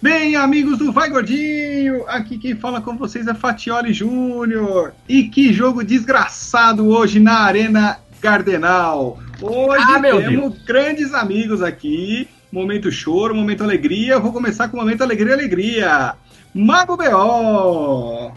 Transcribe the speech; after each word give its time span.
Bem, 0.00 0.36
amigos 0.36 0.78
do 0.78 0.92
Vai 0.92 1.10
Gordinho, 1.10 2.04
aqui 2.06 2.38
quem 2.38 2.54
fala 2.54 2.80
com 2.80 2.96
vocês 2.96 3.26
é 3.26 3.34
Fatioli 3.34 3.92
Júnior. 3.92 4.94
E 5.08 5.24
que 5.24 5.52
jogo 5.52 5.82
desgraçado 5.82 6.86
hoje 6.86 7.18
na 7.18 7.40
Arena 7.40 7.98
Cardenal. 8.20 9.18
Hoje 9.42 9.84
Ah, 9.88 9.98
meu 9.98 10.18
temos 10.18 10.56
grandes 10.62 11.12
amigos 11.12 11.62
aqui. 11.62 12.28
Momento 12.52 12.92
choro, 12.92 13.34
momento 13.34 13.64
alegria. 13.64 14.12
Eu 14.12 14.22
vou 14.22 14.32
começar 14.32 14.68
com 14.68 14.76
o 14.76 14.80
momento 14.80 15.02
alegria, 15.02 15.34
alegria. 15.34 16.14
Mago 16.54 16.96
B.O. 16.96 18.30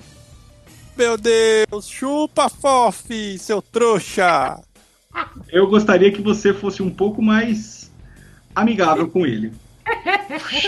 Meu 0.97 1.15
Deus, 1.15 1.87
chupa, 1.87 2.49
Fof, 2.49 3.37
seu 3.37 3.61
trouxa! 3.61 4.59
Eu 5.47 5.67
gostaria 5.67 6.11
que 6.11 6.23
você 6.23 6.55
fosse 6.55 6.81
um 6.81 6.89
pouco 6.89 7.21
mais 7.21 7.91
amigável 8.55 9.07
com 9.07 9.27
ele. 9.27 9.51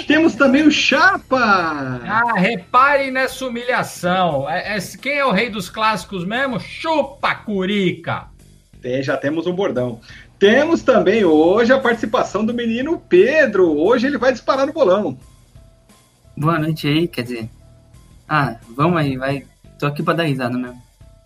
Temos 0.08 0.36
também 0.36 0.68
o 0.68 0.72
Chapa. 0.72 2.02
Ah, 2.06 2.34
reparem 2.36 3.12
nessa 3.12 3.46
humilhação. 3.46 4.50
É- 4.50 4.78
é- 4.78 4.98
quem 5.02 5.14
é 5.20 5.26
o 5.26 5.32
rei 5.32 5.50
dos 5.50 5.70
clássicos 5.70 6.26
mesmo? 6.26 6.60
Chupa, 6.60 7.34
Curica! 7.36 8.28
É, 8.84 9.02
já 9.02 9.16
temos 9.16 9.48
um 9.48 9.54
bordão. 9.54 10.02
Temos 10.38 10.82
também 10.82 11.24
hoje 11.24 11.72
a 11.72 11.80
participação 11.80 12.46
do 12.46 12.54
menino 12.54 13.00
Pedro. 13.00 13.78
Hoje 13.80 14.08
ele 14.08 14.18
vai 14.18 14.34
disparar 14.34 14.68
no 14.68 14.74
bolão. 14.74 15.18
Boa 16.36 16.60
noite 16.60 16.88
aí, 16.88 17.08
quer 17.08 17.22
dizer. 17.22 17.50
Ah, 18.28 18.58
vamos 18.76 18.98
aí, 19.00 19.16
vai. 19.16 19.46
Tô 19.80 19.86
aqui 19.86 20.04
pra 20.04 20.14
dar 20.14 20.24
risada 20.24 20.58
mesmo. 20.58 20.83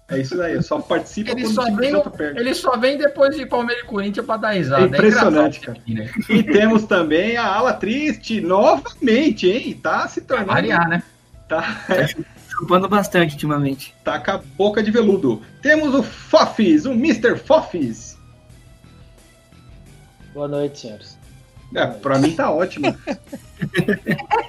É 0.10 0.20
isso 0.20 0.38
daí, 0.38 0.62
só 0.64 0.80
participa 0.80 1.32
Ele 1.32 1.42
quando 1.44 1.54
só, 1.56 1.62
o 1.64 1.66
time 1.66 1.78
vem, 1.82 1.92
já 1.92 2.00
tá 2.02 2.10
perto. 2.10 2.40
ele 2.40 2.54
só 2.56 2.78
vem 2.78 2.98
depois 2.98 3.36
de 3.36 3.46
Palmeiras 3.46 3.84
e 3.84 3.88
Corinthians 3.88 4.26
pra 4.26 4.38
dar 4.38 4.52
risada. 4.52 4.84
É 4.84 4.86
impressionante, 4.86 5.58
engraçado 5.60 5.66
cara. 5.66 5.78
aqui, 5.80 5.94
né? 5.94 6.12
E 6.30 6.44
temos 6.44 6.84
também 6.86 7.36
a 7.36 7.46
ala 7.46 7.74
triste, 7.74 8.40
novamente, 8.40 9.50
hein? 9.50 9.74
Tá 9.84 10.08
se 10.08 10.22
tornando. 10.22 10.52
variar, 10.54 10.88
né? 10.88 11.04
Tá, 11.50 11.84
é, 11.90 12.08
Chupando 12.50 12.88
bastante 12.88 13.34
ultimamente. 13.34 13.94
tá 14.04 14.18
com 14.20 14.32
a 14.32 14.38
boca 14.58 14.82
de 14.82 14.92
veludo. 14.92 15.42
Temos 15.62 15.94
o 15.94 16.02
Fofis, 16.02 16.86
o 16.86 16.92
Mr. 16.94 17.38
Fofis. 17.38 18.18
Boa 20.34 20.48
noite, 20.48 20.80
senhores. 20.80 21.18
É, 21.76 21.86
pra 21.86 22.18
mim 22.18 22.32
tá 22.34 22.50
ótimo. 22.50 22.96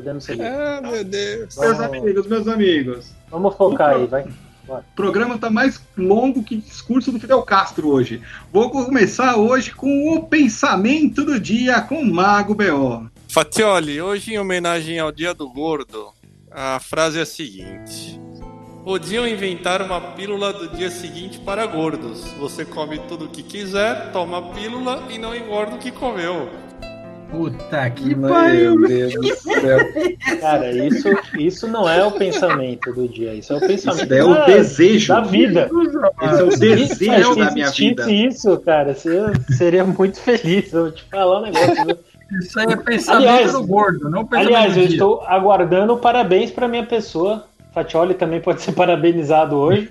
Podemos 0.00 0.24
seguir. 0.24 0.42
Ah, 0.46 0.80
meu 0.82 1.04
Deus. 1.04 1.54
meus 1.58 1.76
Vamos- 1.76 1.80
amigos, 1.98 2.26
meus 2.26 2.48
amigos. 2.48 3.12
Vamos 3.30 3.54
focar 3.54 3.90
aí, 3.96 4.06
vai. 4.06 4.24
O 4.66 4.82
programa 4.96 5.36
tá 5.36 5.50
mais 5.50 5.78
longo 5.98 6.42
que 6.42 6.56
discurso 6.56 7.10
do 7.12 7.18
Fidel 7.20 7.42
Castro 7.42 7.88
hoje. 7.88 8.22
Vou 8.52 8.70
começar 8.70 9.36
hoje 9.36 9.74
com 9.74 10.14
o 10.14 10.22
pensamento 10.24 11.24
do 11.24 11.38
dia 11.38 11.80
com 11.82 12.00
o 12.00 12.06
Mago 12.14 12.54
B.O. 12.54 13.06
Fatioli, 13.28 14.00
hoje 14.00 14.32
em 14.34 14.38
homenagem 14.38 14.98
ao 14.98 15.10
Dia 15.12 15.34
do 15.34 15.48
Gordo, 15.50 16.12
a 16.50 16.78
frase 16.80 17.18
é 17.18 17.22
a 17.22 17.26
seguinte: 17.26 18.18
Podiam 18.84 19.26
inventar 19.26 19.82
uma 19.82 20.00
pílula 20.00 20.52
do 20.52 20.68
dia 20.68 20.90
seguinte 20.90 21.38
para 21.40 21.66
gordos. 21.66 22.22
Você 22.38 22.64
come 22.64 22.98
tudo 23.00 23.26
o 23.26 23.28
que 23.28 23.42
quiser, 23.42 24.10
toma 24.12 24.38
a 24.38 24.42
pílula 24.54 25.02
e 25.10 25.18
não 25.18 25.34
engorda 25.34 25.74
o 25.76 25.78
que 25.78 25.90
comeu. 25.90 26.48
Puta 27.30 27.88
que 27.90 28.14
Meu 28.14 28.80
Deus 28.86 29.14
do 29.14 29.36
céu. 29.36 29.78
Cara, 30.40 30.70
isso, 30.72 31.08
isso 31.38 31.68
não 31.68 31.88
é 31.88 32.04
o 32.04 32.10
pensamento 32.10 32.92
do 32.92 33.06
dia, 33.08 33.32
isso 33.34 33.52
é 33.52 33.56
o 33.56 33.60
pensamento 33.60 34.04
Isso 34.04 34.14
é 34.14 34.24
o 34.24 34.34
da, 34.34 34.46
desejo. 34.46 35.08
da 35.14 35.20
vida. 35.20 35.70
Esse 36.22 36.38
é 36.38 36.42
o 36.42 36.48
desejo 36.48 37.34
Se 37.34 37.38
da 37.40 37.50
minha 37.52 37.70
vida. 37.70 38.10
isso, 38.10 38.58
cara, 38.60 38.94
você 38.94 39.32
seria 39.56 39.84
muito 39.84 40.18
feliz. 40.20 40.72
Eu 40.72 40.82
vou 40.84 40.92
te 40.92 41.04
falar 41.04 41.38
um 41.38 41.42
negócio. 41.42 41.98
Isso 42.40 42.60
aí 42.60 42.66
é 42.72 42.76
pensamento 42.76 43.28
Aliás- 43.28 43.52
do 43.52 43.66
gordo, 43.66 44.08
não 44.10 44.24
pensamento 44.24 44.54
Aliás, 44.56 44.76
eu 44.76 44.82
dia. 44.84 44.92
estou 44.92 45.22
aguardando 45.26 45.96
parabéns 45.96 46.50
para 46.50 46.68
minha 46.68 46.84
pessoa. 46.86 47.44
Fatioli 47.72 48.14
também 48.14 48.40
pode 48.40 48.62
ser 48.62 48.72
parabenizado 48.72 49.56
hoje. 49.56 49.88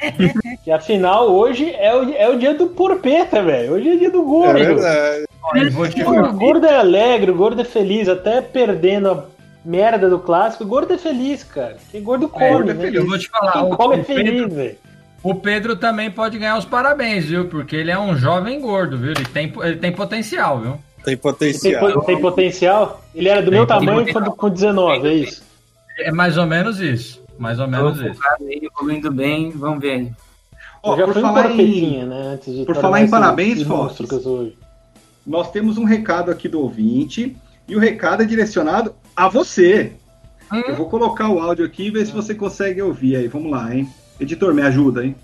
que 0.64 0.70
afinal, 0.72 1.28
hoje 1.30 1.70
é 1.78 1.94
o, 1.94 2.12
é 2.14 2.28
o 2.28 2.36
dia 2.38 2.54
do 2.54 2.66
porpeta, 2.68 3.40
velho. 3.42 3.74
Hoje 3.74 3.88
é 3.90 3.96
dia 3.96 4.10
do 4.10 4.22
gordo. 4.24 4.50
Olha, 4.50 4.62
eu 4.64 5.24
O 5.44 6.32
gordo 6.34 6.66
é 6.66 6.76
alegre, 6.78 7.30
o 7.30 7.34
gordo 7.34 7.60
é 7.60 7.64
feliz, 7.64 8.08
até 8.08 8.40
perdendo 8.40 9.10
a 9.10 9.24
merda 9.64 10.08
do 10.08 10.18
clássico, 10.18 10.64
o 10.64 10.66
gordo 10.66 10.92
é 10.94 10.98
feliz, 10.98 11.42
cara. 11.42 11.76
Quem 11.90 12.02
gordo 12.02 12.28
come, 12.28 12.48
gordo 12.48 12.70
é 12.70 12.74
né? 12.74 12.84
feliz. 12.84 13.00
Eu 13.00 13.06
vou 13.08 13.18
te 13.18 13.28
falar. 13.28 13.52
Quem 13.52 13.62
O, 13.64 13.76
come 13.76 13.96
é 13.96 14.04
feliz, 14.04 14.30
Pedro, 14.32 14.50
velho. 14.54 14.76
o 15.22 15.34
Pedro 15.34 15.76
também 15.76 16.10
pode 16.10 16.38
ganhar 16.38 16.56
os 16.58 16.64
parabéns, 16.64 17.24
viu? 17.26 17.48
Porque 17.48 17.74
ele 17.76 17.90
é 17.90 17.98
um 17.98 18.16
jovem 18.16 18.60
gordo, 18.60 18.96
viu? 18.96 19.10
Ele 19.12 19.24
tem, 19.24 19.52
ele 19.62 19.76
tem 19.76 19.92
potencial, 19.92 20.58
viu? 20.60 20.72
Tem 21.04 21.04
Tem, 21.04 21.16
potencial. 21.16 21.92
po- 21.92 22.00
tem 22.02 22.20
potencial? 22.20 23.02
Ele 23.12 23.28
era 23.28 23.42
do 23.42 23.50
Tem 23.50 23.58
meu 23.58 23.66
tamanho 23.66 24.12
quando 24.12 24.30
com 24.32 24.48
19, 24.48 25.08
é 25.08 25.14
isso? 25.14 25.42
É 25.98 26.12
mais 26.12 26.38
ou 26.38 26.46
menos 26.46 26.78
isso. 26.80 27.20
Mais 27.38 27.58
ou 27.58 27.66
menos 27.66 27.98
isso. 28.00 28.20
aí, 28.40 28.60
evoluindo 28.64 29.10
bem, 29.10 29.50
vamos 29.50 29.80
ver 29.80 29.90
aí. 29.92 30.12
Ó, 30.84 30.92
eu 30.94 30.98
já 30.98 31.04
por 31.06 31.12
fui 31.14 31.22
falar 31.22 31.50
em, 31.50 32.04
né? 32.04 32.32
Antes 32.34 32.54
de 32.54 32.64
por 32.64 32.76
falar 32.76 33.00
em 33.02 33.10
parabéns, 33.10 33.60
esse 33.60 33.64
nós 35.26 35.50
temos 35.50 35.78
um 35.78 35.84
recado 35.84 36.30
aqui 36.30 36.48
do 36.48 36.60
ouvinte. 36.60 37.36
E 37.68 37.76
o 37.76 37.78
recado 37.78 38.22
é 38.22 38.26
direcionado 38.26 38.94
a 39.14 39.28
você. 39.28 39.92
Hum? 40.52 40.62
Eu 40.66 40.76
vou 40.76 40.88
colocar 40.88 41.28
o 41.28 41.40
áudio 41.40 41.64
aqui 41.64 41.86
e 41.86 41.90
ver 41.90 42.04
se 42.06 42.12
você 42.12 42.34
consegue 42.34 42.82
ouvir 42.82 43.16
aí. 43.16 43.28
Vamos 43.28 43.50
lá, 43.50 43.74
hein? 43.74 43.88
Editor, 44.20 44.52
me 44.52 44.62
ajuda, 44.62 45.04
hein? 45.04 45.14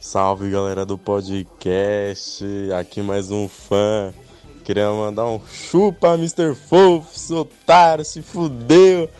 Salve 0.00 0.50
galera 0.50 0.86
do 0.86 0.96
podcast, 0.96 2.44
aqui 2.78 3.02
mais 3.02 3.30
um 3.30 3.48
fã. 3.48 4.14
Queria 4.64 4.90
mandar 4.90 5.26
um 5.26 5.40
chupa, 5.46 6.14
Mr. 6.14 6.54
Fofo, 6.54 7.18
seu 7.18 7.38
otário, 7.38 8.04
se 8.04 8.22
fudeu. 8.22 9.10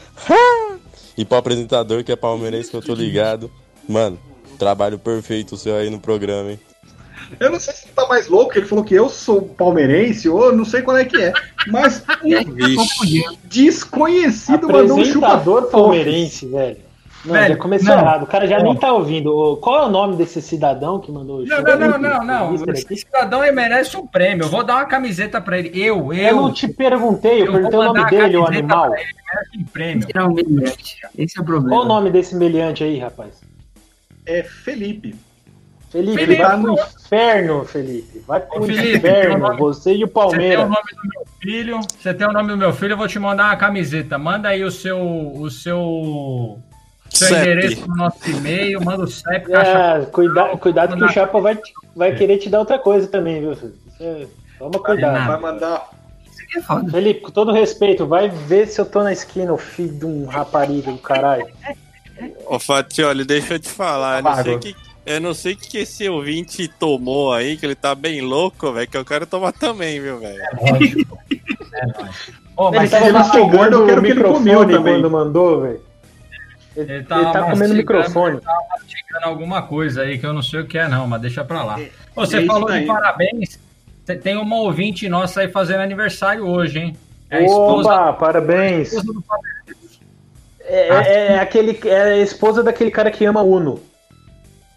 E 1.17 1.25
pro 1.25 1.39
apresentador 1.39 2.05
que 2.05 2.13
é 2.13 2.17
palmeirense 2.17 2.71
que 2.71 2.77
eu 2.77 2.83
tô 2.83 2.95
ligado. 2.95 3.51
Mano, 3.89 4.19
trabalho 4.59 4.99
perfeito 4.99 5.57
o 5.57 5.59
seu 5.59 5.75
aí 5.75 5.91
no 5.91 5.99
programa, 5.99 6.53
hein? 6.53 6.61
Eu 7.39 7.51
não 7.51 7.61
sei 7.61 7.75
se 7.75 7.85
ele 7.87 7.93
tá 7.95 8.07
mais 8.07 8.29
louco, 8.29 8.57
ele 8.57 8.67
falou 8.67 8.85
que 8.85 8.95
eu 8.95 9.09
sou 9.09 9.43
palmeirense, 9.43 10.29
ou 10.29 10.55
não 10.55 10.65
sei 10.65 10.83
qual 10.83 10.97
é 10.97 11.05
que 11.05 11.17
é. 11.17 11.33
Mas 11.67 12.03
um 12.23 13.35
desconhecido 13.45 14.69
mandou 14.69 14.99
um 14.99 15.05
chupa 15.05 15.29
Apresentador 15.29 15.71
palmeirense, 15.71 16.47
velho. 16.47 16.89
Não, 17.25 17.35
Velho, 17.35 17.55
já 17.55 17.61
começou 17.61 17.89
não. 17.95 17.99
errado. 17.99 18.23
O 18.23 18.27
cara 18.27 18.47
já 18.47 18.63
nem 18.63 18.77
tá 18.77 18.93
ouvindo. 18.93 19.57
Qual 19.61 19.83
é 19.83 19.87
o 19.87 19.91
nome 19.91 20.17
desse 20.17 20.41
cidadão 20.41 21.01
que 21.01 21.11
mandou 21.11 21.41
o 21.41 21.45
Não, 21.45 21.63
não, 21.63 21.79
não, 21.79 21.99
não, 21.99 22.25
não. 22.25 22.55
Esse 22.73 22.97
cidadão 22.97 23.41
merece 23.53 23.97
um 23.97 24.07
prêmio. 24.07 24.45
Eu 24.45 24.49
vou 24.49 24.63
dar 24.63 24.77
uma 24.77 24.87
camiseta 24.87 25.41
pra 25.41 25.59
ele. 25.59 25.71
Eu, 25.75 26.13
Eu 26.13 26.37
não 26.37 26.49
eu. 26.49 26.55
te 26.55 26.69
perguntei, 26.69 27.43
eu, 27.43 27.47
Eu 27.47 27.53
perguntei 27.53 27.79
o 27.79 27.85
nome 27.85 28.11
dele, 28.11 28.37
o 28.37 28.47
animal. 28.47 28.95
ele, 28.95 29.05
merece 29.33 29.59
um 29.59 29.65
prêmio. 29.65 30.09
Esse 31.19 31.39
é 31.39 31.41
o 31.41 31.45
problema. 31.45 31.69
Qual 31.69 31.85
o 31.85 31.89
nome 31.89 32.11
desse 32.11 32.37
meliante 32.37 32.85
aí, 32.85 32.99
rapaz? 32.99 33.41
É 34.25 34.43
Felipe. 34.43 35.17
Felipe, 35.91 36.19
Felipe, 36.19 36.43
vai 36.43 36.61
pro 36.61 36.73
inferno, 36.75 37.65
Felipe. 37.65 38.23
Vai 38.27 38.41
pro 38.41 38.63
Felipe, 38.63 38.83
o 38.93 38.97
inferno, 38.99 39.39
nome- 39.39 39.59
você 39.59 39.95
e 39.95 40.05
o 40.05 40.07
Você 40.07 40.07
tem 40.07 40.07
o 40.07 40.09
Palmeiras. 40.11 40.65
nome 40.65 40.77
do 40.77 41.09
meu 41.09 41.27
filho. 41.41 41.81
Você 41.99 42.15
tem 42.15 42.27
o 42.27 42.33
nome 42.33 42.49
do 42.51 42.57
meu 42.59 42.73
filho, 42.75 42.93
eu 42.93 42.97
vou 42.99 43.09
te 43.09 43.19
mandar 43.19 43.45
uma 43.47 43.57
camiseta. 43.57 44.19
Manda 44.19 44.49
aí 44.51 44.63
o 44.65 44.71
seu. 44.71 44.99
O 45.01 45.51
seu. 45.51 46.59
Seu 47.11 47.29
CEP. 47.29 47.41
endereço 47.41 47.89
no 47.89 47.97
nosso 47.97 48.31
e-mail, 48.31 48.85
manda 48.85 49.05
o 49.05 49.09
CEP. 49.09 49.51
É, 49.51 50.05
cuida, 50.13 50.45
cuidado 50.59 50.95
que 50.95 51.05
o 51.05 51.09
Chapa 51.09 51.41
vai, 51.41 51.59
vai 51.97 52.15
querer 52.15 52.37
te 52.37 52.51
dar 52.51 52.59
outra 52.59 52.79
coisa 52.79 53.07
também, 53.09 53.41
viu, 53.41 53.57
filho? 53.57 53.75
Você- 53.97 54.29
Toma 54.59 54.79
cuidado. 54.83 55.27
Vai 55.27 55.41
mandar. 55.41 55.89
É. 56.55 56.91
Felipe, 56.91 57.21
com 57.23 57.31
todo 57.31 57.51
respeito, 57.53 58.07
vai 58.07 58.29
ver 58.29 58.67
se 58.69 58.79
eu 58.81 58.85
tô 58.85 59.03
na 59.03 59.13
esquina, 59.13 59.53
o 59.53 59.59
filho 59.59 59.99
de 59.99 60.05
um 60.07 60.27
rapariga 60.27 60.93
do 60.93 60.99
caralho. 60.99 61.47
Ô 62.47 62.59
Fatioli, 62.59 63.25
deixa 63.25 63.55
eu 63.55 63.59
te 63.59 63.69
falar. 63.71 64.19
Eu 64.19 64.23
não 64.25 64.35
sei 64.35 64.41
Apago. 64.55 64.59
que, 64.61 64.77
eu 65.09 65.21
não 65.21 65.35
sei 65.35 65.55
o 65.55 65.57
que 65.57 65.79
esse 65.79 66.09
ouvinte 66.09 66.69
tomou 66.69 67.33
aí, 67.33 67.57
que 67.57 67.65
ele 67.67 67.75
tá 67.75 67.95
bem 67.95 68.21
louco, 68.21 68.73
velho, 68.73 68.89
que 68.89 68.97
eu 68.97 69.05
quero 69.05 69.27
tomar 69.27 69.53
também, 69.53 70.01
viu, 70.01 70.19
velho? 70.21 70.41
Lógico. 70.61 71.19
É. 71.75 71.87
Ô, 72.57 72.69
Ele 72.69 72.77
mas 72.77 72.91
tava 72.91 73.09
ele 73.09 73.25
ficou 73.25 73.49
gordo, 73.49 73.77
eu 73.77 73.87
quero 73.87 74.01
o 74.01 74.05
que 74.05 74.11
ele 74.11 74.15
microfone 74.15 74.39
comeu 74.39 74.61
também. 74.77 74.95
quando 74.95 75.11
mandou, 75.11 75.61
velho. 75.63 75.81
Ele, 76.77 76.85
Ele 76.93 76.93
ele 76.99 77.05
tava 77.05 77.25
tá 77.33 77.41
comendo 77.43 77.49
o 77.49 77.59
mastigando. 77.59 77.77
microfone. 77.77 78.41
mastigando 78.71 79.25
alguma 79.27 79.63
coisa 79.63 80.03
aí 80.03 80.19
que 80.19 80.27
eu 80.27 80.33
não 80.33 80.43
sei 80.43 80.61
o 80.61 80.67
que 80.67 80.79
é, 80.79 80.89
não, 80.89 81.07
mas 81.07 81.21
deixa 81.21 81.45
pra 81.45 81.63
lá. 81.65 81.81
É- 81.81 81.91
Você 82.15 82.39
é 82.39 82.45
falou 82.47 82.71
de 82.71 82.83
parabéns. 82.87 83.59
Te- 84.07 84.17
Tem 84.17 84.37
uma 84.37 84.57
ouvinte 84.57 85.09
nossa 85.09 85.41
aí 85.41 85.49
fazendo 85.49 85.81
aniversário 85.81 86.47
hoje, 86.47 86.79
hein? 86.79 86.97
É 87.31 87.39
a 87.39 87.43
esposa, 87.43 87.89
Oba, 87.95 88.13
parabéns. 88.15 88.89
esposa 88.93 89.13
do 89.13 89.23
Palmeiras. 89.23 90.01
É, 90.61 90.89
é- 90.89 91.27
é 91.35 91.39
aquele, 91.39 91.79
é 91.89 92.03
a 92.03 92.17
esposa 92.19 92.63
daquele 92.63 92.91
cara 92.91 93.11
que 93.11 93.25
ama 93.25 93.43
Uno. 93.43 93.81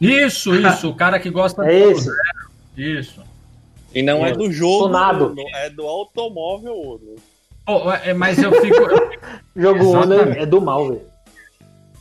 Isso, 0.02 0.54
isso, 0.58 0.90
o 0.90 0.96
cara 0.96 1.20
que 1.20 1.30
gosta 1.30 1.64
É 1.64 1.84
do 1.84 1.92
esse? 1.92 2.06
Zero. 2.06 2.52
Isso. 2.76 3.24
E 3.94 4.02
não 4.02 4.26
é 4.26 4.32
do 4.32 4.52
jogo, 4.52 4.86
Sonado. 4.86 5.36
É 5.54 5.70
do 5.70 5.84
automóvel 5.84 6.74
Uno. 6.74 7.16
Pô, 7.66 7.92
é, 7.92 8.14
mas 8.14 8.42
eu 8.42 8.52
fico. 8.60 8.80
Jogo 9.56 9.92
Uno 9.92 10.14
Exatamente. 10.14 10.40
é 10.40 10.46
do 10.46 10.62
mal, 10.62 10.88
velho. 10.88 11.02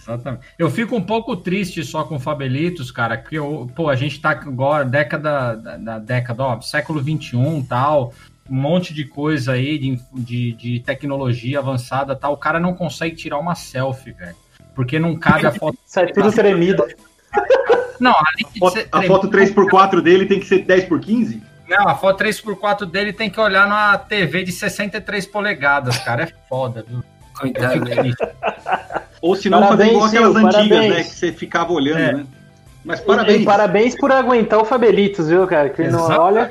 Exatamente. 0.01 0.45
Eu 0.59 0.71
fico 0.71 0.97
um 0.97 1.03
pouco 1.03 1.37
triste 1.37 1.85
só 1.85 2.05
com 2.05 2.17
o 2.17 2.21
Fabelitos, 2.21 2.91
cara, 2.91 3.17
que 3.17 3.37
eu, 3.37 3.71
pô, 3.75 3.89
a 3.89 3.97
gente 3.97 4.21
tá 4.21 4.31
agora, 4.31 4.85
década, 4.85 5.55
da, 5.57 5.77
da 5.77 5.99
década, 5.99 6.43
ó, 6.43 6.61
século 6.61 7.01
XXI 7.01 7.59
e 7.59 7.63
tal, 7.65 8.15
um 8.49 8.55
monte 8.55 8.95
de 8.95 9.05
coisa 9.05 9.53
aí, 9.53 9.79
de, 9.79 10.01
de, 10.15 10.53
de 10.53 10.81
tecnologia 10.81 11.59
avançada 11.59 12.17
tal, 12.17 12.33
o 12.33 12.37
cara 12.37 12.59
não 12.59 12.75
consegue 12.75 13.15
tirar 13.15 13.39
uma 13.39 13.55
selfie, 13.55 14.13
velho. 14.13 14.37
Porque 14.75 14.99
não 14.99 15.17
cabe 15.17 15.47
a 15.47 15.53
foto. 15.53 15.77
Sai 15.85 16.13
tudo 16.13 16.33
tremido. 16.33 16.85
Não, 18.01 18.15
de 18.37 18.59
Foto- 18.59 18.73
ser 18.79 18.89
a 18.91 19.03
foto 19.03 19.29
3x4 19.29 20.01
dele 20.01 20.27
tem 20.27 20.41
que 20.41 20.47
ser 20.47 20.65
10x15? 20.65 21.41
Não, 21.69 21.87
a 21.89 21.95
foto 21.95 22.19
3x4 22.25 22.85
dele 22.87 23.13
tem 23.13 23.31
que 23.31 23.39
olhar 23.39 23.67
numa 23.69 23.97
TV 23.99 24.43
de 24.43 24.51
63 24.53 25.27
polegadas, 25.27 25.99
cara. 25.99 26.25
É 26.25 26.29
foda, 26.49 26.85
viu? 26.89 27.05
Coitado 27.39 27.73
fico 27.75 27.85
dele. 27.85 28.15
Ou 29.23 29.37
se 29.37 29.49
não, 29.49 29.67
fazer 29.69 29.87
igual 29.89 30.07
aquelas 30.07 30.33
Sil, 30.35 30.47
antigas, 30.47 30.69
parabéns. 30.69 30.95
né? 30.97 31.03
Que 31.05 31.11
você 31.11 31.33
ficava 31.33 31.73
olhando, 31.73 31.99
É. 32.01 32.13
né? 32.15 32.27
Mas 32.83 33.01
Parabéns. 33.01 33.45
parabéns. 33.45 33.45
parabéns 33.45 33.97
por 33.99 34.11
aguentar 34.11 34.59
o 34.59 34.65
Fabelitos, 34.65 35.29
viu, 35.29 35.47
cara? 35.47 35.69
Que 35.69 35.87
não, 35.89 36.01
olha, 36.19 36.51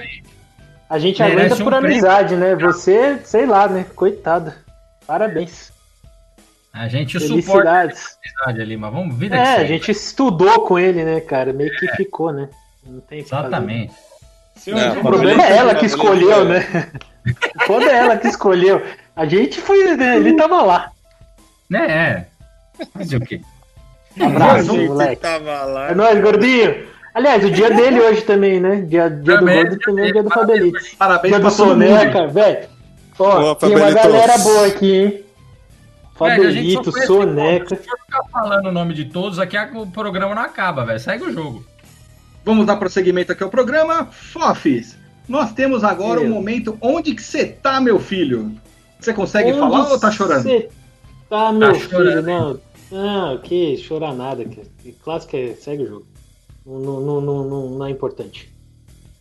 a 0.87 0.99
gente 0.99 1.19
Merece 1.21 1.37
aguenta 1.39 1.55
um 1.55 1.57
por 1.63 1.71
prêmio. 1.73 1.87
amizade, 1.89 2.35
né? 2.35 2.55
Você, 2.55 3.17
sei 3.23 3.45
lá, 3.47 3.67
né? 3.67 3.85
Coitado. 3.95 4.53
Parabéns. 5.07 5.71
A 6.73 6.87
gente 6.87 7.19
suporta 7.19 7.41
Felicidades. 7.71 8.17
a 8.45 8.49
ali, 8.49 8.77
mas 8.77 8.93
vamos 8.93 9.15
vida 9.15 9.35
que 9.35 9.41
É, 9.41 9.55
a 9.55 9.65
gente 9.65 9.91
estudou 9.91 10.61
com 10.61 10.77
ele, 10.77 11.03
né, 11.03 11.19
cara? 11.19 11.51
Meio 11.51 11.71
que 11.77 11.87
ficou, 11.95 12.31
né? 12.31 12.47
Não 12.85 12.99
tem. 13.01 13.19
Exatamente. 13.19 13.93
Se 14.55 14.71
Não, 14.71 14.99
O 14.99 15.01
problema 15.01 15.43
é 15.45 15.57
ela 15.57 15.75
que 15.75 15.85
escolheu, 15.85 16.45
beleza. 16.45 16.69
né? 16.69 16.91
O 17.55 17.65
foda 17.65 17.85
é 17.85 17.95
ela 17.95 18.17
que 18.17 18.27
escolheu. 18.27 18.81
A 19.15 19.25
gente 19.25 19.59
foi, 19.61 19.95
né? 19.95 20.15
Ele 20.17 20.33
tava 20.35 20.61
lá. 20.63 20.91
Né, 21.69 21.85
é. 21.87 22.85
Fazer 22.97 23.17
o 23.17 23.21
quê? 23.21 23.41
Um 24.17 24.25
abraço, 24.27 24.71
Gente, 24.71 24.87
moleque. 24.87 25.21
tava 25.21 25.63
lá. 25.65 25.91
É 25.91 25.95
nóis, 25.95 26.19
gordinho. 26.21 26.87
Aliás, 27.13 27.43
o 27.43 27.51
dia 27.51 27.69
dele 27.71 27.99
hoje 27.99 28.21
também, 28.21 28.59
né? 28.59 28.77
Dia, 28.77 29.09
dia 29.09 29.37
do 29.37 29.39
Também, 29.39 29.55
gordo 29.63 29.69
dia 29.77 29.79
também 29.85 30.05
é 30.05 30.09
o 30.09 30.13
dia 30.13 30.23
do 30.23 30.29
dele, 30.29 30.39
Fabelitos. 30.39 30.89
Parabéns 30.97 31.31
Dia 31.33 31.39
pra 31.41 31.49
do. 31.49 31.55
Soneca, 31.55 32.27
velho. 32.27 32.69
Ó, 33.19 33.51
Ô, 33.51 33.55
tem 33.55 33.75
uma 33.75 33.91
galera 33.91 34.37
boa 34.37 34.67
aqui, 34.67 34.95
hein? 34.95 35.25
Fabelito, 36.19 36.91
conhece 36.91 37.07
Soneca. 37.07 37.75
Se 37.75 37.83
for 37.83 37.97
ficar 37.99 38.23
falando 38.31 38.65
o 38.67 38.71
nome 38.71 38.93
de 38.93 39.05
todos, 39.05 39.39
aqui 39.39 39.57
o 39.75 39.87
programa 39.87 40.35
não 40.35 40.41
acaba, 40.43 40.85
velho. 40.85 40.99
Segue 40.99 41.23
o 41.23 41.31
jogo. 41.33 41.63
Vamos 42.45 42.65
dar 42.65 42.77
prosseguimento 42.77 43.31
aqui 43.31 43.43
ao 43.43 43.49
programa. 43.49 44.05
Fofis, 44.11 44.97
nós 45.27 45.51
temos 45.53 45.83
agora 45.83 46.19
um 46.21 46.25
Eu. 46.25 46.29
momento 46.29 46.77
onde 46.81 47.13
que 47.15 47.21
você 47.23 47.45
tá, 47.45 47.79
meu 47.81 47.99
filho? 47.99 48.51
Você 48.99 49.13
consegue 49.13 49.51
Onde 49.51 49.59
falar 49.59 49.89
ou 49.91 49.99
tá 49.99 50.11
chorando? 50.11 50.43
Cê 50.43 50.69
tá, 51.29 51.51
meu 51.51 51.69
Tá 51.73 51.73
filho, 51.79 51.89
chorando. 51.89 52.25
não. 52.25 52.59
Não, 52.91 53.37
que 53.37 53.77
chorar 53.77 54.13
nada, 54.15 54.43
que, 54.43 54.61
que 54.81 54.91
clássico 54.93 55.35
é 55.37 55.53
segue 55.53 55.83
o 55.83 55.87
jogo. 55.87 56.05
Não, 56.65 56.79
não, 56.79 56.99
não, 57.01 57.21
não, 57.21 57.43
não- 57.45 57.69
não 57.69 57.85
é 57.85 57.91
importante. 57.91 58.51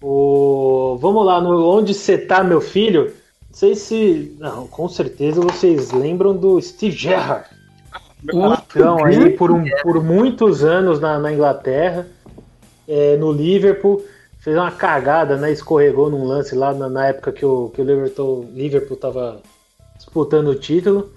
O, 0.03 0.97
vamos 1.01 1.27
lá, 1.27 1.41
no 1.41 1.69
onde 1.69 1.93
você 1.93 2.17
tá, 2.17 2.43
meu 2.43 2.61
filho? 2.61 3.13
Não 3.49 3.55
sei 3.57 3.75
se. 3.75 4.37
Não, 4.39 4.67
com 4.67 4.89
certeza 4.89 5.41
vocês 5.41 5.91
lembram 5.93 6.37
do 6.37 6.61
Steve 6.61 6.97
Gerrard. 6.97 7.47
Campeão 8.27 9.05
aí 9.05 9.31
por, 9.31 9.51
um, 9.51 9.65
por 9.83 10.03
muitos 10.03 10.65
anos 10.65 10.99
na, 11.01 11.19
na 11.19 11.33
Inglaterra, 11.33 12.07
é, 12.87 13.17
no 13.17 13.33
Liverpool. 13.33 14.05
Fez 14.41 14.57
uma 14.57 14.71
cagada, 14.71 15.37
né? 15.37 15.51
Escorregou 15.51 16.11
num 16.11 16.25
lance 16.25 16.55
lá 16.55 16.73
na, 16.73 16.89
na 16.89 17.07
época 17.09 17.33
que 17.33 17.45
o, 17.45 17.71
que 17.71 17.81
o 17.81 17.85
Liverpool, 17.85 18.47
Liverpool 18.55 18.97
tava 18.97 19.41
disputando 19.97 20.49
o 20.49 20.55
título. 20.55 21.13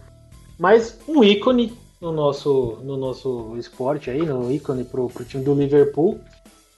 Mas 0.57 1.00
um 1.07 1.24
ícone 1.24 1.74
no 2.00 2.12
nosso, 2.12 2.80
no 2.83 2.98
nosso 2.98 3.56
esporte 3.57 4.10
aí, 4.10 4.25
no 4.25 4.51
ícone 4.51 4.83
pro, 4.83 5.07
pro 5.10 5.24
time 5.24 5.44
do 5.44 5.54
Liverpool. 5.54 6.19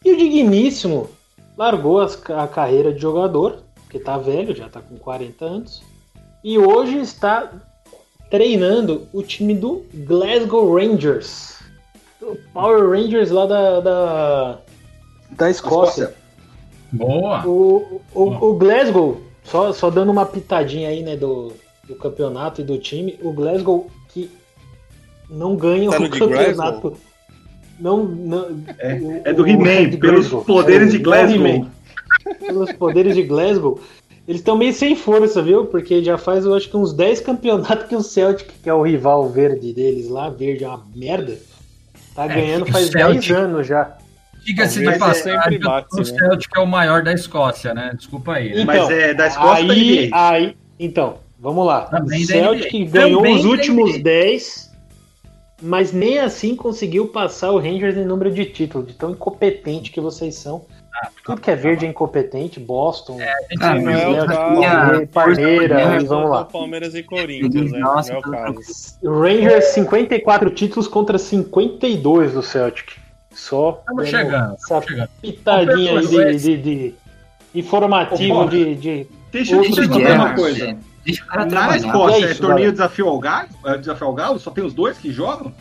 E 0.03 0.11
o 0.11 0.17
digníssimo 0.17 1.09
largou 1.57 1.99
as- 2.01 2.21
a 2.29 2.47
carreira 2.47 2.93
de 2.93 3.01
jogador, 3.01 3.59
porque 3.93 3.99
tá 3.99 4.17
velho, 4.17 4.55
já 4.55 4.67
tá 4.67 4.81
com 4.81 4.97
40 4.97 5.45
anos. 5.45 5.83
E 6.43 6.57
hoje 6.57 6.97
está 6.99 7.51
treinando 8.29 9.07
o 9.13 9.21
time 9.21 9.53
do 9.53 9.85
Glasgow 9.93 10.75
Rangers. 10.75 11.59
O 12.19 12.35
Power 12.51 12.89
Rangers 12.89 13.29
lá 13.29 13.45
da, 13.45 13.79
da, 13.81 14.57
da 15.31 15.49
Escócia. 15.51 16.15
Boa. 16.91 17.45
O, 17.45 18.01
o, 18.15 18.23
o 18.49 18.53
Glasgow, 18.55 19.21
só, 19.43 19.71
só 19.71 19.91
dando 19.91 20.11
uma 20.11 20.25
pitadinha 20.25 20.89
aí, 20.89 21.03
né, 21.03 21.15
do, 21.15 21.53
do 21.87 21.93
campeonato 21.95 22.61
e 22.61 22.63
do 22.63 22.79
time, 22.79 23.19
o 23.21 23.31
Glasgow 23.31 23.91
que 24.09 24.29
não 25.29 25.55
ganha 25.55 25.91
Tá 25.91 25.99
o 25.99 26.09
de 26.09 26.19
campeonato. 26.19 26.97
Não, 27.79 28.03
não, 28.03 28.63
É, 28.79 28.93
o- 28.95 29.21
é 29.23 29.33
do 29.33 29.47
He-Man, 29.47 29.89
de 29.89 29.97
pelos 29.97 30.29
poderes 30.45 30.91
de 30.91 30.97
do 30.97 31.03
Glasgow. 31.03 31.67
Pelos 32.39 32.71
poderes 32.73 33.15
de 33.15 33.23
Glasgow. 33.23 33.79
Eles 34.27 34.39
estão 34.39 34.57
meio 34.57 34.71
sem 34.73 34.95
força, 34.95 35.41
viu? 35.41 35.65
Porque 35.65 36.01
já 36.03 36.17
faz, 36.17 36.45
eu 36.45 36.53
acho 36.53 36.69
que 36.69 36.77
uns 36.77 36.93
10 36.93 37.19
campeonatos 37.19 37.87
que 37.87 37.95
o 37.95 38.01
Celtic, 38.01 38.49
que 38.63 38.69
é 38.69 38.73
o 38.73 38.81
rival 38.81 39.27
verde 39.29 39.73
deles 39.73 40.07
lá, 40.09 40.29
verde 40.29 40.63
é 40.63 40.67
uma 40.69 40.81
merda, 40.95 41.37
tá 42.15 42.25
É, 42.25 42.27
ganhando 42.29 42.65
faz 42.67 42.87
Celtic- 42.89 43.27
10 43.27 43.31
anos 43.31 43.67
já. 43.67 43.97
Diga-se 44.45 44.79
de 44.79 44.87
é 44.87 44.97
passagem, 44.97 45.59
bate, 45.59 45.87
o 45.93 45.97
né? 45.99 46.03
Celtic 46.05 46.49
é 46.55 46.59
o 46.59 46.65
maior 46.67 47.01
da 47.03 47.13
Escócia, 47.13 47.73
né? 47.73 47.93
Desculpa 47.97 48.33
aí. 48.33 48.53
né? 48.55 48.63
Mas 48.65 48.89
é 48.89 49.13
da 49.13 49.27
Escócia 49.27 49.61
ou 49.61 49.67
da 49.67 49.73
aí, 49.73 50.05
NBA? 50.07 50.09
aí, 50.29 50.57
então, 50.79 51.15
vamos 51.39 51.65
lá. 51.65 51.81
Também 51.85 52.23
o 52.23 52.25
Celtic 52.25 52.89
ganhou 52.89 53.21
Também 53.21 53.35
os 53.35 53.45
últimos 53.45 53.91
NBA. 53.91 54.03
10, 54.03 54.71
mas 55.61 55.91
nem 55.93 56.19
assim 56.19 56.55
conseguiu 56.55 57.07
passar 57.07 57.51
o 57.51 57.57
Rangers 57.59 57.95
em 57.97 58.05
número 58.05 58.31
de 58.31 58.45
títulos, 58.45 58.87
de 58.87 58.93
tão 58.93 59.11
incompetente 59.11 59.91
que 59.91 60.01
vocês 60.01 60.35
são. 60.35 60.65
Tudo 61.25 61.41
que 61.41 61.49
é 61.51 61.55
verde 61.55 61.85
é 61.85 61.89
incompetente, 61.89 62.59
Boston, 62.59 63.17
Ah, 63.61 63.75
não 63.75 63.89
é 63.89 64.07
o 64.07 64.13
Celtic, 64.13 64.27
caso. 64.27 64.61
Palme- 64.61 65.07
Palmeiras, 65.07 66.03
vamos 66.03 66.29
lá. 66.29 66.45
Palmeiras 66.45 66.95
e 66.95 67.03
Corinthians, 67.03 67.71
né? 67.71 67.79
Nossa, 67.79 68.11
não 68.13 68.17
é 68.17 68.19
o 68.19 68.31
caso. 68.31 68.61
Rangers 69.03 69.65
54 69.65 70.49
títulos 70.51 70.87
contra 70.87 71.17
52 71.17 72.33
do 72.33 72.41
Celtic. 72.43 72.91
Só 73.31 73.79
Estamos 73.79 74.11
dando 74.11 74.23
chegando, 74.23 74.53
essa 74.53 74.81
chegando. 74.81 75.09
pitadinha 75.21 75.99
aí 75.99 76.07
de, 76.07 76.37
de, 76.37 76.57
de 76.57 76.95
informativo 77.55 78.47
de, 78.49 78.75
de 78.75 79.07
Deixa 79.31 79.55
eu 79.55 79.63
te 79.63 79.73
perguntar 79.75 80.13
uma 80.15 80.35
coisa. 80.35 80.65
é, 80.69 80.77
Deixa 81.03 81.23
o 81.23 81.27
cara 81.27 81.45
Na. 81.47 81.75
Escócia, 81.77 82.15
é 82.25 82.27
é 82.27 82.31
isso, 82.31 82.41
torneio 82.41 82.57
galera. 82.57 82.71
desafio 82.71 83.07
ao 83.09 83.19
galo? 83.19 83.49
É 83.65 83.77
desafio 83.77 84.07
ao 84.07 84.13
galo? 84.13 84.39
Só 84.39 84.51
tem 84.51 84.63
os 84.63 84.73
dois 84.73 84.97
que 84.99 85.11
jogam? 85.11 85.51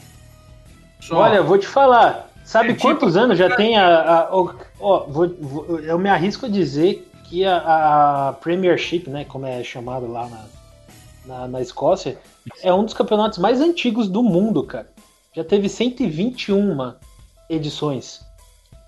Só. 1.01 1.17
Olha, 1.17 1.37
eu 1.37 1.45
vou 1.45 1.57
te 1.59 1.67
falar. 1.67 2.29
Sabe 2.45 2.71
É 2.71 2.73
tipo- 2.73 2.83
quantos 2.83 3.17
anos 3.17 3.39
já 3.39 3.55
tem 3.55 3.77
a. 3.77 3.87
a- 4.29 4.37
o- 4.37 4.55
ó, 4.81 5.01
vou- 5.07 5.35
vou- 5.41 5.79
eu 5.81 5.99
me 5.99 6.09
arrisco 6.09 6.47
a 6.47 6.49
dizer 6.49 7.09
que 7.25 7.45
a, 7.45 8.29
a 8.29 8.33
Premiership, 8.35 9.05
né, 9.09 9.25
como 9.25 9.47
é 9.47 9.63
chamado 9.65 10.07
lá 10.11 10.29
na, 10.29 10.45
na, 11.25 11.49
na 11.49 11.61
Escócia, 11.63 12.19
é 12.63 12.73
um 12.75 12.85
dos 12.85 12.93
campeonatos 12.95 13.39
mais 13.39 13.61
antigos 13.61 14.09
do 14.09 14.23
mundo, 14.23 14.63
cara. 14.65 14.91
Já 15.35 15.43
teve 15.45 15.69
121 15.69 16.93
edições. 17.49 18.21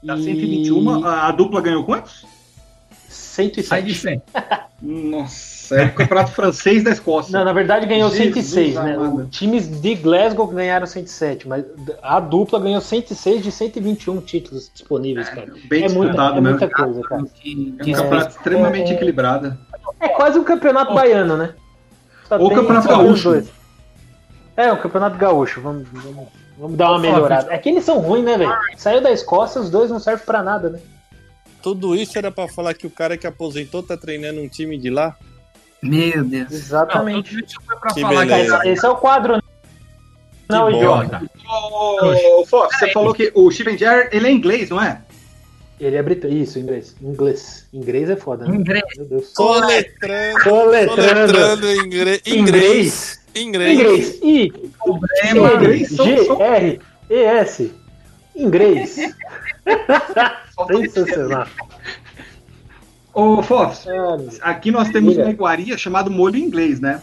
Da 0.03 0.17
E- 0.17 0.23
121, 0.25 1.05
a, 1.07 1.29
a 1.29 1.31
dupla 1.33 1.61
ganhou 1.63 1.85
quantos? 1.85 2.27
107. 3.09 3.67
Sai 3.69 3.83
de 3.83 3.95
100. 3.95 4.23
Nossa, 4.83 5.54
é 5.73 5.85
o 5.85 5.93
campeonato 5.95 6.33
francês 6.33 6.83
da 6.83 6.91
Escócia. 6.91 7.37
Não, 7.37 7.45
na 7.45 7.53
verdade 7.53 7.87
ganhou 7.87 8.11
Jesus 8.11 8.47
106, 8.47 8.75
né? 8.75 8.95
amado. 8.97 9.17
Os 9.23 9.29
times 9.37 9.67
de 9.81 9.95
Glasgow 9.95 10.47
ganharam 10.49 10.87
107, 10.87 11.47
mas 11.49 11.65
a 12.03 12.21
dupla 12.21 12.59
ganhou 12.61 12.81
106 12.81 13.43
de 13.43 13.51
121 13.53 14.21
títulos 14.21 14.71
disponíveis, 14.73 15.29
cara. 15.29 15.53
Bem 15.69 15.85
É, 15.85 15.87
disputado 15.87 16.39
é 16.39 16.41
mesmo. 16.41 16.59
muita 16.59 16.69
coisa, 16.75 17.01
cara. 17.03 17.25
Que- 17.35 17.75
É 17.81 17.85
que 17.85 17.91
um 17.91 17.95
campeonato 17.95 18.31
extremamente 18.37 18.91
é- 18.91 18.95
equilibrado. 18.95 19.57
É 20.01 20.09
quase 20.09 20.39
um 20.39 20.45
campeonato 20.45 20.93
baiano, 20.95 21.37
né? 21.37 21.55
Só 22.29 22.39
Ou 22.39 22.51
campeonato 22.51 22.89
gaúcho. 22.89 23.31
dois. 23.31 23.49
É, 24.57 24.73
um 24.73 24.77
campeonato 24.77 25.17
gaúcho. 25.19 25.61
Vamos, 25.61 25.87
vamos, 25.93 26.29
vamos 26.59 26.77
dar 26.77 26.91
uma 26.91 26.99
melhorada. 26.99 27.53
É 27.53 27.59
que 27.59 27.69
eles 27.69 27.85
são 27.85 27.99
ruins, 27.99 28.25
né, 28.25 28.37
velho? 28.39 28.57
Saiu 28.77 29.01
da 29.03 29.11
Escócia, 29.11 29.61
os 29.61 29.69
dois 29.71 29.91
não 29.91 29.99
servem 29.99 30.25
pra 30.25 30.43
nada, 30.43 30.71
né? 30.71 30.79
Tudo 31.63 31.97
isso 31.97 32.17
era 32.19 32.31
pra 32.31 32.47
falar 32.47 32.75
que 32.75 32.87
o 32.87 32.91
cara 32.91 33.17
que 33.17 33.27
aposentou 33.27 33.83
tá 33.83 33.97
treinando 33.97 34.41
um 34.41 34.49
time 34.49 34.77
de 34.79 34.91
lá? 34.91 35.17
Meu 35.85 36.25
Deus. 36.25 36.51
Não, 36.51 36.57
Exatamente. 36.57 37.31
tudo 37.31 37.45
isso 37.47 37.61
foi 37.67 37.77
pra 37.77 37.95
Que 37.95 38.01
falar 38.01 38.27
beleza. 38.27 38.59
que 38.61 38.69
Esse 38.69 38.87
é 38.87 38.89
o 38.89 38.97
quadro, 38.97 39.37
né? 39.37 39.43
Não, 40.49 40.71
idiota. 40.71 41.23
Ô, 41.49 42.41
ô, 42.41 42.47
Fox, 42.47 42.79
você 42.79 42.93
falou 42.93 43.15
que 43.15 43.31
o 43.35 43.51
Steven 43.51 43.79
Gerrard, 43.79 44.09
ele 44.13 44.29
é 44.29 44.31
inglês, 44.31 44.71
não 44.71 44.83
é? 44.83 45.01
Ele 45.81 45.97
é 45.97 46.03
britânico. 46.03 46.41
Isso, 46.43 46.59
inglês. 46.59 46.95
Inglês. 47.01 47.67
Inglês 47.73 48.09
é 48.11 48.17
foda, 48.17 48.47
né? 48.47 48.55
Inglês. 48.57 48.85
Meu 48.97 49.07
Deus. 49.07 49.33
Soletrando. 49.35 50.43
Soletrando. 50.43 51.73
Inglês. 51.73 52.21
Inglês. 52.27 53.21
Inglês. 53.35 54.21
I. 54.23 54.53
G. 55.91 56.43
R. 56.43 56.81
E. 57.11 57.15
S. 57.15 57.75
Inglês. 58.37 58.97
Sensacional. 60.69 61.47
Ô, 63.15 63.43
Fox, 63.43 63.87
Ah, 64.43 64.51
aqui 64.51 64.71
nós 64.71 64.91
temos 64.91 65.17
uma 65.17 65.31
iguaria 65.31 65.79
chamada 65.79 66.11
molho 66.11 66.37
inglês, 66.37 66.81
né? 66.81 67.01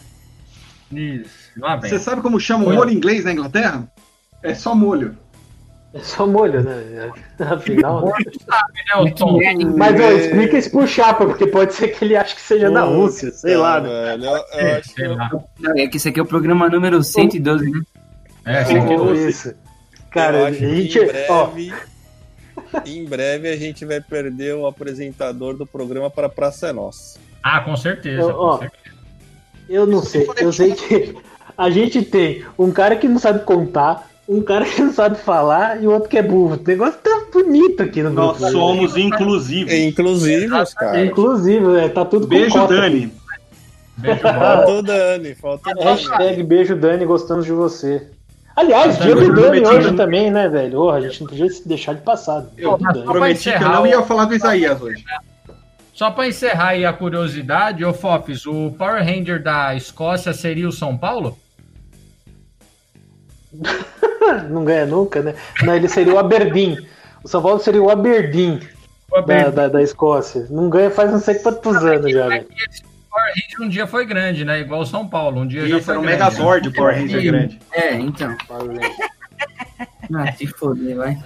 Isso. 0.91 1.51
Lá 1.58 1.77
vem. 1.77 1.89
Você 1.89 2.00
sabe 2.00 2.22
como 2.22 2.39
chama 2.39 2.65
o 2.65 2.74
molho 2.74 2.91
inglês 2.91 3.24
na 3.24 3.32
Inglaterra? 3.32 3.88
É 4.44 4.53
só 4.53 4.75
molho. 4.75 5.18
É 5.94 6.00
só 6.00 6.25
molho, 6.25 6.63
né? 6.63 7.12
Afinal. 7.39 8.06
né? 8.06 8.12
É 8.94 8.98
o 8.98 9.13
Tom. 9.13 9.39
Mas 9.77 10.00
ó, 10.00 10.12
explica 10.12 10.58
isso 10.58 10.72
pro 10.72 10.88
Chapa, 10.88 11.25
porque 11.25 11.48
pode 11.48 11.74
ser 11.74 11.89
que 11.89 12.06
ele 12.06 12.15
ache 12.15 12.36
que 12.36 12.41
seja 12.41 12.72
da 12.72 12.84
Rússia, 12.84 13.32
sei 13.32 13.58
lá, 13.58 13.82
né? 13.82 14.18
É, 14.53 14.82
que 14.82 15.82
é 15.82 15.88
que 15.88 15.98
esse 15.98 16.10
aqui 16.10 16.20
é 16.20 16.24
o 16.24 16.25
programa 16.25 16.70
número 16.70 17.03
112, 17.03 17.70
né? 17.70 17.82
É, 18.46 18.63
ou 18.98 19.06
doce. 19.06 19.30
isso. 19.30 19.53
Cara, 20.10 20.48
a 20.48 20.51
gente. 20.51 20.98
em 20.98 21.08
Ó, 21.30 21.48
breve, 21.48 21.74
em 22.86 23.05
breve 23.05 23.50
a 23.50 23.55
gente 23.55 23.86
vai 23.86 24.00
perder 24.01 24.55
o 24.55 24.65
apresentador 24.67 25.55
do 25.55 25.65
programa 25.65 26.10
para 26.10 26.29
Praça 26.29 26.67
é 26.67 26.74
Nossa. 26.74 27.20
Ah, 27.43 27.60
com 27.62 27.75
certeza. 27.75 28.22
Eu- 28.22 28.36
ó, 28.36 28.53
com 28.53 28.60
certeza. 28.60 28.96
eu 29.70 29.86
não 29.88 30.01
sei. 30.03 30.27
Eu 30.39 30.51
sei 30.53 30.74
que 30.74 31.15
a 31.58 31.70
gente 31.70 32.01
tem 32.03 32.46
um 32.58 32.72
cara 32.72 32.96
que 32.96 33.08
não 33.08 33.20
sabe 33.20 33.43
contar, 33.46 34.10
um 34.27 34.41
cara 34.41 34.65
que 34.65 34.81
não 34.81 34.93
sabe 34.93 35.17
falar 35.20 35.81
e 35.81 35.88
o 35.88 35.91
outro 35.91 36.08
que 36.10 36.17
é 36.17 36.24
burro. 36.24 36.55
O 36.55 36.67
negócio 36.67 37.00
tá 37.00 37.25
bonito 37.34 37.81
aqui 37.84 38.01
no 38.03 38.10
Nós 38.12 38.38
grupo. 38.38 38.46
né? 38.46 38.51
somos 38.51 38.98
inclusivos. 38.98 39.74
Inclusivos, 39.74 40.74
cara. 40.74 41.03
Inclusive, 41.05 41.65
né? 41.65 41.89
tá 41.89 42.05
tudo 42.05 42.24
com 42.27 42.29
Beijo, 42.29 42.53
cota. 42.53 42.75
Dani. 42.75 43.12
Beijo. 43.98 44.20
Faltou 44.22 44.81
Dani, 44.84 45.36
faltou 45.36 45.74
Dani. 45.75 45.86
Hashtag 45.86 46.43
beijo 46.43 46.75
Dani, 46.75 47.05
gostamos 47.05 47.46
de 47.46 47.51
você. 47.51 48.08
Aliás, 48.62 48.98
dia 49.00 49.15
do 49.15 49.34
Dani 49.34 49.65
hoje 49.65 49.94
também, 49.96 50.30
né, 50.32 50.48
velho? 50.48 50.82
Ô, 50.82 50.89
a 50.91 51.01
gente 51.01 51.22
não 51.22 51.27
podia 51.27 51.50
se 51.50 51.68
deixar 51.68 51.94
de 51.96 52.01
passar. 52.01 52.46
Eu 52.58 52.77
prometi 52.77 53.51
que 53.51 53.63
eu 53.63 53.70
não 53.70 53.84
o- 53.84 53.88
ia 53.88 54.01
falar 54.03 54.25
do 54.25 54.36
Isaías 54.36 54.80
hoje. 54.82 55.03
Só 55.94 56.10
pra 56.12 56.27
encerrar 56.27 56.70
aí 56.70 56.86
a 56.86 56.94
curiosidade, 56.94 57.84
ô 57.86 57.94
Fofis, 57.94 58.46
o 58.46 58.72
Power 58.77 59.03
Ranger 59.03 59.41
da 59.41 59.75
Escócia 59.75 60.34
seria 60.34 60.68
o 60.68 60.72
São 60.72 60.98
Paulo? 60.98 61.38
Não 64.50 64.63
ganha 64.63 64.86
nunca, 64.86 65.22
né? 65.22 65.36
Não, 65.63 65.75
ele 65.75 65.88
seria 65.88 66.13
o 66.13 66.20
Aberdeen. 66.20 66.77
O 67.24 67.27
São 67.27 67.41
Paulo 67.41 67.60
seria 67.60 67.82
o 67.82 67.89
Aberdeen 67.89 68.60
da, 69.27 69.50
da, 69.50 69.68
da 69.68 69.82
Escócia. 69.82 70.48
Não 70.50 70.70
ganha 70.70 70.89
faz 70.89 71.12
não 71.12 71.20
sei 71.20 71.36
quantos 71.36 71.75
anos 71.77 72.12
já, 72.12 72.27
velho. 72.30 72.48
Power 73.12 73.34
Ranger 73.36 73.62
um 73.62 73.70
dia 73.70 73.86
foi 73.86 74.06
grande, 74.06 74.46
né? 74.46 74.62
Igual 74.62 74.82
o 74.82 74.86
São 74.86 75.08
Paulo. 75.08 75.41
Um 75.41 75.48
dia 75.48 75.68
já 75.68 75.77
Isso, 75.77 75.86
foi 75.86 75.94
era 75.94 76.00
um 76.00 76.03
grande. 76.03 76.24
Megazord, 76.24 76.68
o 76.70 76.74
Power 76.74 76.96
Ranger 76.96 77.24
grande. 77.24 77.60
É, 77.74 77.96
então. 77.96 78.36
Ah, 80.13 80.32
se 80.34 80.46
foder, 80.46 80.98
vai. 80.98 81.18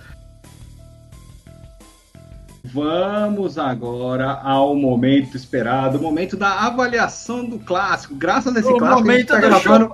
Vamos 2.63 3.57
agora 3.57 4.33
ao 4.43 4.75
momento 4.75 5.35
esperado, 5.35 5.97
o 5.97 6.01
momento 6.01 6.37
da 6.37 6.65
avaliação 6.65 7.43
do 7.43 7.57
clássico. 7.57 8.13
Graças 8.15 8.55
a 8.55 8.59
esse 8.59 8.69
O 8.69 8.77
clássico, 8.77 9.09
a 9.09 9.17
gente 9.17 9.27
momento 9.27 9.27
tá 9.27 9.35
do 9.35 9.41
gravando, 9.41 9.91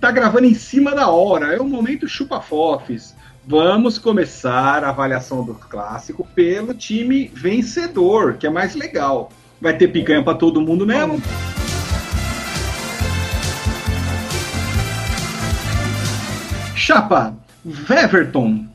tá 0.00 0.10
gravando 0.10 0.46
em 0.46 0.54
cima 0.54 0.94
da 0.94 1.08
hora. 1.08 1.54
É 1.54 1.60
o 1.60 1.64
momento 1.64 2.08
chupa-fofes. 2.08 3.14
Vamos 3.46 3.98
começar 3.98 4.84
a 4.84 4.90
avaliação 4.90 5.44
do 5.44 5.54
clássico 5.54 6.26
pelo 6.34 6.74
time 6.74 7.28
vencedor, 7.34 8.34
que 8.34 8.46
é 8.46 8.50
mais 8.50 8.74
legal. 8.74 9.30
Vai 9.60 9.76
ter 9.76 9.88
picanha 9.88 10.22
pra 10.22 10.34
todo 10.34 10.60
mundo 10.60 10.86
mesmo. 10.86 11.20
Chapa, 16.74 17.34
Weverton, 17.88 18.66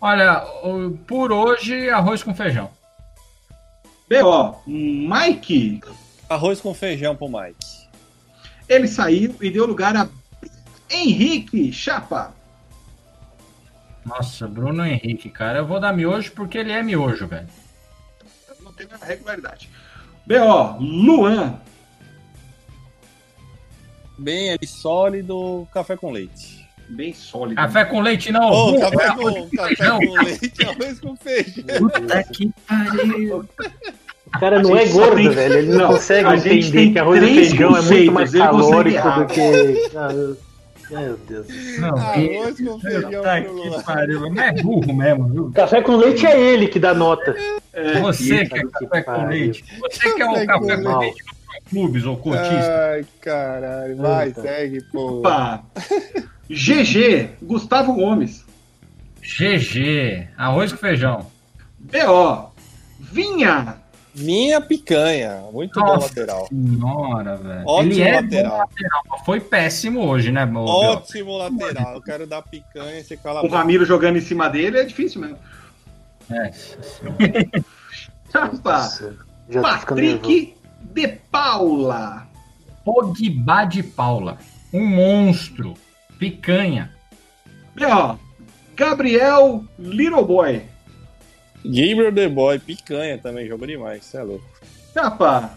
Olha, 0.00 0.40
por 1.06 1.30
hoje, 1.30 1.90
arroz 1.90 2.22
com 2.22 2.34
feijão. 2.34 2.70
B.O., 4.08 4.56
Mike, 4.66 5.80
Arroz 6.28 6.60
com 6.60 6.72
feijão 6.72 7.14
pro 7.14 7.28
Mike. 7.28 7.88
ele 8.68 8.88
saiu 8.88 9.34
e 9.40 9.50
deu 9.50 9.66
lugar 9.66 9.94
a 9.94 10.08
Henrique 10.90 11.70
Chapa. 11.72 12.32
Nossa, 14.04 14.48
Bruno 14.48 14.84
Henrique, 14.86 15.28
cara. 15.28 15.58
Eu 15.58 15.66
vou 15.66 15.78
dar 15.78 15.92
miojo 15.92 16.32
porque 16.32 16.56
ele 16.56 16.72
é 16.72 16.82
miojo, 16.82 17.26
velho. 17.26 17.46
Tem 18.86 18.98
a 19.00 19.04
regularidade. 19.04 19.68
B.O., 20.26 20.76
Luan, 20.78 21.54
Bem 24.18 24.50
ali, 24.50 24.66
sólido, 24.66 25.66
café 25.72 25.96
com 25.96 26.10
leite. 26.10 26.68
bem 26.90 27.14
sólido. 27.14 27.56
Café 27.56 27.84
com 27.86 28.00
leite 28.00 28.30
não. 28.30 28.50
Ô, 28.50 28.78
café, 28.78 29.06
é 29.06 29.14
com, 29.14 29.50
café 29.56 29.76
com 29.76 30.12
leite, 30.22 30.64
arroz 30.66 31.00
com 31.00 31.16
feijão. 31.16 31.64
Puta 31.78 32.22
que 32.24 32.50
pariu. 32.68 33.48
O 34.26 34.38
cara 34.38 34.62
não 34.62 34.76
é 34.76 34.86
gordo, 34.86 35.16
tem- 35.16 35.30
velho. 35.30 35.54
Ele 35.58 35.68
não, 35.72 35.78
Não, 35.78 35.88
consegue 35.88 36.26
a 36.28 36.36
gente 36.36 36.66
entender 36.68 36.92
que 36.92 36.98
arroz 36.98 37.22
e 37.22 37.26
feijão 37.34 37.76
é 37.76 37.80
muito 37.82 38.12
mais 38.12 38.30
calórico 38.32 39.10
do 39.10 39.26
que. 39.26 39.90
Meu 40.90 41.16
Deus. 41.16 41.46
Não, 41.78 41.96
Arroz 41.96 42.60
com 42.60 42.80
feijão 42.80 43.22
pariu. 43.84 44.30
Não 44.30 44.42
é 44.42 44.52
burro 44.52 44.92
mesmo, 44.92 45.28
viu? 45.28 45.52
Café 45.52 45.82
com 45.82 45.96
leite 45.96 46.26
é 46.26 46.38
ele 46.38 46.66
que 46.66 46.78
dá 46.78 46.92
nota. 46.92 47.34
Você 48.02 48.44
Puta 48.44 48.46
que 48.46 48.54
é 48.54 48.62
que 48.62 48.66
café 48.66 49.02
com 49.02 49.26
leite. 49.26 49.64
Você 49.78 50.12
que 50.14 50.22
é 50.22 50.26
o 50.26 50.46
Café 50.46 50.76
com 50.76 50.82
com 50.82 50.98
leite 50.98 51.24
do 51.24 51.40
clubes 51.70 52.04
ou 52.04 52.16
cotista. 52.16 52.90
Ai, 52.92 53.06
caralho. 53.20 53.96
Vai, 53.96 54.30
Puta. 54.30 54.42
segue, 54.42 54.82
pô. 54.84 55.18
Opa. 55.18 55.62
GG, 56.48 57.30
Gustavo 57.42 57.94
Gomes. 57.94 58.44
GG. 59.22 60.28
Arroz 60.36 60.72
com 60.72 60.78
feijão. 60.78 61.26
B.O., 61.78 62.50
Vinha. 62.98 63.79
Minha 64.14 64.60
picanha. 64.60 65.44
Muito 65.52 65.78
bom 65.78 65.86
Nossa 65.86 66.08
lateral. 66.08 66.46
Senhora, 66.48 67.36
velho. 67.36 67.62
Ótimo 67.66 67.92
Ele 67.92 68.02
é 68.02 68.20
lateral. 68.20 68.50
bom 68.52 68.58
lateral, 68.58 69.02
mas 69.08 69.24
foi 69.24 69.40
péssimo 69.40 70.00
hoje, 70.06 70.32
né, 70.32 70.44
meu? 70.44 70.62
Ótimo 70.64 71.36
lateral. 71.36 71.94
Eu 71.94 72.02
quero 72.02 72.26
dar 72.26 72.42
picanha 72.42 72.98
e 72.98 73.04
você 73.04 73.16
cala 73.16 73.44
O. 73.44 73.48
Ramiro 73.48 73.84
jogando 73.84 74.16
em 74.16 74.20
cima 74.20 74.48
dele 74.48 74.78
é 74.78 74.84
difícil 74.84 75.20
mesmo. 75.20 75.38
É. 76.30 76.52
Chapa, 78.32 78.72
Nossa. 78.72 79.16
Patrick 79.60 80.54
de 80.80 81.08
Paula. 81.30 82.26
Pogba 82.84 83.64
de 83.64 83.82
Paula. 83.82 84.38
Um 84.72 84.86
monstro. 84.86 85.74
Picanha. 86.18 86.92
B.O., 87.74 88.18
Gabriel 88.76 89.64
Little 89.78 90.24
Boy. 90.24 90.62
Gabriel 91.64 92.12
The 92.12 92.28
Boy, 92.28 92.58
picanha 92.58 93.18
também, 93.18 93.46
jogou 93.46 93.66
demais, 93.66 94.04
você 94.04 94.16
é 94.18 94.22
louco. 94.22 94.44
Chapa, 94.94 95.50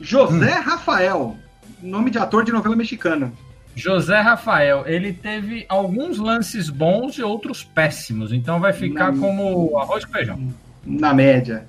José 0.00 0.58
Hum. 0.58 0.62
Rafael. 0.62 1.36
Nome 1.82 2.10
de 2.10 2.18
ator 2.18 2.44
de 2.44 2.52
novela 2.52 2.76
mexicana. 2.76 3.32
José 3.74 4.20
Rafael, 4.20 4.84
ele 4.86 5.12
teve 5.12 5.64
alguns 5.68 6.18
lances 6.18 6.68
bons 6.68 7.16
e 7.16 7.22
outros 7.22 7.62
péssimos, 7.62 8.32
então 8.32 8.58
vai 8.60 8.72
ficar 8.72 9.12
Não. 9.12 9.20
como 9.20 9.78
arroz 9.78 10.04
com 10.04 10.12
feijão. 10.12 10.38
Na 10.84 11.14
média. 11.14 11.66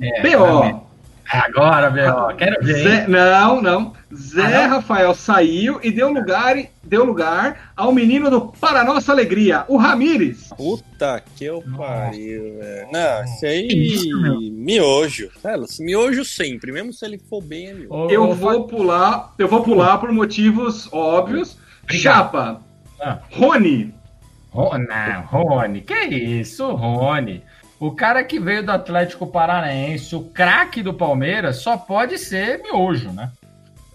É, 0.00 0.22
B.O., 0.22 0.80
Agora, 1.30 1.88
B.O., 1.90 2.34
quero 2.36 2.62
ver? 2.62 2.74
Zé, 2.82 3.06
não, 3.08 3.62
não. 3.62 3.92
Zé 4.14 4.42
Ah, 4.42 4.68
não? 4.68 4.76
Rafael 4.76 5.14
saiu 5.14 5.80
e 5.82 5.90
deu 5.90 6.12
lugar, 6.12 6.56
deu 6.84 7.04
lugar 7.04 7.72
ao 7.74 7.90
menino 7.92 8.28
do 8.28 8.40
Para 8.60 8.84
Nossa 8.84 9.12
Alegria, 9.12 9.64
o 9.68 9.76
Ramires. 9.78 10.50
Puta 10.56 11.22
que 11.36 11.44
eu 11.46 11.62
pariu, 11.76 12.58
velho. 12.58 12.88
Não, 12.92 13.24
isso 13.24 13.46
aí. 13.46 13.66
Isso, 13.68 14.20
meu? 14.20 14.38
miojo. 14.40 15.30
Sério, 15.40 15.64
miojo 15.80 16.24
sempre, 16.24 16.70
mesmo 16.70 16.92
se 16.92 17.04
ele 17.04 17.18
for 17.18 17.42
bem, 17.42 17.68
é 17.68 17.72
miojo. 17.74 18.10
Eu 18.10 18.34
vou 18.34 18.66
pular, 18.66 19.32
eu 19.38 19.48
vou 19.48 19.62
pular 19.62 19.96
por 19.98 20.12
motivos 20.12 20.88
óbvios. 20.92 21.56
Obrigado. 21.84 22.02
Chapa, 22.14 22.60
Ah. 23.00 23.18
Rony, 23.32 23.92
Ro- 24.50 24.76
Não, 24.78 25.22
Rony, 25.22 25.80
que 25.80 25.94
isso, 26.14 26.70
Rony? 26.72 27.42
O 27.82 27.90
cara 27.90 28.22
que 28.22 28.38
veio 28.38 28.64
do 28.64 28.70
Atlético 28.70 29.26
Paranaense, 29.26 30.14
o 30.14 30.20
craque 30.22 30.84
do 30.84 30.94
Palmeiras, 30.94 31.56
só 31.56 31.76
pode 31.76 32.16
ser 32.16 32.62
miojo, 32.62 33.10
né? 33.10 33.32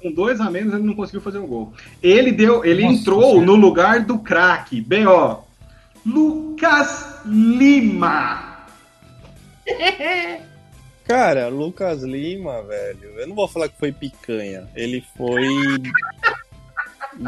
com 0.02 0.12
dois 0.12 0.42
a 0.42 0.52
menos 0.52 0.74
ele 0.74 0.84
não 0.84 0.94
conseguiu 0.94 1.22
fazer 1.22 1.40
um 1.40 1.48
gol. 1.48 1.72
Ele 2.04 2.34
deu, 2.34 2.66
ele 2.66 2.84
Nossa 2.84 2.96
entrou 2.96 3.42
no 3.42 3.56
lugar 3.56 4.02
do 4.02 4.20
craque. 4.20 4.82
B.O. 4.82 5.40
Lucas 6.06 7.22
Lima. 7.26 8.58
Cara, 11.08 11.48
Lucas 11.48 12.04
Lima, 12.04 12.62
velho, 12.64 13.10
eu 13.18 13.26
não 13.26 13.36
vou 13.38 13.48
falar 13.48 13.70
que 13.70 13.80
foi 13.80 13.94
picanha. 13.94 14.68
Ele 14.76 15.02
foi. 15.16 15.48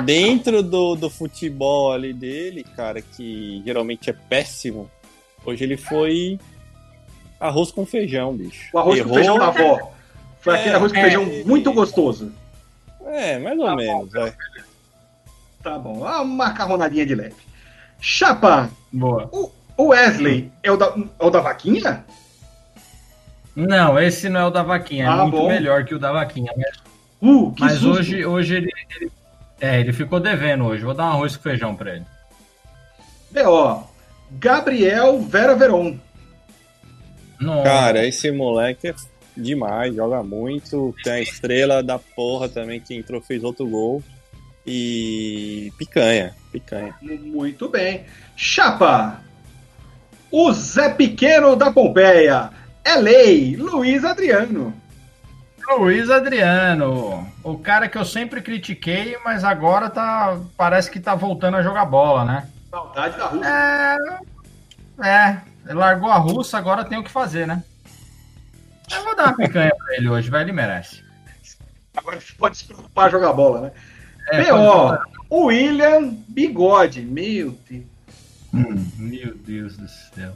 Dentro 0.03 0.61
do, 0.61 0.93
do 0.95 1.09
futebol 1.09 1.93
ali 1.93 2.11
dele, 2.11 2.65
cara, 2.75 3.01
que 3.01 3.63
geralmente 3.65 4.09
é 4.09 4.13
péssimo. 4.13 4.91
Hoje 5.45 5.63
ele 5.63 5.77
foi. 5.77 6.39
Arroz 7.39 7.71
com 7.71 7.85
feijão, 7.85 8.35
bicho. 8.35 8.69
O 8.73 8.79
arroz 8.79 8.99
com 8.99 9.05
Errou. 9.05 9.15
feijão 9.15 9.39
da 9.39 9.47
avó. 9.47 9.91
Foi 10.41 10.55
aquele 10.55 10.73
É, 10.73 10.75
arroz 10.75 10.91
com 10.91 10.97
é. 10.99 11.01
feijão 11.03 11.25
muito 11.45 11.71
gostoso. 11.73 12.31
É, 13.05 13.39
mais 13.39 13.57
ou 13.57 13.75
menos, 13.75 14.11
vai. 14.11 14.33
Tá 15.63 15.77
bom, 15.79 15.99
uma 15.99 16.23
macarronadinha 16.23 17.05
de 17.05 17.15
leve. 17.15 17.35
Chapa, 17.99 18.69
Boa. 18.91 19.29
o 19.77 19.87
Wesley 19.87 20.51
é 20.63 20.71
o 20.71 20.77
da, 20.77 20.93
é 21.19 21.25
o 21.25 21.29
da 21.29 21.39
vaquinha? 21.41 22.05
Não, 23.55 23.99
esse 23.99 24.29
não 24.29 24.39
é 24.41 24.45
o 24.45 24.49
da 24.49 24.63
vaquinha, 24.63 25.05
é 25.05 25.07
Ah, 25.07 25.15
muito 25.23 25.37
bom. 25.37 25.47
melhor 25.47 25.83
que 25.83 25.93
o 25.95 25.99
da 25.99 26.11
vaquinha. 26.13 26.51
Mas, 26.55 26.77
Uh, 27.21 27.51
que 27.51 27.61
mas 27.61 27.73
susto. 27.73 27.99
hoje, 27.99 28.25
hoje 28.25 28.55
ele, 28.55 28.71
ele- 29.01 29.11
É, 29.59 29.77
ele 29.81 29.91
ficou 29.91 30.21
devendo 30.21 30.63
hoje. 30.65 30.85
Vou 30.85 30.93
dar 30.93 31.07
um 31.07 31.11
arroz 31.11 31.35
com 31.35 31.43
feijão 31.43 31.75
pra 31.75 31.95
ele. 31.97 32.05
B.O. 33.31 33.83
Gabriel 34.31 35.19
Vera 35.21 35.55
Veron. 35.55 35.97
Não, 37.39 37.63
Cara, 37.63 38.05
esse 38.05 38.31
moleque 38.31 38.89
é 38.89 38.95
demais, 39.35 39.95
joga 39.95 40.21
muito. 40.21 40.93
Tem 41.03 41.13
a 41.13 41.21
estrela 41.21 41.81
da 41.81 41.97
porra 41.97 42.49
também 42.49 42.79
que 42.79 42.93
entrou, 42.93 43.21
fez 43.21 43.43
outro 43.43 43.67
gol. 43.67 44.03
E 44.65 45.71
picanha, 45.77 46.35
picanha. 46.51 46.93
Muito 47.01 47.69
bem. 47.69 48.05
Chapa. 48.35 49.21
O 50.29 50.51
Zé 50.51 50.89
Pequeno 50.89 51.55
da 51.55 51.71
Pompeia. 51.71 52.51
É 52.83 52.95
lei. 52.95 53.55
Luiz 53.55 54.03
Adriano. 54.03 54.73
Luiz 55.77 56.09
Adriano, 56.09 57.27
o 57.43 57.57
cara 57.59 57.87
que 57.87 57.97
eu 57.97 58.03
sempre 58.03 58.41
critiquei, 58.41 59.15
mas 59.23 59.43
agora 59.43 59.87
tá 59.87 60.39
parece 60.57 60.89
que 60.89 60.99
tá 60.99 61.13
voltando 61.13 61.57
a 61.57 61.61
jogar 61.61 61.85
bola, 61.85 62.25
né? 62.25 62.49
Saudade 62.69 63.17
da 63.17 63.25
Rússia. 63.27 63.49
É, 65.01 65.07
é, 65.07 65.41
ele 65.65 65.73
largou 65.77 66.09
a 66.09 66.17
russa, 66.17 66.57
agora 66.57 66.85
tem 66.85 66.97
o 66.97 67.03
que 67.03 67.09
fazer, 67.11 67.47
né? 67.47 67.63
Eu 68.91 69.03
vou 69.03 69.15
dar 69.15 69.27
uma 69.27 69.37
picanha 69.37 69.71
pra 69.75 69.95
ele 69.95 70.09
hoje, 70.09 70.29
velho, 70.29 70.43
ele 70.45 70.51
merece. 70.51 71.03
Agora 71.95 72.19
você 72.19 72.33
pode 72.33 72.57
se 72.57 72.65
preocupar 72.65 73.07
a 73.07 73.09
jogar 73.09 73.33
bola, 73.33 73.61
né? 73.61 73.71
É, 74.31 74.43
B.O. 74.43 74.97
William 75.47 76.15
Bigode. 76.27 77.01
Meu 77.01 77.57
Deus. 77.69 77.85
Hum, 78.53 78.87
meu 78.97 79.35
Deus 79.35 79.77
do 79.77 79.87
céu. 79.87 80.33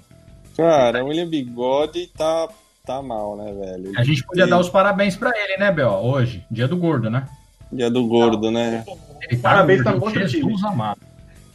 Cara, 0.55 1.03
o 1.03 1.07
William 1.07 1.27
Bigode 1.27 2.07
tá, 2.07 2.47
tá 2.85 3.01
mal, 3.01 3.35
né, 3.35 3.51
velho? 3.51 3.91
A 3.97 4.03
gente 4.03 4.23
podia 4.23 4.45
dar 4.45 4.59
os 4.59 4.69
parabéns 4.69 5.15
pra 5.15 5.31
ele, 5.35 5.57
né, 5.57 5.71
Bel? 5.71 5.89
Hoje, 5.91 6.45
dia 6.49 6.67
do 6.67 6.77
gordo, 6.77 7.09
né? 7.09 7.27
Dia 7.71 7.89
do 7.89 8.05
gordo, 8.05 8.51
né? 8.51 8.85
Ele 9.21 9.41
Parabéns 9.41 9.81
gordo, 9.81 9.99
tá 9.99 10.05
outro 10.05 10.27
Jesus 10.27 10.59
time. 10.59 10.67
amado. 10.67 10.99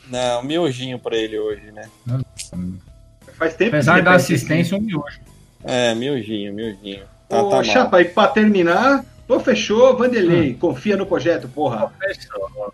Não, 0.09 0.43
miojinho 0.43 0.99
pra 0.99 1.17
ele 1.17 1.38
hoje, 1.38 1.71
né? 1.71 1.88
Faz 3.35 3.55
tempo 3.55 3.77
Apesar 3.77 3.97
que 3.97 4.03
da 4.03 4.11
repete 4.12 4.35
assistência, 4.35 4.77
um 4.77 4.81
miojo. 4.81 5.21
É, 5.65 5.95
miojinho, 5.95 6.53
miojinho. 6.53 7.05
Tá, 7.29 7.43
Ô, 7.43 7.50
tá 7.50 7.57
mal. 7.57 7.65
Chapa, 7.65 8.00
e 8.00 8.07
pra 8.07 8.29
terminar, 8.29 9.05
pô, 9.27 9.38
fechou, 9.38 9.97
Vanderlei. 9.97 10.55
Confia 10.55 10.97
no 10.97 11.07
projeto, 11.07 11.49
porra. 11.49 11.88
Professor. 11.88 12.73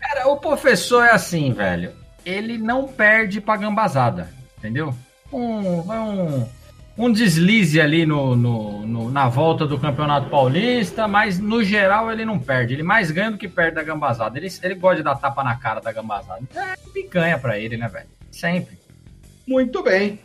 Cara, 0.00 0.28
o 0.28 0.36
professor 0.36 1.04
é 1.04 1.10
assim, 1.10 1.52
velho. 1.52 1.92
Ele 2.24 2.58
não 2.58 2.86
perde 2.86 3.40
pra 3.40 3.56
gambazada, 3.56 4.28
entendeu? 4.58 4.94
Um, 5.32 5.80
um, 5.80 6.48
um 6.98 7.10
deslize 7.12 7.80
ali 7.80 8.04
no, 8.04 8.34
no- 8.34 8.86
no- 8.86 9.10
na 9.10 9.28
volta 9.28 9.64
do 9.66 9.78
Campeonato 9.78 10.28
Paulista, 10.28 11.06
mas 11.06 11.38
no 11.38 11.62
geral 11.62 12.10
ele 12.10 12.24
não 12.24 12.38
perde. 12.38 12.74
Ele 12.74 12.82
mais 12.82 13.10
ganha 13.12 13.30
do 13.30 13.38
que 13.38 13.46
perde 13.48 13.76
da 13.76 13.82
gambazada. 13.84 14.36
Ele, 14.36 14.48
ele 14.62 14.74
gosta 14.74 15.02
dar 15.02 15.14
tapa 15.14 15.44
na 15.44 15.54
cara 15.54 15.80
da 15.80 15.92
gambazada. 15.92 16.40
Então 16.42 16.62
é 16.62 16.74
picanha 16.92 17.38
pra 17.38 17.56
ele, 17.58 17.76
né, 17.76 17.88
velho? 17.88 18.06
Sempre. 18.32 18.76
Muito 19.46 19.82
bem. 19.82 20.18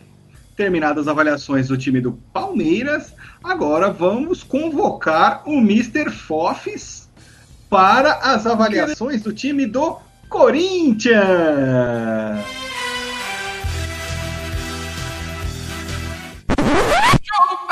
Terminadas 0.58 1.04
as 1.04 1.08
avaliações 1.08 1.68
do 1.68 1.78
time 1.78 2.00
do 2.02 2.12
Palmeiras, 2.34 3.14
agora 3.44 3.90
vamos 3.90 4.44
convocar 4.44 5.42
o 5.48 5.60
Mr. 5.60 6.10
Fofes 6.12 7.10
para 7.70 8.14
as 8.16 8.46
avaliações 8.46 9.22
do 9.24 9.34
time 9.34 9.66
do 9.66 9.98
Corinthians. 10.30 11.24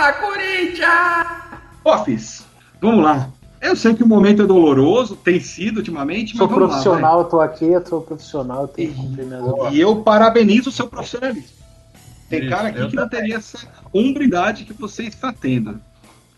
Opa, 0.01 0.13
Corinthians! 0.13 1.27
Fofes, 1.83 2.43
vamos 2.81 3.03
lá. 3.03 3.29
Eu 3.61 3.75
sei 3.75 3.93
que 3.93 4.01
o 4.01 4.07
momento 4.07 4.41
é 4.41 4.47
doloroso, 4.47 5.15
tem 5.15 5.39
sido 5.39 5.77
ultimamente, 5.77 6.33
mas 6.33 6.39
Sou 6.39 6.47
vamos 6.47 6.63
lá, 6.63 6.67
profissional, 6.69 7.19
eu 7.19 7.25
tô 7.25 7.39
aqui, 7.39 7.65
eu 7.65 7.85
sou 7.85 8.01
profissional, 8.01 8.63
eu 8.63 8.67
tenho 8.67 8.93
que. 8.95 9.75
E 9.75 9.79
eu 9.79 9.97
parabenizo 9.97 10.69
o 10.69 10.71
seu 10.71 10.87
profissionalismo. 10.87 11.55
Tem 12.27 12.39
Isso, 12.39 12.49
cara 12.49 12.69
aqui 12.69 12.87
que 12.87 12.95
não 12.95 13.07
teria 13.07 13.35
essa 13.35 13.59
umbridade 13.93 14.65
que 14.65 14.73
você 14.73 15.03
está 15.03 15.31
tendo. 15.31 15.79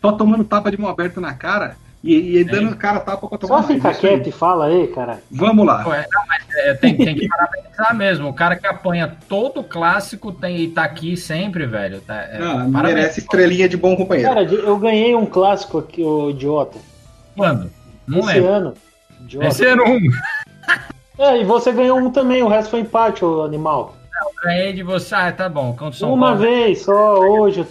Só 0.02 0.12
tomando 0.12 0.44
tapa 0.44 0.70
de 0.70 0.78
mão 0.78 0.90
aberta 0.90 1.18
na 1.18 1.32
cara 1.32 1.78
e, 2.04 2.38
e 2.38 2.44
dando 2.44 2.76
cara 2.76 3.00
tapa 3.00 3.26
pra 3.26 3.38
tomar 3.38 3.62
Só 3.62 3.68
mais. 3.68 3.74
fica 3.76 3.88
aí. 3.88 3.94
quieto 3.96 4.28
e 4.28 4.32
fala 4.32 4.66
aí, 4.66 4.86
cara. 4.88 5.20
Vamos 5.30 5.64
lá. 5.66 5.82
Não, 5.82 5.88
mas, 6.28 6.44
é, 6.56 6.74
tem, 6.74 6.96
tem 6.96 7.14
que 7.14 7.26
parabenizar 7.26 7.94
mesmo. 7.96 8.28
O 8.28 8.34
cara 8.34 8.56
que 8.56 8.66
apanha 8.66 9.16
todo 9.28 9.64
clássico 9.64 10.30
tem, 10.30 10.58
e 10.60 10.68
tá 10.68 10.84
aqui 10.84 11.16
sempre, 11.16 11.66
velho. 11.66 12.00
Tá, 12.02 12.14
é, 12.14 12.36
Ah, 12.36 12.68
parabéns. 12.72 12.94
merece 12.94 13.20
estrelinha 13.20 13.68
de 13.68 13.76
bom 13.76 13.96
companheiro. 13.96 14.28
Cara, 14.28 14.42
eu 14.44 14.76
ganhei 14.78 15.14
um 15.14 15.26
clássico 15.26 15.78
aqui, 15.78 16.02
ô 16.02 16.30
idiota. 16.30 16.78
Quando? 17.36 17.70
Não 18.06 18.18
esse 18.20 18.28
lembro. 18.28 18.50
ano. 18.50 18.74
Idiota. 19.22 19.46
Esse 19.48 19.66
ano 19.66 19.82
um. 19.84 19.98
É, 21.16 21.40
e 21.40 21.44
você 21.44 21.70
ganhou 21.70 21.96
um 21.96 22.10
também, 22.10 22.42
o 22.42 22.48
resto 22.48 22.70
foi 22.70 22.80
empate, 22.80 23.24
ô 23.24 23.42
animal. 23.44 23.94
Ganhei 24.42 24.72
de 24.72 24.82
você. 24.82 25.14
Ah, 25.14 25.30
tá 25.30 25.48
bom. 25.48 25.76
O 25.80 26.06
Uma 26.12 26.26
Paulo. 26.32 26.40
vez 26.40 26.82
só, 26.82 27.20
hoje, 27.20 27.60
ô 27.60 27.64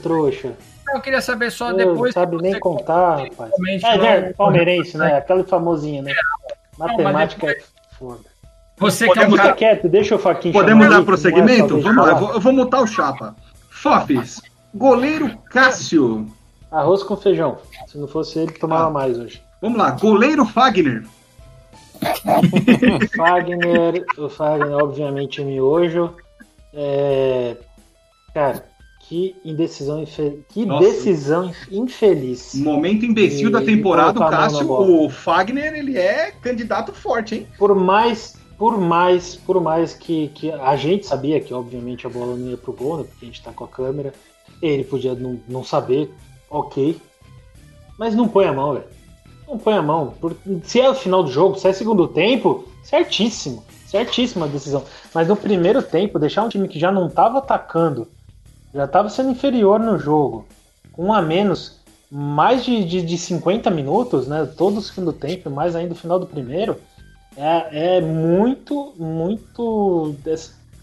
Eu 0.93 1.01
queria 1.01 1.21
saber 1.21 1.51
só 1.51 1.69
Não 1.69 1.77
depois. 1.77 2.13
sabe 2.13 2.37
que 2.37 2.43
nem 2.43 2.53
você 2.53 2.59
contar, 2.59 3.17
rapaz. 3.17 3.51
É, 3.83 3.97
não- 3.97 4.03
né, 4.03 4.33
palmeirense, 4.33 4.97
né? 4.97 5.17
Aquele 5.17 5.43
famosinho, 5.43 6.03
né? 6.03 6.13
Matemática 6.77 7.47
é 7.51 7.57
foda. 7.97 8.21
Você 8.77 9.05
que 9.05 9.09
é 9.09 9.11
um 9.11 9.15
Podemos 9.15 9.37
cara. 9.37 9.49
Fica 9.49 9.57
quieto, 9.59 9.87
deixa 9.89 10.15
o 10.15 10.19
Faquinha 10.19 10.53
Podemos 10.53 10.89
dar 10.89 10.97
aí, 10.99 11.05
prosseguimento? 11.05 11.77
não 11.77 11.79
é 11.79 11.83
Vamos 11.83 12.05
lá, 12.05 12.11
eu 12.11 12.17
vou, 12.17 12.33
eu 12.33 12.39
vou 12.39 12.53
mutar 12.53 12.81
o 12.81 12.87
chapa. 12.87 13.35
Fofes, 13.69 14.41
goleiro 14.73 15.37
Cássio. 15.49 16.27
Arroz 16.71 17.03
com 17.03 17.15
feijão. 17.15 17.57
Se 17.87 17.97
não 17.97 18.07
fosse 18.07 18.39
ele, 18.39 18.51
tomava 18.53 18.89
mais 18.89 19.17
hoje. 19.19 19.41
Vamos 19.61 19.77
lá, 19.77 19.91
goleiro 19.91 20.45
Fagner. 20.45 21.03
Fagner, 23.15 24.03
o 24.17 24.27
Fagner, 24.29 24.73
obviamente, 24.77 25.41
é 25.41 25.45
miojo. 25.45 26.13
É... 26.73 27.55
Cara, 28.33 28.65
que 29.13 29.35
indecisão 29.45 30.01
infeliz. 30.01 30.39
Que 30.49 30.65
Nossa. 30.65 30.87
decisão 30.87 31.45
inf- 31.45 31.71
infeliz. 31.71 32.55
Momento 32.55 33.05
imbecil 33.05 33.49
E- 33.49 33.51
da 33.51 33.61
temporada, 33.61 34.19
o 34.19 34.27
Cássio. 34.27 34.71
O 34.71 35.07
Fagner, 35.07 35.71
ele 35.75 35.95
é 35.99 36.31
candidato 36.41 36.91
forte, 36.91 37.35
hein? 37.35 37.47
Por 37.59 37.75
mais, 37.75 38.35
por 38.57 38.75
mais, 38.79 39.35
por 39.35 39.61
mais 39.61 39.93
que, 39.93 40.29
que 40.29 40.51
a 40.51 40.75
gente 40.75 41.05
sabia 41.05 41.39
que, 41.39 41.53
obviamente, 41.53 42.07
a 42.07 42.09
bola 42.09 42.35
não 42.35 42.49
ia 42.49 42.57
pro 42.57 42.73
gol, 42.73 42.97
né? 42.97 43.03
Porque 43.03 43.23
a 43.25 43.27
gente 43.27 43.43
tá 43.43 43.51
com 43.53 43.63
a 43.65 43.67
câmera. 43.67 44.15
Ele 44.59 44.83
podia 44.83 45.13
não, 45.13 45.39
não 45.47 45.63
saber, 45.63 46.11
ok. 46.49 46.99
Mas 47.99 48.15
não 48.15 48.27
põe 48.27 48.47
a 48.47 48.53
mão, 48.53 48.73
velho. 48.73 48.85
Não 49.47 49.59
põe 49.59 49.75
a 49.75 49.81
mão. 49.83 50.15
Se 50.63 50.81
é 50.81 50.89
o 50.89 50.95
final 50.95 51.21
do 51.23 51.29
jogo, 51.31 51.59
se 51.59 51.67
é 51.67 51.73
segundo 51.73 52.07
tempo, 52.07 52.67
certíssimo. 52.81 53.63
Certíssima 53.85 54.47
a 54.47 54.49
decisão. 54.49 54.83
Mas 55.13 55.27
no 55.27 55.35
primeiro 55.35 55.83
tempo, 55.83 56.17
deixar 56.17 56.41
um 56.43 56.49
time 56.49 56.67
que 56.67 56.79
já 56.79 56.91
não 56.91 57.07
tava 57.07 57.37
atacando, 57.37 58.07
já 58.73 58.87
tava 58.87 59.09
sendo 59.09 59.31
inferior 59.31 59.79
no 59.79 59.97
jogo, 59.97 60.45
um 60.97 61.13
a 61.13 61.21
menos, 61.21 61.79
mais 62.09 62.63
de, 62.63 62.83
de, 62.83 63.01
de 63.01 63.17
50 63.17 63.69
minutos, 63.69 64.27
né? 64.27 64.47
Todo 64.57 64.77
o 64.77 64.81
segundo 64.81 65.13
tempo, 65.13 65.49
mais 65.49 65.75
ainda 65.75 65.93
o 65.93 65.97
final 65.97 66.19
do 66.19 66.27
primeiro, 66.27 66.79
é, 67.35 67.97
é 67.97 68.01
muito, 68.01 68.93
muito 68.97 70.15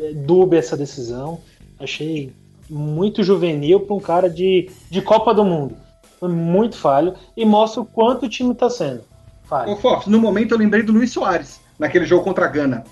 é 0.01 0.13
dúbia 0.13 0.59
essa 0.59 0.77
decisão. 0.77 1.41
Achei 1.79 2.33
muito 2.69 3.23
juvenil 3.23 3.81
para 3.81 3.95
um 3.95 4.01
cara 4.01 4.29
de, 4.29 4.71
de 4.91 5.03
Copa 5.03 5.35
do 5.35 5.45
Mundo. 5.45 5.77
Foi 6.19 6.29
muito 6.29 6.77
falho 6.77 7.15
e 7.37 7.45
mostra 7.45 7.81
o 7.81 7.87
quanto 7.87 8.27
o 8.27 8.29
time 8.29 8.53
está 8.53 8.69
sendo. 8.69 9.03
Falho. 9.45 9.73
Ô, 9.73 9.77
Fofes, 9.77 10.07
no 10.07 10.21
momento 10.21 10.53
eu 10.53 10.59
lembrei 10.59 10.83
do 10.83 10.93
Luiz 10.93 11.13
Soares, 11.13 11.61
naquele 11.79 12.07
jogo 12.07 12.25
contra 12.25 12.45
a 12.45 12.49
Gana. 12.49 12.85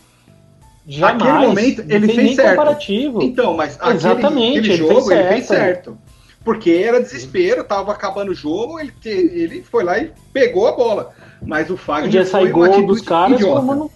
Jamais. 0.90 1.18
Naquele 1.22 1.46
momento, 1.48 1.80
ele 1.86 2.06
fez 2.06 2.16
nem 2.16 2.34
certo. 2.34 2.48
comparativo. 2.56 3.22
Então, 3.22 3.54
mas 3.54 3.76
aquele, 3.78 3.94
Exatamente, 3.94 4.58
aquele 4.58 4.72
ele 4.72 4.76
jogo 4.78 4.94
fez 5.02 5.10
ele 5.20 5.28
fez 5.28 5.46
certo. 5.46 5.98
Porque 6.42 6.70
era 6.70 7.02
desespero, 7.02 7.62
tava 7.62 7.92
acabando 7.92 8.30
o 8.30 8.34
jogo, 8.34 8.80
ele, 8.80 8.90
te- 8.92 9.08
ele 9.10 9.62
foi 9.62 9.84
lá 9.84 9.98
e 9.98 10.10
pegou 10.32 10.66
a 10.66 10.72
bola. 10.72 11.10
Mas 11.42 11.68
o 11.68 11.76
Fagner 11.76 12.04
Podia 12.06 12.24
sair 12.24 12.50
gol 12.50 12.86
dos 12.86 13.02
caras 13.02 13.38
como. 13.44 13.90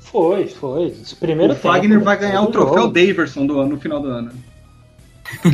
Foi, 0.00 0.46
foi. 0.48 0.86
Esse 0.86 1.14
primeiro 1.16 1.52
O 1.52 1.56
Fagner 1.56 1.90
tempo, 1.90 2.04
vai 2.04 2.16
ganhar 2.16 2.40
o 2.42 2.46
troféu 2.46 2.82
jogo. 2.84 2.92
Daverson 2.94 3.44
do 3.46 3.60
ano, 3.60 3.70
no 3.74 3.80
final 3.80 4.00
do 4.00 4.08
ano. 4.08 4.30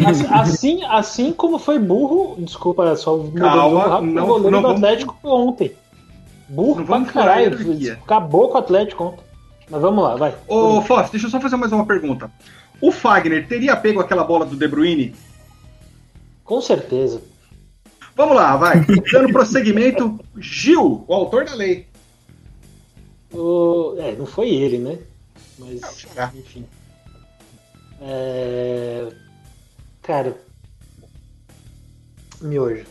Assim- 0.06 0.26
Assim, 0.30 0.84
assim 0.84 1.32
como 1.32 1.58
foi 1.58 1.78
burro, 1.78 2.36
desculpa, 2.38 2.94
só 2.94 3.16
mudando 3.16 3.32
de 3.32 3.40
jogo 3.40 3.78
rápido, 3.78 4.12
não- 4.12 4.24
o 4.24 4.26
goleiro 4.28 4.50
não 4.50 4.60
do 4.62 4.68
vamos- 4.68 4.82
Atlético 4.84 5.16
ontem. 5.24 5.72
Burro 6.48 6.76
Não 6.80 6.84
pra 6.86 6.94
vamos 6.96 7.10
caralho. 7.10 7.58
Acabou 8.04 8.48
com 8.48 8.54
o 8.54 8.58
Atlético 8.58 9.04
ontem. 9.04 9.24
Mas 9.72 9.80
vamos 9.80 10.04
lá, 10.04 10.16
vai. 10.16 10.36
Ô, 10.46 10.82
Foss, 10.82 11.08
deixa 11.08 11.26
eu 11.26 11.30
só 11.30 11.40
fazer 11.40 11.56
mais 11.56 11.72
uma 11.72 11.86
pergunta. 11.86 12.30
O 12.78 12.92
Fagner 12.92 13.48
teria 13.48 13.74
pego 13.74 14.00
aquela 14.00 14.22
bola 14.22 14.44
do 14.44 14.54
De 14.54 14.68
Bruyne? 14.68 15.14
Com 16.44 16.60
certeza. 16.60 17.22
Vamos 18.14 18.36
lá, 18.36 18.54
vai. 18.58 18.84
Dando 19.10 19.32
prosseguimento, 19.32 20.20
Gil, 20.36 21.06
o 21.08 21.14
autor 21.14 21.46
da 21.46 21.54
lei. 21.54 21.86
O- 23.32 23.94
É, 23.98 24.12
não 24.14 24.26
foi 24.26 24.50
ele, 24.50 24.76
né? 24.76 24.98
Mas, 25.58 25.80
Não, 26.14 26.38
enfim. 26.38 26.66
É... 28.02 29.08
Cara, 30.02 30.36
miojo. 32.42 32.84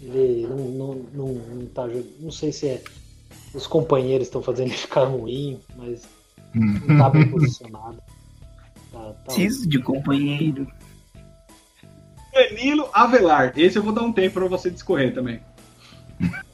Ele 0.00 0.46
não, 0.46 0.56
não, 0.56 0.94
não, 1.12 1.28
não 1.34 1.66
tá 1.66 1.86
jogando. 1.86 2.08
Não 2.20 2.30
sei 2.30 2.50
se 2.50 2.66
é. 2.68 2.82
Os 3.58 3.66
companheiros 3.66 4.28
estão 4.28 4.40
fazendo 4.40 4.68
ele 4.68 4.76
ficar 4.76 5.04
ruim, 5.04 5.58
mas 5.76 6.02
não 6.54 6.96
tá 6.96 7.10
bem 7.10 7.28
posicionado. 7.28 7.98
Tá, 8.92 8.98
tá. 9.00 9.12
Preciso 9.24 9.68
de 9.68 9.80
companheiro. 9.80 10.68
Danilo 12.32 12.88
Avelar. 12.92 13.52
Esse 13.56 13.76
eu 13.76 13.82
vou 13.82 13.92
dar 13.92 14.02
um 14.02 14.12
tempo 14.12 14.34
pra 14.34 14.46
você 14.46 14.70
discorrer 14.70 15.12
também. 15.12 15.40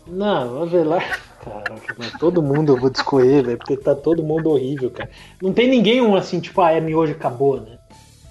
Não, 0.06 0.62
Avelar. 0.62 1.20
Caraca, 1.44 1.94
mas 1.98 2.12
todo 2.12 2.42
mundo 2.42 2.72
eu 2.72 2.80
vou 2.80 2.88
discorrer, 2.88 3.44
velho, 3.44 3.58
porque 3.58 3.76
tá 3.76 3.94
todo 3.94 4.22
mundo 4.22 4.48
horrível, 4.48 4.90
cara. 4.90 5.10
Não 5.42 5.52
tem 5.52 5.68
ninguém 5.68 6.00
um 6.00 6.16
assim, 6.16 6.40
tipo, 6.40 6.58
ah, 6.62 6.72
é 6.72 6.80
miojo 6.80 7.12
acabou, 7.12 7.60
né? 7.60 7.78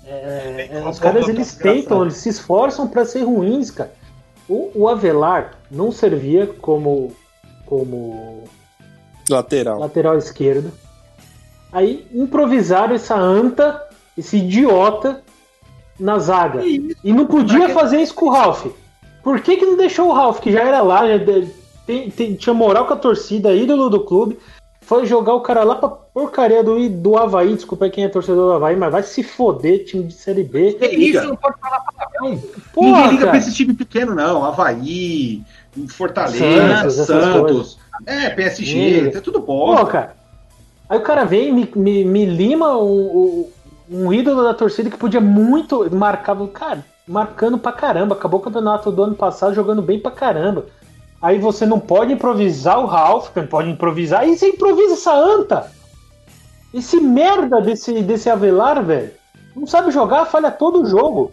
É, 0.03 0.69
é, 0.71 0.89
os 0.89 0.97
caras 0.97 1.29
eles 1.29 1.53
tentam, 1.53 2.01
eles 2.01 2.17
se 2.17 2.29
esforçam 2.29 2.87
pra 2.87 3.05
ser 3.05 3.21
ruins, 3.21 3.69
cara. 3.69 3.93
O, 4.49 4.71
o 4.73 4.89
Avelar 4.89 5.59
não 5.69 5.91
servia 5.91 6.47
como 6.47 7.15
como 7.65 8.43
Lateral. 9.29 9.79
lateral 9.79 10.17
esquerdo. 10.17 10.71
Aí 11.71 12.05
improvisaram 12.13 12.93
essa 12.93 13.15
anta, 13.15 13.81
esse 14.17 14.37
idiota 14.37 15.21
na 15.99 16.19
zaga. 16.19 16.63
E 16.65 17.11
não 17.13 17.25
podia 17.25 17.69
fazer 17.69 18.01
isso 18.01 18.13
com 18.13 18.25
o 18.27 18.31
Ralph. 18.31 18.67
Por 19.23 19.39
que, 19.39 19.57
que 19.57 19.65
não 19.65 19.77
deixou 19.77 20.09
o 20.09 20.13
Ralph, 20.13 20.39
que 20.39 20.51
já 20.51 20.61
era 20.61 20.81
lá, 20.81 21.07
já 21.07 21.23
tem- 21.87 22.09
tem- 22.09 22.35
tinha 22.35 22.53
moral 22.53 22.85
com 22.85 22.93
a 22.93 22.97
torcida, 22.97 23.55
ídolo 23.55 23.89
do 23.89 24.01
clube, 24.01 24.37
foi 24.81 25.05
jogar 25.05 25.33
o 25.33 25.41
cara 25.41 25.63
lá 25.63 25.75
pra 25.75 25.87
porcaria 25.89 26.61
do, 26.61 26.89
do 26.89 27.17
Havaí, 27.17 27.55
desculpa 27.55 27.89
quem 27.89 28.03
é 28.03 28.09
torcedor 28.09 28.47
do 28.49 28.53
Havaí, 28.53 28.75
mas 28.75 28.91
vai 28.91 29.01
se 29.01 29.23
foder, 29.23 29.85
time 29.85 30.03
de 30.03 30.13
Série 30.13 30.43
B. 30.43 30.73
Que 30.73 30.87
isso, 30.87 31.23
não 31.23 31.35
pode 31.37 31.57
falar 31.59 31.79
palavrão. 31.79 32.41
Ninguém 32.77 33.03
liga 33.07 33.17
pra 33.17 33.25
cara. 33.27 33.37
esse 33.37 33.53
time 33.53 33.73
pequeno, 33.73 34.13
não. 34.13 34.43
Havaí, 34.43 35.41
Fortaleza, 35.89 37.05
Santos, 37.05 37.07
Santos. 37.07 37.79
É, 38.05 38.29
PSG, 38.29 39.11
Sim. 39.11 39.17
é 39.17 39.21
tudo 39.21 39.41
Pô, 39.41 39.75
bom. 39.75 39.85
cara. 39.85 40.15
Aí 40.89 40.97
o 40.97 41.01
cara 41.01 41.23
vem 41.23 41.49
e 41.49 41.51
me, 41.51 41.71
me, 41.75 42.05
me 42.05 42.25
lima 42.25 42.77
um, 42.77 43.49
um, 43.89 44.13
ídolo 44.13 44.43
da 44.43 44.53
torcida 44.53 44.89
que 44.89 44.97
podia 44.97 45.21
muito. 45.21 45.89
Marcava, 45.95 46.47
cara, 46.47 46.85
marcando 47.07 47.57
pra 47.57 47.71
caramba. 47.71 48.15
Acabou 48.15 48.39
o 48.39 48.43
campeonato 48.43 48.91
do 48.91 49.03
ano 49.03 49.15
passado 49.15 49.55
jogando 49.55 49.81
bem 49.81 49.99
pra 49.99 50.11
caramba. 50.11 50.65
Aí 51.21 51.39
você 51.39 51.65
não 51.65 51.79
pode 51.79 52.13
improvisar 52.13 52.79
o 52.79 52.85
Ralph, 52.85 53.29
não 53.35 53.47
pode 53.47 53.69
improvisar. 53.69 54.21
Aí 54.21 54.37
você 54.37 54.49
improvisa 54.49 54.93
essa 54.93 55.15
anta. 55.15 55.71
Esse 56.73 56.99
merda 56.99 57.61
desse, 57.61 58.01
desse 58.01 58.29
Avelar, 58.29 58.83
velho. 58.83 59.11
Não 59.55 59.65
sabe 59.65 59.91
jogar, 59.91 60.25
falha 60.25 60.51
todo 60.51 60.81
o 60.81 60.85
jogo. 60.85 61.31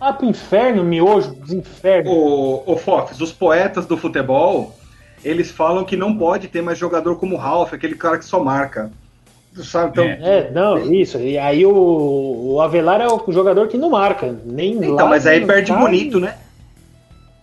Ah, 0.00 0.12
pro 0.12 0.26
inferno, 0.26 0.82
miojo, 0.82 1.34
dos 1.36 1.52
infernos. 1.52 2.12
Ô, 2.12 2.62
ô 2.66 2.76
Fox, 2.76 3.20
os 3.20 3.32
poetas 3.32 3.86
do 3.86 3.96
futebol, 3.96 4.74
eles 5.24 5.50
falam 5.50 5.84
que 5.84 5.96
não 5.96 6.16
pode 6.16 6.48
ter 6.48 6.62
mais 6.62 6.78
jogador 6.78 7.16
como 7.16 7.34
o 7.36 7.38
Ralph, 7.38 7.72
aquele 7.72 7.94
cara 7.94 8.18
que 8.18 8.24
só 8.24 8.42
marca. 8.42 8.90
Sabe? 9.62 9.90
Então, 9.92 10.04
É, 10.04 10.50
não, 10.50 10.78
isso. 10.92 11.18
E 11.18 11.36
aí 11.38 11.64
o, 11.66 11.72
o 12.54 12.60
Avelar 12.60 13.00
é 13.00 13.06
o 13.06 13.22
jogador 13.32 13.68
que 13.68 13.76
não 13.76 13.90
marca. 13.90 14.34
Nem 14.44 14.72
então 14.76 14.94
lá, 14.94 15.06
mas 15.06 15.26
aí 15.26 15.38
nem 15.38 15.46
perde 15.46 15.72
bonito, 15.72 16.18
né? 16.18 16.36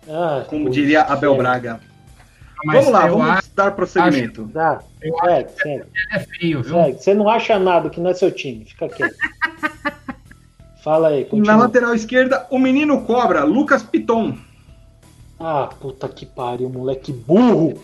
Ah, 0.08 0.44
Como 0.48 0.64
putz, 0.64 0.74
diria 0.74 1.02
Abel 1.02 1.18
sério. 1.30 1.36
Braga. 1.36 1.80
Mas 2.64 2.76
vamos 2.84 2.92
lá, 2.92 3.06
eu 3.06 3.12
vamos 3.16 3.30
acho 3.30 3.50
dar 3.54 3.70
prosseguimento. 3.70 4.50
Tá, 4.52 4.80
Eu 5.00 5.14
segue, 5.24 5.50
segue, 5.62 5.84
que 5.84 6.14
é 6.14 6.18
feio, 6.18 6.62
viu? 6.62 6.74
segue. 6.74 6.98
Você 7.02 7.14
não 7.14 7.28
acha 7.28 7.58
nada 7.58 7.88
que 7.88 8.00
não 8.00 8.10
é 8.10 8.14
seu 8.14 8.30
time. 8.32 8.64
Fica 8.64 8.88
quieto. 8.88 9.14
Fala 10.82 11.08
aí, 11.08 11.20
Na 11.24 11.28
continua. 11.30 11.56
lateral 11.56 11.94
esquerda, 11.94 12.46
o 12.50 12.58
menino 12.58 13.02
cobra, 13.02 13.44
Lucas 13.44 13.82
Piton. 13.82 14.36
Ah, 15.40 15.70
puta 15.80 16.06
que 16.06 16.26
pariu, 16.26 16.68
moleque 16.68 17.12
burro. 17.12 17.82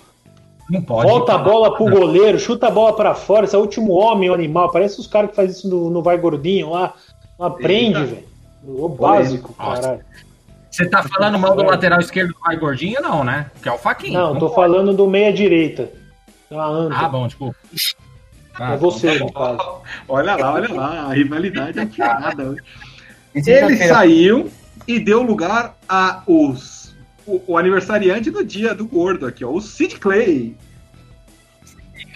Não 0.68 0.82
pode. 0.82 1.08
Volta 1.08 1.34
a 1.34 1.38
bola 1.38 1.74
pro 1.74 1.88
goleiro, 1.88 2.38
chuta 2.38 2.66
a 2.66 2.70
bola 2.70 2.94
pra 2.94 3.14
fora. 3.14 3.46
Esse 3.46 3.54
é 3.54 3.58
o 3.58 3.62
último 3.62 3.94
homem, 3.94 4.28
o 4.28 4.34
animal. 4.34 4.70
Parece 4.70 5.00
os 5.00 5.06
caras 5.06 5.30
que 5.30 5.36
fazem 5.36 5.52
isso 5.52 5.68
no, 5.68 5.88
no 5.88 6.02
Vai 6.02 6.18
Gordinho 6.18 6.70
lá. 6.70 6.92
Não 7.38 7.46
aprende, 7.46 8.04
velho. 8.04 8.26
O 8.62 8.88
básico, 8.88 9.54
Nossa. 9.58 9.80
caralho. 9.80 10.04
Você 10.70 10.86
tá 10.90 11.02
falando 11.02 11.38
mal 11.38 11.56
do 11.56 11.62
lateral 11.62 12.00
esquerdo 12.00 12.28
do 12.34 12.40
Pai 12.40 12.56
Gordinho, 12.56 13.00
não, 13.00 13.24
né? 13.24 13.50
Que 13.62 13.68
é 13.68 13.72
o 13.72 13.78
Faquinho. 13.78 14.12
Não, 14.12 14.34
tô 14.34 14.50
pode. 14.50 14.54
falando 14.54 14.92
do 14.92 15.06
meia-direita. 15.06 15.90
É. 16.50 16.56
Ah, 16.56 17.08
bom, 17.08 17.26
desculpa. 17.26 17.56
Ah, 18.54 18.74
é 18.74 18.76
você, 18.76 19.14
então 19.14 19.26
no 19.26 19.32
tá 19.32 19.56
caso. 19.56 19.80
Olha 20.08 20.36
lá, 20.36 20.52
olha 20.52 20.74
lá, 20.74 20.88
a 21.08 21.14
rivalidade 21.14 21.78
é 21.78 21.82
afiada. 21.82 22.56
E 23.34 23.50
Ele 23.50 23.76
saiu 23.88 24.50
e 24.86 24.98
deu 24.98 25.22
lugar 25.22 25.76
a 25.88 26.22
os, 26.26 26.75
o, 27.26 27.42
o 27.46 27.58
aniversariante 27.58 28.30
do 28.30 28.44
dia 28.44 28.74
do 28.74 28.86
gordo 28.86 29.26
aqui, 29.26 29.44
ó, 29.44 29.50
o 29.50 29.60
Sid 29.60 29.98
Clay. 29.98 30.56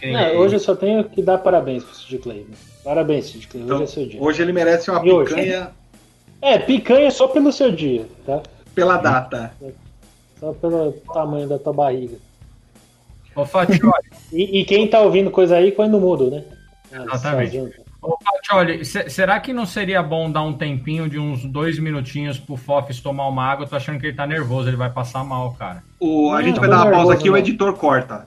Não, 0.03 0.37
hoje 0.39 0.57
eu 0.57 0.61
só 0.61 0.75
tenho 0.75 1.05
que 1.05 1.23
dar 1.23 1.39
parabéns 1.39 1.85
pro 1.85 1.95
Sid 1.95 2.19
Clay. 2.19 2.47
né? 2.49 2.57
Parabéns, 2.83 3.27
Sid 3.27 3.47
Clay. 3.49 3.63
Hoje 3.65 3.73
Então, 3.75 3.83
é 3.83 3.87
seu 3.87 4.07
dia. 4.07 4.23
Hoje 4.23 4.43
ele 4.43 4.53
merece 4.53 4.91
uma 4.91 5.05
E 5.07 5.11
hoje? 5.13 5.35
picanha 5.35 5.71
É, 6.41 6.59
picanha 6.59 7.11
só 7.11 7.29
pelo 7.29 7.53
seu 7.53 7.71
dia, 7.71 8.07
tá? 8.25 8.43
pela 8.75 8.97
data. 8.97 9.53
Só 10.39 10.53
pelo 10.55 10.93
tamanho 11.13 11.47
da 11.49 11.59
tua 11.59 11.73
barriga. 11.75 12.17
Ô, 13.37 13.45
Fatioli, 13.45 13.93
E, 14.33 14.61
e 14.61 14.65
quem 14.65 14.89
tá 14.89 15.01
ouvindo 15.01 15.31
coisa 15.31 15.57
aí, 15.57 15.71
põe 15.71 15.89
no 15.89 16.01
mudo, 16.01 16.31
né? 16.31 16.45
Ah, 16.93 17.05
Exatamente. 17.05 17.73
Ô, 18.03 18.17
Fatioli, 18.23 18.85
se- 18.85 19.09
será 19.11 19.39
que 19.41 19.53
não 19.53 19.67
seria 19.67 20.03
bom 20.03 20.31
dar 20.31 20.43
um 20.43 20.53
tempinho 20.53 21.09
de 21.09 21.19
uns 21.19 21.45
dois 21.45 21.79
minutinhos 21.79 22.39
pro 22.39 22.57
Fofis 22.57 23.01
tomar 23.01 23.27
uma 23.29 23.45
água? 23.45 23.65
Eu 23.65 23.69
tô 23.69 23.77
achando 23.77 23.99
que 24.01 24.07
ele 24.07 24.17
tá 24.17 24.27
nervoso, 24.27 24.69
ele 24.69 24.77
vai 24.77 24.91
passar 24.91 25.25
mal, 25.25 25.53
cara. 25.55 25.83
O, 25.99 26.31
a 26.33 26.39
Não, 26.39 26.43
gente 26.45 26.61
vai 26.61 26.69
dar 26.69 26.77
uma 26.77 26.85
pausa 26.85 26.97
nervoso, 26.97 27.13
aqui, 27.13 27.29
o 27.29 27.33
não. 27.33 27.39
editor 27.39 27.73
corta. 27.75 28.27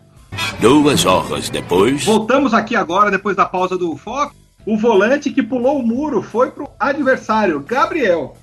Duas 0.60 1.06
horas 1.06 1.50
depois. 1.50 2.04
Voltamos 2.06 2.54
aqui 2.54 2.76
agora, 2.76 3.12
depois 3.12 3.36
da 3.36 3.46
pausa 3.46 3.78
do 3.78 3.96
Fox. 3.98 4.36
O 4.66 4.78
volante 4.78 5.30
que 5.30 5.44
pulou 5.44 5.80
o 5.80 5.84
muro 5.86 6.22
foi 6.22 6.50
pro 6.52 6.70
adversário, 6.80 7.60
Gabriel. 7.60 8.36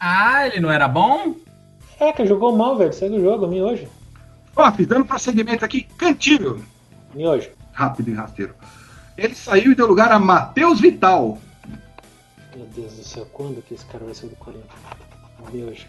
Ah, 0.00 0.46
ele 0.46 0.60
não 0.60 0.70
era 0.70 0.88
bom? 0.88 1.34
Caraca, 1.98 2.24
jogou 2.26 2.56
mal, 2.56 2.76
velho. 2.76 2.92
Segue 2.92 3.16
o 3.16 3.20
jogo, 3.22 3.46
miojo. 3.46 3.86
Fox, 4.54 4.86
dando 4.86 5.04
prosseguimento 5.04 5.64
aqui, 5.64 5.82
Cantilho. 5.98 6.64
Miojo. 7.14 7.50
Rápido 7.72 8.10
e 8.10 8.14
rasteiro. 8.14 8.54
Ele 9.16 9.34
saiu 9.34 9.72
e 9.72 9.74
deu 9.74 9.86
lugar 9.86 10.12
a 10.12 10.18
Matheus 10.18 10.80
Vital. 10.80 11.38
Meu 12.54 12.66
Deus 12.66 12.92
do 12.94 13.04
céu, 13.04 13.26
quando 13.32 13.62
que 13.62 13.74
esse 13.74 13.84
cara 13.86 14.04
vai 14.04 14.14
sair 14.14 14.30
do 14.30 14.36
Corinthians? 14.36 14.70
Miojo. 15.52 15.86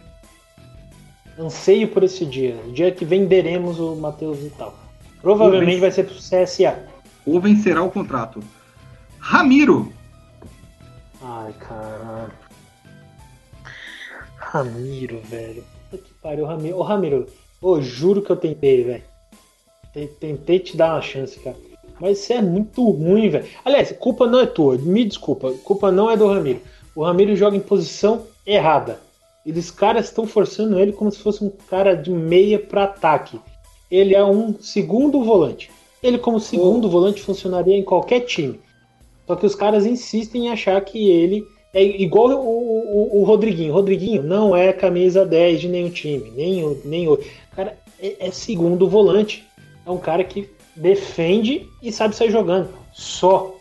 Anseio 1.39 1.87
por 1.89 2.03
esse 2.03 2.25
dia. 2.25 2.55
O 2.67 2.71
dia 2.71 2.91
que 2.91 3.05
venderemos 3.05 3.79
o 3.79 3.95
Matheus 3.95 4.37
Vital. 4.39 4.77
Provavelmente 5.21 5.79
vai 5.79 5.91
ser 5.91 6.03
pro 6.05 6.15
CSA. 6.15 6.87
Ou 7.25 7.39
vencerá 7.41 7.81
o 7.83 7.91
contrato. 7.91 8.41
Ramiro. 9.19 9.91
Ai, 11.21 11.53
caralho. 11.59 12.31
Ramiro, 14.37 15.19
velho. 15.21 15.63
Puta 15.89 16.03
que 16.03 16.13
pariu, 16.21 16.45
Ramiro. 16.45 16.77
Ô, 16.77 16.83
Ramiro, 16.83 17.27
ô, 17.61 17.81
juro 17.81 18.21
que 18.21 18.29
eu 18.31 18.35
tentei, 18.37 18.83
velho. 18.83 19.03
Te- 19.93 20.07
Tentei 20.19 20.59
te 20.59 20.77
dar 20.77 20.93
uma 20.93 21.01
chance, 21.01 21.37
cara. 21.39 21.57
Mas 21.99 22.19
você 22.19 22.33
é 22.33 22.41
muito 22.41 22.87
ruim, 22.89 23.29
velho. 23.29 23.45
Aliás, 23.65 23.91
culpa 23.91 24.27
não 24.27 24.39
é 24.39 24.45
tua. 24.45 24.77
Me 24.77 25.03
desculpa. 25.03 25.51
Culpa 25.63 25.91
não 25.91 26.09
é 26.09 26.17
do 26.17 26.27
Ramiro. 26.27 26.61
O 26.95 27.03
Ramiro 27.03 27.35
joga 27.35 27.57
em 27.57 27.61
posição 27.61 28.23
errada. 28.45 28.99
Eles 29.45 29.71
caras 29.71 30.05
estão 30.05 30.27
forçando 30.27 30.79
ele 30.79 30.91
como 30.91 31.11
se 31.11 31.19
fosse 31.19 31.43
um 31.43 31.51
cara 31.69 31.95
de 31.95 32.11
meia 32.11 32.59
para 32.59 32.83
ataque. 32.83 33.39
Ele 33.89 34.13
é 34.13 34.23
um 34.23 34.53
segundo 34.59 35.23
volante. 35.23 35.71
Ele, 36.03 36.17
como 36.17 36.39
segundo 36.39 36.89
volante, 36.89 37.21
funcionaria 37.21 37.75
em 37.75 37.83
qualquer 37.83 38.21
time. 38.21 38.59
Só 39.25 39.35
que 39.35 39.45
os 39.45 39.55
caras 39.55 39.85
insistem 39.85 40.45
em 40.45 40.49
achar 40.49 40.79
que 40.81 41.09
ele 41.09 41.45
é 41.73 41.83
igual 41.83 42.29
o, 42.31 43.17
o, 43.17 43.21
o 43.21 43.23
Rodriguinho. 43.23 43.73
Rodriguinho 43.73 44.23
não 44.23 44.55
é 44.55 44.71
camisa 44.73 45.25
10 45.25 45.61
de 45.61 45.67
nenhum 45.67 45.89
time, 45.89 46.31
nem 46.35 46.63
o. 46.63 46.81
Nem 46.83 47.07
o 47.07 47.19
cara 47.55 47.77
é, 47.99 48.27
é 48.27 48.31
segundo 48.31 48.87
volante. 48.87 49.45
É 49.85 49.91
um 49.91 49.97
cara 49.97 50.23
que 50.23 50.49
defende 50.77 51.67
e 51.81 51.91
sabe 51.91 52.15
sair 52.15 52.31
jogando. 52.31 52.69
Só. 52.93 53.55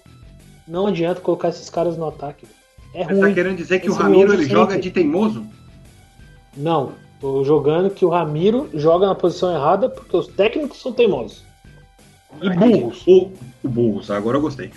Não 0.69 0.87
adianta 0.87 1.21
colocar 1.21 1.49
esses 1.49 1.69
caras 1.71 1.97
no 1.97 2.07
ataque. 2.07 2.47
É 2.95 3.05
Você 3.05 3.15
tá 3.15 3.21
ruim. 3.21 3.35
querendo 3.35 3.57
dizer 3.57 3.81
que 3.81 3.89
o 3.89 3.93
Esse 3.93 4.01
Ramiro 4.03 4.21
outro 4.21 4.35
ele 4.35 4.43
sempre. 4.45 4.57
joga 4.57 4.79
de 4.79 4.91
teimoso? 4.91 5.47
Não. 6.57 6.93
Tô 7.21 7.45
jogando 7.45 7.91
que 7.91 8.05
o 8.05 8.09
Ramiro 8.11 8.69
joga 8.75 9.07
na 9.07 9.15
posição 9.15 9.55
errada 9.55 9.89
porque 9.89 10.17
os 10.17 10.27
técnicos 10.29 10.81
são 10.81 10.93
teimosos. 10.93 11.43
E 12.43 12.51
burros. 12.51 13.03
O, 13.07 13.31
o 13.65 13.69
burros, 13.69 14.11
agora 14.11 14.37
eu 14.37 14.41
gostei. 14.43 14.71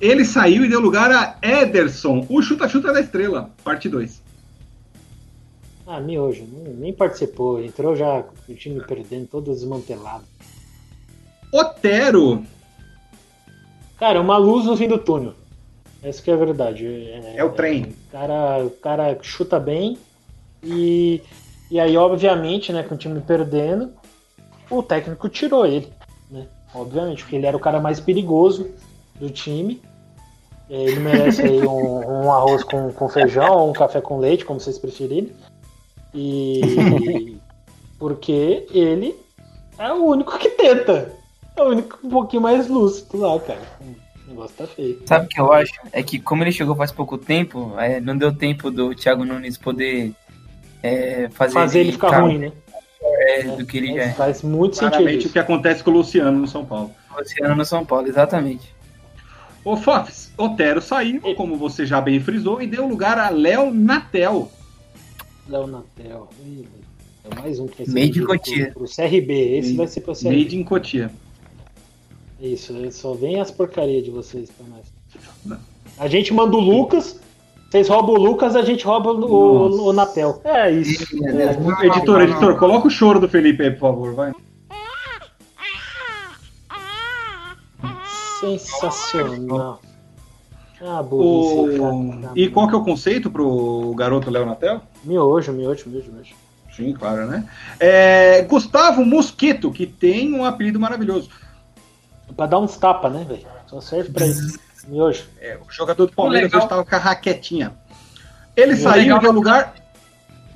Ele 0.00 0.24
saiu 0.24 0.64
e 0.64 0.68
deu 0.68 0.80
lugar 0.80 1.10
a 1.12 1.36
Ederson, 1.40 2.26
o 2.28 2.42
chuta-chuta 2.42 2.92
da 2.92 3.00
estrela, 3.00 3.50
parte 3.62 3.88
2. 3.88 4.20
Ah, 5.86 6.00
miojo. 6.00 6.44
nem- 6.50 6.74
Nem 6.74 6.92
participou. 6.92 7.62
Entrou 7.62 7.94
já 7.94 8.22
com 8.22 8.52
o 8.52 8.56
time 8.56 8.80
perdendo, 8.80 9.26
todo 9.28 9.52
desmantelado. 9.52 10.24
Otero, 11.54 12.44
Cara, 13.96 14.20
uma 14.20 14.36
luz 14.36 14.64
no 14.66 14.76
fim 14.76 14.88
do 14.88 14.98
túnel. 14.98 15.34
Essa 16.02 16.20
que 16.20 16.28
é 16.28 16.34
a 16.34 16.36
verdade. 16.36 16.84
É 17.36 17.44
o 17.44 17.52
trem. 17.52 17.84
O 17.84 18.10
cara, 18.10 18.64
o 18.64 18.70
cara 18.70 19.18
chuta 19.22 19.60
bem 19.60 19.96
e, 20.64 21.22
e 21.70 21.78
aí, 21.78 21.96
obviamente, 21.96 22.72
né, 22.72 22.82
com 22.82 22.96
o 22.96 22.98
time 22.98 23.20
perdendo, 23.20 23.92
o 24.68 24.82
técnico 24.82 25.28
tirou 25.28 25.64
ele, 25.64 25.88
né? 26.28 26.48
Obviamente, 26.74 27.22
porque 27.22 27.36
ele 27.36 27.46
era 27.46 27.56
o 27.56 27.60
cara 27.60 27.80
mais 27.80 28.00
perigoso 28.00 28.72
do 29.14 29.30
time. 29.30 29.80
É, 30.68 30.82
Ele 30.82 30.98
merece 30.98 31.42
aí 31.42 31.64
um, 31.64 32.24
um 32.24 32.32
arroz 32.32 32.64
com, 32.64 32.92
com 32.92 33.08
feijão 33.08 33.52
ou 33.58 33.70
um 33.70 33.72
café 33.72 34.00
com 34.00 34.18
leite, 34.18 34.44
como 34.44 34.58
vocês 34.58 34.78
preferirem. 34.78 35.30
E. 36.12 37.38
Porque 37.96 38.66
ele 38.72 39.14
é 39.78 39.92
o 39.92 40.04
único 40.04 40.36
que 40.36 40.50
tenta. 40.50 41.23
É 41.56 41.62
o 41.62 41.68
único 41.68 41.98
um 42.04 42.10
pouquinho 42.10 42.42
mais 42.42 42.68
lúcido 42.68 43.18
lá, 43.18 43.38
cara. 43.40 43.62
O 44.26 44.30
negócio 44.30 44.56
tá 44.56 44.66
feio. 44.66 45.00
Sabe 45.06 45.26
o 45.26 45.28
que 45.28 45.40
eu 45.40 45.52
acho? 45.52 45.72
É 45.92 46.02
que 46.02 46.18
como 46.18 46.42
ele 46.42 46.52
chegou 46.52 46.74
faz 46.74 46.90
pouco 46.90 47.16
tempo, 47.16 47.78
é, 47.78 48.00
não 48.00 48.16
deu 48.16 48.34
tempo 48.34 48.70
do 48.70 48.94
Thiago 48.94 49.24
Nunes 49.24 49.56
poder 49.56 50.12
é, 50.82 51.28
fazer, 51.30 51.54
Fazer 51.54 51.80
ele 51.80 51.92
ficar 51.92 52.20
ruim, 52.20 52.38
né? 52.38 52.52
é, 53.04 53.42
do 53.56 53.64
que 53.66 53.78
ele 53.78 53.94
já 53.94 54.02
é. 54.02 54.12
Faz 54.12 54.42
muito 54.42 54.76
sentido. 54.76 54.90
Claramente 54.90 55.16
o 55.16 55.20
Isso. 55.20 55.32
que 55.32 55.38
acontece 55.38 55.82
com 55.82 55.90
o 55.90 55.94
Luciano 55.94 56.38
no 56.38 56.46
São 56.46 56.64
Paulo. 56.64 56.90
Luciano 57.16 57.54
no 57.54 57.64
São 57.64 57.84
Paulo, 57.84 58.08
exatamente. 58.08 58.74
Ô, 59.64 59.76
Fofs, 59.76 60.32
Otero 60.36 60.82
saiu, 60.82 61.20
como 61.36 61.56
você 61.56 61.86
já 61.86 62.00
bem 62.00 62.20
frisou, 62.20 62.60
e 62.60 62.66
deu 62.66 62.86
lugar 62.86 63.18
a 63.18 63.30
Léo 63.30 63.72
Natel. 63.72 64.50
Léo 65.48 65.66
Natel. 65.66 66.28
É 67.24 67.40
mais 67.40 67.58
um 67.58 67.66
que 67.66 67.78
vai 67.78 67.86
ser 67.86 67.92
Made 67.92 68.20
Cotia. 68.22 68.70
pro, 68.72 68.84
pro 68.84 68.94
CRB. 68.94 69.58
Esse 69.58 69.74
vai 69.74 69.86
ser 69.86 70.00
pro 70.00 70.12
CRB. 70.12 70.36
Made 70.36 70.56
in 70.58 70.64
Cotia. 70.64 71.10
Isso, 72.44 72.76
é, 72.76 72.90
só 72.90 73.14
vem 73.14 73.40
as 73.40 73.50
porcarias 73.50 74.04
de 74.04 74.10
vocês 74.10 74.50
pra 74.50 74.66
nós. 74.66 75.58
A 75.98 76.06
gente 76.08 76.34
manda 76.34 76.54
o 76.56 76.60
Lucas, 76.60 77.18
vocês 77.70 77.88
roubam 77.88 78.16
o 78.16 78.18
Lucas, 78.18 78.54
a 78.54 78.62
gente 78.62 78.84
rouba 78.84 79.12
o, 79.12 79.24
o, 79.24 79.88
o 79.88 79.92
Natel. 79.92 80.42
É 80.44 80.70
isso. 80.70 81.04
É, 81.24 81.86
Editor, 81.86 82.20
editor, 82.20 82.58
coloca 82.58 82.86
o 82.86 82.90
choro 82.90 83.18
do 83.18 83.28
Felipe 83.28 83.62
aí, 83.62 83.70
por 83.70 83.80
favor, 83.80 84.14
vai. 84.14 84.32
sensacional. 88.40 89.80
Ah, 90.82 91.00
O... 91.00 91.04
burrice, 91.04 91.78
cara. 91.78 92.32
E 92.36 92.48
qual 92.48 92.68
que 92.68 92.74
é 92.74 92.76
o 92.76 92.84
conceito 92.84 93.30
pro 93.30 93.94
garoto 93.96 94.30
Léo 94.30 94.44
Natel? 94.44 94.82
Miojo, 95.02 95.52
miojo, 95.52 95.88
miojo, 95.88 96.12
miojo. 96.12 96.34
Sim, 96.76 96.92
claro, 96.92 97.26
né? 97.26 97.48
É, 97.78 98.42
Gustavo 98.42 99.04
Mosquito, 99.04 99.70
que 99.70 99.86
tem 99.86 100.34
um 100.34 100.44
apelido 100.44 100.78
maravilhoso. 100.78 101.30
Pra 102.36 102.46
dar 102.46 102.58
uns 102.58 102.76
tapas, 102.76 103.12
né, 103.12 103.24
velho? 103.28 103.46
Só 103.66 103.80
serve 103.80 104.10
pra 104.10 104.26
isso. 104.26 104.58
Miojo. 104.88 105.24
É, 105.40 105.56
o 105.56 105.70
jogador 105.72 106.06
do 106.06 106.12
Palmeiras 106.12 106.52
hoje 106.52 106.62
estava 106.64 106.84
com 106.84 106.94
a 106.94 106.98
raquetinha. 106.98 107.72
Ele 108.56 108.74
O 108.74 108.76
saiu 108.76 109.02
legal- 109.02 109.18
deu 109.20 109.32
lugar. 109.32 109.74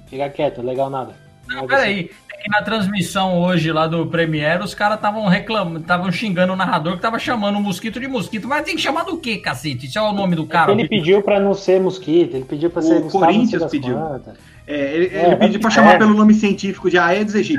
Fica 0.09 0.29
quieto, 0.31 0.63
legal 0.63 0.89
nada. 0.91 1.15
Não 1.47 1.59
é 1.59 1.61
você. 1.63 1.67
Peraí, 1.69 2.11
é 2.33 2.37
que 2.43 2.51
na 2.51 2.63
transmissão 2.63 3.39
hoje 3.41 3.73
lá 3.73 3.87
do 3.87 4.07
Premiere, 4.07 4.63
os 4.63 4.75
caras 4.75 4.97
estavam 4.97 5.27
reclamando, 5.29 5.79
estavam 5.81 6.11
xingando 6.13 6.53
o 6.53 6.57
narrador 6.57 6.97
que 6.97 7.03
tava 7.03 7.19
chamando 7.19 7.57
o 7.57 7.61
mosquito 7.63 7.99
de 7.99 8.07
mosquito. 8.07 8.47
Mas 8.47 8.65
tem 8.65 8.77
que 8.77 8.83
chamar 8.83 9.05
do 9.05 9.19
quê, 9.19 9.39
cacete? 9.39 9.87
Isso 9.87 9.99
é 9.99 10.03
o 10.03 10.13
nome 10.13 10.37
do 10.37 10.47
cara. 10.47 10.73
Ele 10.73 10.87
pediu 10.89 11.23
pra 11.23 11.41
não 11.41 11.55
ser 11.55 11.81
mosquito, 11.81 12.35
ele 12.35 12.45
pediu 12.45 12.71
pra 12.71 12.81
O 12.81 12.83
ser 12.83 13.01
Gustavo 13.01 13.25
Corinthians 13.25 13.65
pediu. 13.71 13.99
É, 14.67 14.95
ele, 14.95 15.17
É, 15.17 15.27
ele 15.27 15.37
pediu 15.37 15.61
para 15.61 15.71
é. 15.71 15.73
chamar 15.73 15.99
pelo 15.99 16.13
nome 16.15 16.35
científico 16.35 16.91
de 16.91 16.99
Aedes 16.99 17.35
aegypti. 17.35 17.59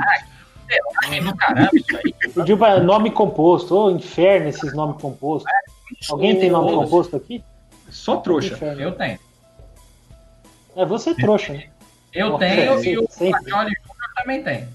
Do 1.22 1.36
caramba, 1.36 1.70
isso 1.74 1.96
aí. 1.96 2.14
Pediu 2.34 2.56
pra 2.56 2.80
nome 2.80 3.10
composto. 3.10 3.76
Ô, 3.76 3.90
inferno 3.90 4.48
esses 4.48 4.72
nomes 4.74 5.00
compostos. 5.00 5.50
Alguém 6.10 6.38
tem 6.38 6.50
nome 6.50 6.72
composto 6.72 7.16
aqui? 7.16 7.42
Só 7.88 8.16
trouxa. 8.18 8.54
Inferno. 8.54 8.80
Eu 8.80 8.92
tenho. 8.92 9.18
É 10.76 10.84
você 10.84 11.14
trouxa, 11.14 11.52
né? 11.52 11.64
Eu 12.12 12.30
Nossa, 12.30 12.44
tenho 12.44 12.60
é, 12.60 12.84
e 12.84 12.98
o. 12.98 13.08
Fajoli 13.08 13.42
Júnior 13.46 13.76
também 14.16 14.42
tem. 14.42 14.68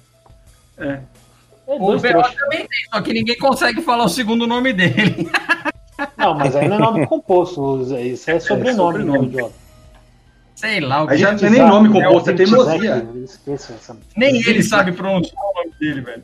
É. 0.77 0.87
É 0.87 1.01
O 1.67 1.97
trouxas. 1.99 2.35
também 2.35 2.59
tem, 2.67 2.79
só 2.93 3.01
que 3.01 3.13
ninguém 3.13 3.37
consegue 3.37 3.81
falar 3.81 4.05
o 4.05 4.09
segundo 4.09 4.45
nome 4.45 4.71
dele. 4.73 5.29
Não, 6.17 6.33
mas 6.33 6.55
aí 6.55 6.67
não 6.67 6.75
é 6.75 6.79
nome 6.79 7.07
composto. 7.07 7.81
Isso 7.97 8.29
é 8.29 8.39
sobrenome, 8.39 8.99
sobrenome. 8.99 9.19
né, 9.19 9.25
idiota? 9.25 9.64
Sei 10.55 10.79
lá, 10.79 11.03
o 11.03 11.09
Aí 11.09 11.17
que 11.17 11.21
já 11.21 11.33
não 11.33 11.45
é 11.47 11.49
nem 11.49 11.59
nome 11.67 11.89
composto, 11.91 12.29
é 12.29 12.33
teimosia. 12.33 13.07
Nem 14.15 14.35
ele 14.37 14.63
sabe 14.63 14.93
pronunciar 14.93 15.35
o 15.43 15.53
nome 15.59 15.75
dele, 15.79 16.01
velho. 16.01 16.23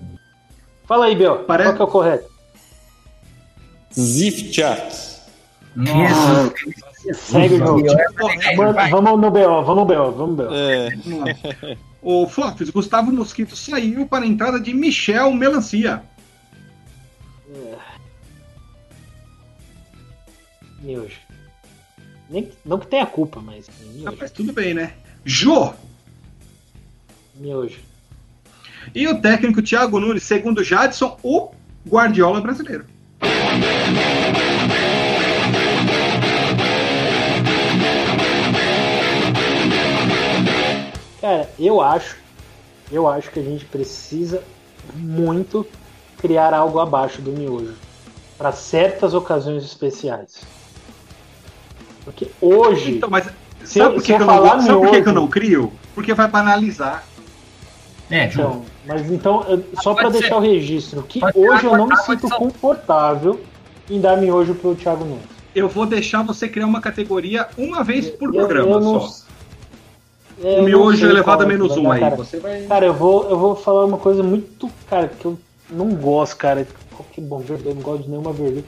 Fala 0.87 1.05
aí, 1.05 1.15
Bel. 1.15 1.39
Parece- 1.43 1.69
Qual 1.69 1.75
que 1.75 1.81
é 1.81 1.85
o 1.85 1.87
correto? 1.87 2.31
Zifchat. 3.93 5.11
Nossa, 5.75 6.53
Segue 7.13 7.55
o 7.55 7.57
jogo. 7.57 7.83
Vamos 8.89 9.19
no 9.21 9.31
BO, 9.31 9.63
vamos 9.63 9.75
no 9.75 9.85
BO, 9.85 10.11
vamos 10.11 10.17
no 10.17 10.35
BO. 10.35 10.53
É, 10.53 10.89
O 12.01 12.27
Flopes, 12.27 12.69
Gustavo 12.69 13.11
Mosquito 13.11 13.55
saiu 13.55 14.07
para 14.07 14.23
a 14.23 14.27
entrada 14.27 14.59
de 14.59 14.73
Michel 14.73 15.31
Melancia. 15.33 16.03
Miojo. 20.81 21.19
Nem, 22.31 22.49
não 22.65 22.79
que 22.79 22.87
tenha 22.87 23.05
culpa, 23.05 23.41
mas 23.41 23.67
tudo 24.33 24.53
bem, 24.53 24.73
né? 24.73 24.93
Jô! 25.25 25.73
Miojo. 27.35 27.77
E 28.95 29.05
o 29.05 29.21
técnico 29.21 29.61
Thiago 29.61 29.99
Nunes, 29.99 30.23
segundo 30.23 30.63
Jadson, 30.63 31.19
o 31.21 31.51
Guardiola 31.85 32.39
brasileiro. 32.39 32.85
Cara, 41.19 41.49
eu 41.59 41.81
acho, 41.81 42.15
eu 42.89 43.09
acho 43.09 43.29
que 43.29 43.41
a 43.41 43.43
gente 43.43 43.65
precisa 43.65 44.41
muito 44.95 45.67
criar 46.17 46.53
algo 46.53 46.79
abaixo 46.79 47.21
do 47.21 47.31
miojo 47.31 47.75
para 48.37 48.53
certas 48.53 49.13
ocasiões 49.13 49.65
especiais. 49.65 50.60
Porque 52.03 52.27
hoje, 52.41 52.93
Então, 52.93 53.09
mas 53.09 53.25
Se 53.63 53.79
sabe 53.79 53.91
eu- 53.91 53.93
por 53.95 54.03
que, 54.03 54.11
eu 54.13 54.19
eu 54.19 54.25
não? 54.25 54.43
Sabe 54.43 54.61
por 54.65 54.65
que, 54.65 54.81
miojo- 54.91 55.03
que 55.03 55.09
eu 55.09 55.13
não 55.13 55.27
crio? 55.27 55.73
Porque 55.93 56.13
vai 56.13 56.27
banalizar. 56.27 57.03
É, 58.09 58.29
Ju. 58.29 58.41
então, 58.41 58.65
mas 58.85 59.11
então, 59.11 59.43
eu- 59.47 59.63
só 59.81 59.93
para 59.93 60.09
deixar 60.09 60.37
o 60.37 60.39
registro, 60.41 61.03
que 61.03 61.19
Pode 61.19 61.37
hoje 61.37 61.65
eu 61.65 61.77
não 61.77 61.87
me 61.87 61.95
sinto 61.97 62.27
confortável 62.29 63.39
em 63.89 64.01
dar 64.01 64.17
miojo 64.17 64.53
pro 64.55 64.75
Thiago 64.75 65.05
Nunes. 65.05 65.23
Eu 65.55 65.69
vou 65.69 65.85
deixar 65.85 66.23
você 66.23 66.47
criar 66.49 66.65
uma 66.65 66.81
categoria 66.81 67.47
uma 67.57 67.83
vez 67.83 68.09
por 68.09 68.27
Eu- 68.29 68.33
programa 68.33 68.71
eu 68.71 68.79
não- 68.81 68.99
só. 69.01 69.21
É, 70.43 70.59
O 70.59 70.63
miojo 70.63 70.97
sei 70.97 71.09
elevado 71.09 71.43
a 71.43 71.45
menos 71.45 71.75
vai 71.75 71.79
um 71.79 71.91
aí. 71.91 71.99
cara. 71.99 72.15
Você 72.15 72.39
vai. 72.39 72.63
Cara, 72.63 72.85
eu 72.87 72.93
vou, 72.93 73.29
eu 73.29 73.37
vou 73.37 73.55
falar 73.55 73.85
uma 73.85 73.97
coisa 73.97 74.23
muito, 74.23 74.69
cara, 74.89 75.07
que 75.07 75.23
eu 75.25 75.37
não 75.69 75.89
gosto, 75.93 76.35
cara. 76.37 76.67
Que 77.13 77.21
bom, 77.21 77.39
verdade, 77.39 77.69
eu 77.69 77.75
não 77.75 77.81
gosto 77.81 78.03
de 78.03 78.09
nenhuma 78.09 78.33
verdura. 78.33 78.63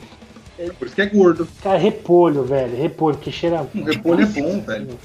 Por 0.78 0.86
isso 0.86 0.96
que 0.96 1.02
é 1.02 1.06
gordo. 1.08 1.48
Cara, 1.62 1.78
repolho, 1.78 2.44
velho, 2.44 2.76
repolho, 2.78 3.18
que 3.18 3.32
cheira. 3.32 3.68
Um 3.76 3.84
repolho 3.84 4.22
é 4.22 4.26
bom, 4.26 4.62
velho. 4.62 5.00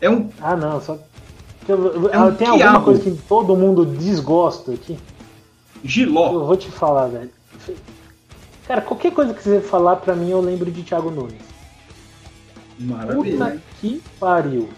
É 0.00 0.10
um. 0.10 0.28
Ah, 0.40 0.56
não, 0.56 0.80
só. 0.80 0.98
eu- 1.68 2.10
É 2.10 2.18
um 2.18 2.34
tem 2.34 2.48
alguma 2.48 2.70
quiabo. 2.70 2.84
coisa 2.84 3.00
que 3.02 3.10
todo 3.28 3.56
mundo 3.56 3.84
desgosta 3.86 4.72
aqui? 4.72 4.98
Giló. 5.84 6.32
Eu 6.32 6.46
vou 6.46 6.56
te 6.56 6.68
falar, 6.70 7.06
velho. 7.08 7.30
Cara, 8.66 8.80
qualquer 8.80 9.12
coisa 9.12 9.32
que 9.32 9.42
você 9.42 9.60
falar 9.60 9.96
pra 9.96 10.14
mim, 10.14 10.30
eu 10.30 10.40
lembro 10.40 10.70
de 10.70 10.82
Thiago 10.82 11.10
Nunes. 11.10 11.40
Puta 12.76 12.94
Maravilha. 12.94 13.62
que 13.80 14.02
pariu. 14.20 14.68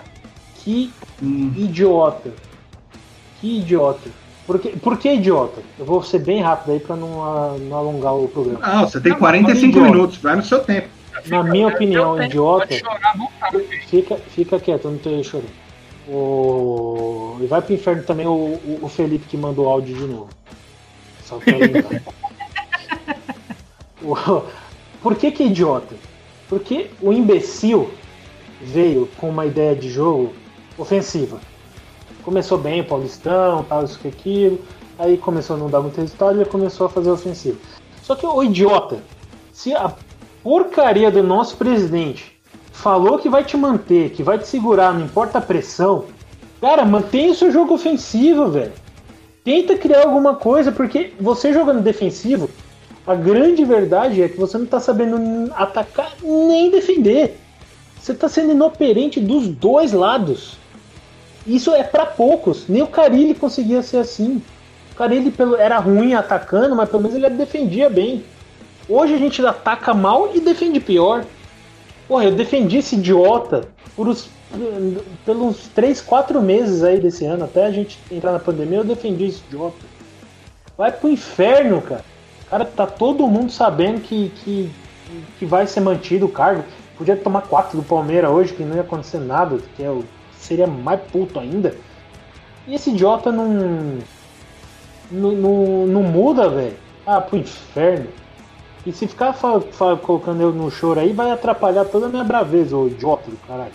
Que 0.56 0.92
Hum. 1.22 1.52
idiota. 1.56 2.30
Que 3.40 3.58
idiota. 3.60 4.10
Por 4.50 4.58
que, 4.58 4.70
por 4.80 4.98
que 4.98 5.12
idiota? 5.12 5.62
Eu 5.78 5.84
vou 5.84 6.02
ser 6.02 6.18
bem 6.18 6.42
rápido 6.42 6.72
aí 6.72 6.80
pra 6.80 6.96
não, 6.96 7.22
ah, 7.22 7.56
não 7.56 7.76
alongar 7.76 8.16
o 8.16 8.26
programa. 8.26 8.58
Ah, 8.60 8.84
você 8.84 9.00
tem 9.00 9.12
Não, 9.12 9.18
45 9.20 9.66
idiota. 9.68 9.90
minutos, 9.92 10.16
vai 10.18 10.34
no 10.34 10.42
seu 10.42 10.58
tempo. 10.58 10.88
Na 11.26 11.44
minha 11.44 11.68
opinião, 11.68 12.20
idiota. 12.20 12.76
Chorar. 12.76 13.14
Fica, 13.86 14.16
fica 14.16 14.58
quieto, 14.58 14.86
eu 14.86 14.90
não 14.90 14.98
tô 14.98 15.22
chorando. 15.22 15.50
O... 16.08 17.36
E 17.40 17.46
vai 17.46 17.62
pro 17.62 17.74
inferno 17.74 18.02
também 18.02 18.26
o, 18.26 18.32
o- 18.32 18.80
o 18.82 18.88
Felipe 18.88 19.24
que 19.28 19.36
mandou 19.36 19.68
áudio 19.68 19.94
de 19.94 20.04
novo. 20.04 20.30
Só 21.24 21.36
pra 21.38 21.56
lembrar. 21.56 22.02
O- 24.02 24.42
Por 25.00 25.14
que 25.14 25.30
que 25.30 25.44
é 25.44 25.46
idiota? 25.46 25.94
Porque 26.48 26.90
o 27.00 27.12
imbecil 27.12 27.88
veio 28.60 29.08
com 29.18 29.28
uma 29.28 29.46
ideia 29.46 29.76
de 29.76 29.88
jogo 29.88 30.32
ofensiva. 30.76 31.38
Começou 32.24 32.58
bem 32.58 32.80
o 32.80 32.84
Paulistão, 32.84 33.64
tal, 33.64 33.84
isso 33.84 33.98
que 33.98 34.08
aquilo. 34.08 34.58
Aí 34.98 35.16
começou 35.16 35.56
a 35.56 35.58
não 35.58 35.70
dar 35.70 35.80
muito 35.80 36.00
resultado 36.00 36.40
e 36.40 36.44
começou 36.44 36.86
a 36.86 36.90
fazer 36.90 37.10
ofensivo. 37.10 37.58
Só 38.02 38.14
que 38.14 38.26
o 38.26 38.42
idiota, 38.42 38.98
se 39.52 39.74
a 39.74 39.92
porcaria 40.42 41.10
do 41.10 41.22
nosso 41.22 41.56
presidente 41.56 42.38
falou 42.72 43.18
que 43.18 43.28
vai 43.28 43.44
te 43.44 43.56
manter, 43.56 44.10
que 44.10 44.22
vai 44.22 44.38
te 44.38 44.46
segurar, 44.46 44.92
não 44.92 45.04
importa 45.04 45.38
a 45.38 45.42
pressão, 45.42 46.04
cara, 46.60 46.84
mantenha 46.84 47.32
o 47.32 47.34
seu 47.34 47.50
jogo 47.50 47.74
ofensivo, 47.74 48.48
velho. 48.48 48.72
Tenta 49.44 49.76
criar 49.76 50.02
alguma 50.02 50.34
coisa, 50.34 50.70
porque 50.70 51.14
você 51.18 51.52
jogando 51.52 51.82
defensivo, 51.82 52.50
a 53.06 53.14
grande 53.14 53.64
verdade 53.64 54.22
é 54.22 54.28
que 54.28 54.38
você 54.38 54.58
não 54.58 54.66
tá 54.66 54.78
sabendo 54.78 55.50
atacar 55.54 56.12
nem 56.22 56.70
defender. 56.70 57.38
Você 57.98 58.14
tá 58.14 58.28
sendo 58.28 58.52
inoperante 58.52 59.20
dos 59.20 59.48
dois 59.48 59.92
lados. 59.92 60.58
Isso 61.50 61.74
é 61.74 61.82
pra 61.82 62.06
poucos. 62.06 62.68
Nem 62.68 62.80
o 62.80 62.86
Carilli 62.86 63.34
conseguia 63.34 63.82
ser 63.82 63.98
assim. 63.98 64.40
O 64.92 64.94
Carilli 64.94 65.34
era 65.58 65.78
ruim 65.78 66.14
atacando, 66.14 66.76
mas 66.76 66.88
pelo 66.88 67.02
menos 67.02 67.16
ele 67.16 67.28
defendia 67.30 67.90
bem. 67.90 68.24
Hoje 68.88 69.14
a 69.14 69.18
gente 69.18 69.44
ataca 69.44 69.92
mal 69.92 70.30
e 70.32 70.40
defende 70.40 70.78
pior. 70.78 71.24
Porra, 72.06 72.24
eu 72.24 72.32
defendi 72.32 72.78
esse 72.78 72.94
idiota 72.94 73.68
por 73.96 74.06
os, 74.06 74.28
pelos 75.24 75.66
3, 75.74 76.00
4 76.00 76.40
meses 76.40 76.84
aí 76.84 77.00
desse 77.00 77.24
ano, 77.24 77.44
até 77.44 77.66
a 77.66 77.72
gente 77.72 77.98
entrar 78.10 78.30
na 78.30 78.38
pandemia, 78.38 78.78
eu 78.78 78.84
defendi 78.84 79.26
esse 79.26 79.42
idiota. 79.48 79.84
Vai 80.78 80.92
pro 80.92 81.10
inferno, 81.10 81.82
cara. 81.82 82.04
Cara, 82.48 82.64
tá 82.64 82.86
todo 82.86 83.26
mundo 83.26 83.50
sabendo 83.50 84.00
que, 84.00 84.30
que, 84.36 84.70
que 85.38 85.46
vai 85.46 85.66
ser 85.66 85.80
mantido 85.80 86.26
o 86.26 86.30
cargo. 86.30 86.64
Podia 86.96 87.16
tomar 87.16 87.42
4 87.42 87.76
do 87.76 87.82
Palmeiras 87.82 88.30
hoje, 88.30 88.52
que 88.52 88.62
não 88.62 88.76
ia 88.76 88.82
acontecer 88.82 89.18
nada, 89.18 89.58
que 89.76 89.82
é 89.82 89.90
o, 89.90 90.04
seria 90.40 90.66
mais 90.66 91.00
puto 91.00 91.38
ainda. 91.38 91.74
E 92.66 92.74
esse 92.74 92.90
idiota 92.90 93.30
não. 93.30 93.98
Não, 95.10 95.32
não, 95.32 95.86
não 95.86 96.02
muda, 96.02 96.48
velho. 96.48 96.76
Ah, 97.06 97.20
pro 97.20 97.38
inferno. 97.38 98.06
E 98.86 98.92
se 98.92 99.06
ficar 99.06 99.36
colocando 100.02 100.40
eu 100.40 100.52
no 100.52 100.70
choro 100.70 101.00
aí, 101.00 101.12
vai 101.12 101.30
atrapalhar 101.30 101.84
toda 101.84 102.06
a 102.06 102.08
minha 102.08 102.24
braveza, 102.24 102.76
ô 102.76 102.86
idiota 102.86 103.30
do 103.30 103.36
caralho. 103.46 103.72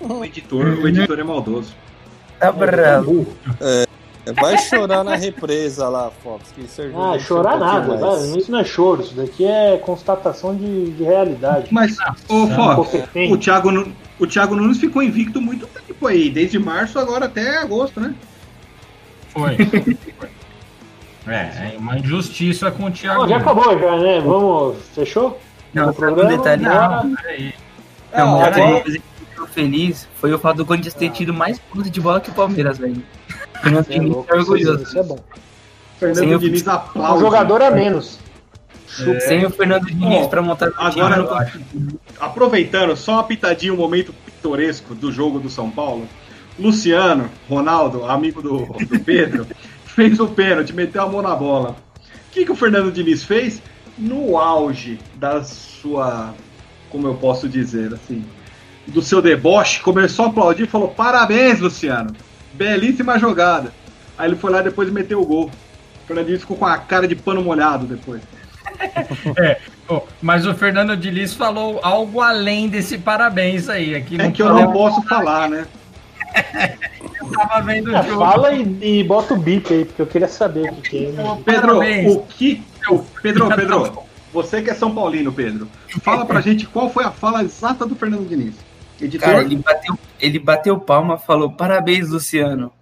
O 0.00 0.24
editor, 0.24 0.66
o 0.66 0.88
editor 0.88 1.18
é 1.18 1.22
maldoso. 1.22 1.74
Tá 2.38 2.50
bravo. 2.50 3.26
Vai 4.34 4.58
chorar 4.58 5.04
na 5.04 5.14
represa 5.14 5.88
lá, 5.88 6.10
Fox. 6.22 6.52
Que 6.54 6.62
ajuda 6.82 6.98
Ah, 7.14 7.18
chorar 7.18 7.56
um 7.56 7.60
nada, 7.60 7.96
vai, 7.96 8.38
isso 8.38 8.50
não 8.50 8.58
é 8.58 8.64
choro, 8.64 9.02
isso 9.02 9.14
daqui 9.14 9.44
é 9.44 9.76
constatação 9.78 10.54
de, 10.56 10.90
de 10.92 11.04
realidade. 11.04 11.68
Mas, 11.70 11.96
ô 12.28 12.46
Fox, 12.48 12.90
o 13.30 13.36
Thiago, 13.38 13.94
o 14.18 14.26
Thiago 14.26 14.56
Nunes 14.56 14.78
ficou 14.78 15.02
invicto 15.02 15.40
muito 15.40 15.66
tempo 15.66 16.06
aí, 16.06 16.28
desde 16.30 16.58
março 16.58 16.98
agora 16.98 17.26
até 17.26 17.58
agosto, 17.58 18.00
né? 18.00 18.14
Foi. 19.28 19.56
Foi. 19.56 20.28
É, 21.28 21.74
é 21.74 21.76
uma 21.76 21.98
injustiça 21.98 22.70
com 22.70 22.84
o 22.84 22.90
Thiago. 22.92 23.26
Já 23.26 23.38
acabou 23.38 23.76
já, 23.76 23.96
né? 23.98 24.20
Vamos, 24.20 24.76
fechou? 24.94 25.40
Não, 25.74 25.92
sabe 25.92 26.22
um 26.22 26.28
detalhe? 26.28 26.62
Não, 26.62 27.16
peraí. 27.16 27.52
Não, 28.16 28.28
Ah, 28.28 28.46
outra 28.46 28.62
agora- 28.64 28.80
coisa 28.82 28.98
que 28.98 29.04
me 29.20 29.26
ficou 29.30 29.46
feliz 29.48 30.08
foi 30.20 30.32
o 30.32 30.38
fato 30.38 30.58
do 30.58 30.64
Corinthians 30.64 30.94
ter 30.94 31.10
tido 31.10 31.34
mais 31.34 31.58
pontos 31.58 31.90
de 31.90 32.00
bola 32.00 32.20
que 32.20 32.30
o 32.30 32.32
Palmeiras, 32.32 32.78
velho. 32.78 33.02
O 33.58 33.62
Fernando 33.62 33.84
Você 33.86 33.92
é 33.92 33.98
Diniz 33.98 34.12
louco, 34.12 34.28
tá 34.28 34.36
isso, 34.36 34.50
orgulhoso. 34.52 34.82
isso 34.82 34.98
é 34.98 35.02
bom. 35.02 35.18
Fernando 35.98 36.38
Diniz 36.38 36.66
Um 36.66 36.70
aplaude. 36.70 37.20
jogador 37.20 37.62
a 37.62 37.70
menos. 37.70 38.18
Chupa. 38.88 39.20
Sem 39.20 39.44
o 39.44 39.50
Fernando 39.50 39.86
Diniz 39.86 40.24
Ó, 40.24 40.28
pra 40.28 40.42
montar 40.42 40.68
o 40.68 40.90
time. 40.90 41.98
Aproveitando, 42.20 42.96
só 42.96 43.12
uma 43.14 43.24
pitadinha, 43.24 43.72
um 43.72 43.76
momento 43.76 44.12
pitoresco 44.24 44.94
do 44.94 45.10
jogo 45.12 45.38
do 45.38 45.50
São 45.50 45.70
Paulo. 45.70 46.06
Luciano, 46.58 47.28
Ronaldo, 47.48 48.06
amigo 48.06 48.40
do, 48.40 48.58
do 48.86 49.00
Pedro, 49.00 49.46
fez 49.84 50.18
o 50.20 50.26
pênalti, 50.28 50.72
meteu 50.72 51.02
a 51.02 51.08
mão 51.08 51.20
na 51.20 51.34
bola. 51.36 51.76
O 52.28 52.32
que, 52.32 52.44
que 52.46 52.52
o 52.52 52.56
Fernando 52.56 52.90
Diniz 52.90 53.22
fez? 53.24 53.60
No 53.98 54.38
auge 54.38 54.98
da 55.16 55.42
sua, 55.42 56.34
como 56.90 57.06
eu 57.06 57.14
posso 57.14 57.48
dizer, 57.48 57.92
assim, 57.94 58.24
do 58.86 59.02
seu 59.02 59.20
deboche, 59.20 59.80
começou 59.80 60.26
a 60.26 60.28
aplaudir 60.28 60.64
e 60.64 60.66
falou: 60.66 60.88
Parabéns, 60.88 61.60
Luciano, 61.60 62.14
belíssima 62.56 63.18
jogada. 63.18 63.72
Aí 64.18 64.28
ele 64.28 64.36
foi 64.36 64.50
lá 64.50 64.60
e 64.60 64.64
depois 64.64 64.90
meteu 64.90 65.20
o 65.20 65.26
gol. 65.26 65.46
O 65.46 66.06
Fernando 66.06 66.26
Diniz 66.26 66.40
ficou 66.40 66.56
com 66.56 66.66
a 66.66 66.78
cara 66.78 67.06
de 67.06 67.14
pano 67.16 67.42
molhado 67.42 67.86
depois. 67.86 68.22
Pô, 69.86 70.02
mas 70.20 70.46
o 70.46 70.54
Fernando 70.54 70.96
Diniz 70.96 71.34
falou 71.34 71.80
algo 71.82 72.20
além 72.20 72.68
desse 72.68 72.98
parabéns 72.98 73.68
aí. 73.68 73.94
Aqui 73.94 74.20
É 74.20 74.30
que 74.30 74.42
eu 74.42 74.52
não 74.52 74.72
posso 74.72 75.02
falar, 75.02 75.48
né? 75.48 75.66
tava 77.34 77.60
vendo 77.62 77.90
o 77.92 77.96
Ah, 77.96 78.02
jogo. 78.02 78.18
fala 78.20 78.52
e, 78.52 78.98
e 79.00 79.04
bota 79.04 79.34
o 79.34 79.36
bip 79.36 79.72
aí, 79.72 79.84
porque 79.84 80.02
eu 80.02 80.06
queria 80.06 80.28
saber 80.28 80.70
o 80.70 80.74
que, 80.76 80.90
que 80.90 81.06
é. 81.06 81.08
né? 81.10 81.38
Pedro, 81.44 81.66
Parabéns. 81.78 82.14
o 82.14 82.20
que. 82.22 82.62
o- 82.90 82.98
Pedro, 83.22 83.48
Pedro, 83.48 83.98
você 84.32 84.60
que 84.62 84.70
é 84.70 84.74
São 84.74 84.94
Paulino, 84.94 85.32
Pedro, 85.32 85.68
fala 86.02 86.24
pra 86.26 86.40
gente 86.42 86.66
qual 86.66 86.90
foi 86.90 87.04
a 87.04 87.10
fala 87.10 87.42
exata 87.42 87.86
do 87.86 87.94
Fernando 87.94 88.28
Diniz. 88.28 88.54
Editor, 89.00 89.28
Cara, 89.28 89.42
ele 89.42 89.56
bateu, 89.56 89.98
ele 90.20 90.38
bateu 90.38 90.78
palma 90.78 91.18
falou: 91.18 91.52
parabéns, 91.52 92.08
Luciano. 92.10 92.72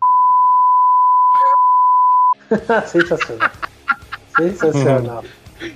Sensacional. 2.86 3.50
Sensacional. 4.36 5.24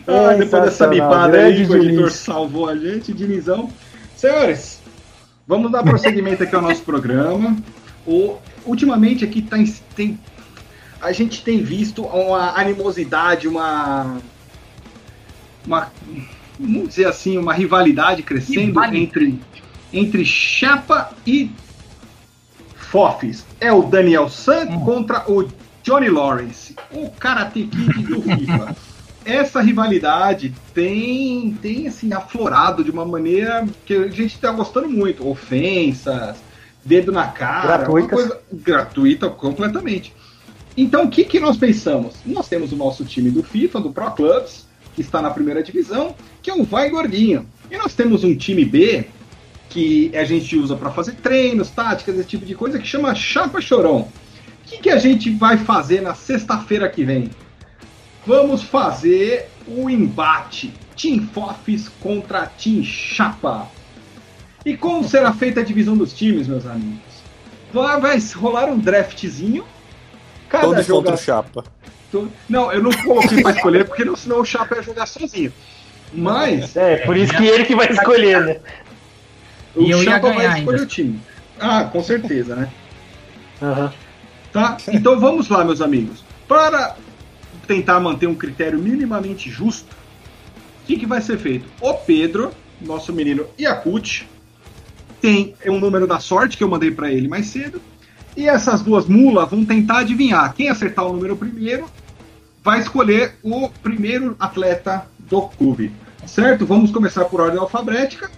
ah, 0.06 0.34
depois 0.34 0.62
dessa 0.64 0.86
bipada 0.86 1.38
aí 1.38 1.66
que 1.66 1.72
o 1.72 1.76
editor 1.82 2.10
salvou 2.10 2.68
a 2.68 2.76
gente, 2.76 3.12
Dinizão. 3.12 3.70
Senhores, 4.16 4.80
vamos 5.46 5.70
dar 5.70 5.82
prosseguimento 5.82 6.42
aqui 6.42 6.54
ao 6.54 6.62
nosso 6.62 6.82
programa. 6.82 7.56
O, 8.06 8.36
ultimamente 8.64 9.24
aqui 9.24 9.42
tá, 9.42 9.58
em- 9.58 9.72
tem, 9.94 10.18
a 11.00 11.12
gente 11.12 11.42
tem 11.42 11.62
visto 11.62 12.02
uma 12.04 12.58
animosidade, 12.58 13.46
uma. 13.48 14.18
uma 15.66 15.90
vamos 16.58 16.88
dizer 16.88 17.06
assim, 17.06 17.38
uma 17.38 17.52
rivalidade 17.54 18.22
crescendo 18.22 18.60
Rivalidade. 18.60 19.02
entre, 19.02 19.40
entre 19.92 20.24
Chapa 20.24 21.12
e 21.26 21.50
Fofes. 22.74 23.44
É 23.60 23.72
o 23.72 23.82
Daniel 23.82 24.28
San 24.28 24.66
Hum. 24.66 24.80
contra 24.84 25.30
o 25.30 25.48
Johnny 25.82 26.08
Lawrence, 26.08 26.74
o 26.92 27.10
Karate 27.10 27.64
Kid 27.64 28.02
do 28.04 28.22
FIFA. 28.22 28.76
Essa 29.24 29.60
rivalidade 29.60 30.54
tem, 30.72 31.56
tem 31.60 31.86
assim, 31.88 32.12
aflorado 32.12 32.82
de 32.82 32.90
uma 32.90 33.04
maneira 33.04 33.66
que 33.84 33.94
a 33.94 34.08
gente 34.08 34.34
está 34.34 34.50
gostando 34.52 34.88
muito. 34.88 35.26
Ofensas, 35.28 36.38
dedo 36.84 37.12
na 37.12 37.26
cara, 37.28 37.78
Gratuitas. 37.78 38.10
coisa 38.10 38.40
gratuita 38.52 39.28
completamente. 39.28 40.14
Então, 40.76 41.04
o 41.04 41.08
que, 41.10 41.24
que 41.24 41.40
nós 41.40 41.56
pensamos? 41.56 42.14
Nós 42.24 42.48
temos 42.48 42.72
o 42.72 42.76
nosso 42.76 43.04
time 43.04 43.30
do 43.30 43.42
FIFA, 43.42 43.80
do 43.80 43.90
Pro 43.92 44.12
Clubs, 44.12 44.66
que 44.94 45.00
está 45.02 45.20
na 45.20 45.30
primeira 45.30 45.62
divisão, 45.62 46.14
que 46.40 46.50
é 46.50 46.54
o 46.54 46.62
Vai 46.64 46.88
Gordinho. 46.88 47.44
E 47.70 47.76
nós 47.76 47.94
temos 47.94 48.24
um 48.24 48.34
time 48.34 48.64
B, 48.64 49.08
que 49.68 50.10
a 50.16 50.24
gente 50.24 50.56
usa 50.56 50.76
para 50.76 50.90
fazer 50.90 51.12
treinos, 51.16 51.70
táticas, 51.70 52.16
esse 52.18 52.28
tipo 52.28 52.44
de 52.46 52.54
coisa, 52.54 52.78
que 52.78 52.86
chama 52.86 53.14
Chapa 53.14 53.60
Chorão. 53.60 54.00
O 54.00 54.68
que, 54.70 54.78
que 54.78 54.90
a 54.90 54.98
gente 54.98 55.30
vai 55.30 55.56
fazer 55.56 56.00
na 56.02 56.14
sexta-feira 56.14 56.88
que 56.88 57.04
vem? 57.04 57.30
Vamos 58.26 58.62
fazer 58.62 59.48
o 59.66 59.88
embate 59.88 60.72
Team 61.00 61.26
Fofes 61.32 61.88
contra 62.00 62.46
Team 62.46 62.82
Chapa. 62.82 63.66
E 64.64 64.76
como 64.76 65.08
será 65.08 65.32
feita 65.32 65.60
a 65.60 65.64
divisão 65.64 65.96
dos 65.96 66.12
times, 66.12 66.46
meus 66.46 66.66
amigos? 66.66 66.98
Vai, 67.72 68.00
vai 68.00 68.18
rolar 68.34 68.66
um 68.66 68.78
draftzinho. 68.78 69.64
Cada 70.48 70.64
Todos 70.64 70.86
contra 70.86 71.14
jogador. 71.14 71.14
o 71.14 71.18
Chapa. 71.22 71.64
Não, 72.48 72.72
eu 72.72 72.82
não 72.82 72.90
coloquei 72.90 73.42
pra 73.42 73.52
escolher, 73.52 73.84
porque 73.86 74.04
não- 74.04 74.16
senão 74.16 74.40
o 74.40 74.44
Chapa 74.44 74.76
ia 74.76 74.82
jogar 74.82 75.06
sozinho. 75.06 75.52
Mas 76.12 76.74
É, 76.74 76.96
por 77.04 77.16
isso 77.16 77.34
que 77.36 77.46
ele 77.46 77.64
que 77.66 77.74
vai 77.76 77.90
escolher, 77.90 78.40
né? 78.44 78.56
O 79.78 79.82
E 79.82 79.90
eu 79.90 79.98
ganhar 80.04 80.20
vai 80.20 80.58
escolher 80.58 80.76
ainda. 80.80 80.82
o 80.82 80.86
time. 80.86 81.20
Ah, 81.58 81.84
com 81.84 82.02
certeza, 82.02 82.54
né? 82.56 82.68
Aham. 83.62 83.92
Tá? 84.52 84.76
Então 84.92 85.18
vamos 85.18 85.48
lá, 85.48 85.64
meus 85.64 85.80
amigos. 85.80 86.24
Para 86.46 86.96
tentar 87.66 88.00
manter 88.00 88.26
um 88.26 88.34
critério 88.34 88.78
minimamente 88.78 89.50
justo, 89.50 89.94
o 90.82 90.86
que, 90.86 90.96
que 90.96 91.06
vai 91.06 91.20
ser 91.20 91.38
feito? 91.38 91.66
O 91.80 91.94
Pedro, 91.94 92.50
nosso 92.80 93.12
menino 93.12 93.46
Yakut, 93.60 94.26
tem 95.20 95.54
um 95.66 95.78
número 95.78 96.06
da 96.06 96.18
sorte 96.18 96.56
que 96.56 96.64
eu 96.64 96.68
mandei 96.68 96.90
para 96.90 97.12
ele 97.12 97.28
mais 97.28 97.46
cedo. 97.46 97.80
E 98.36 98.48
essas 98.48 98.82
duas 98.82 99.06
mulas 99.06 99.50
vão 99.50 99.64
tentar 99.64 99.98
adivinhar. 99.98 100.54
Quem 100.54 100.68
acertar 100.68 101.04
o 101.04 101.12
número 101.12 101.36
primeiro 101.36 101.86
vai 102.62 102.80
escolher 102.80 103.34
o 103.42 103.68
primeiro 103.68 104.36
atleta 104.38 105.06
do 105.18 105.42
clube. 105.42 105.92
Certo? 106.24 106.64
Vamos 106.64 106.90
começar 106.90 107.24
por 107.24 107.40
ordem 107.40 107.58
alfabética. 107.58 108.30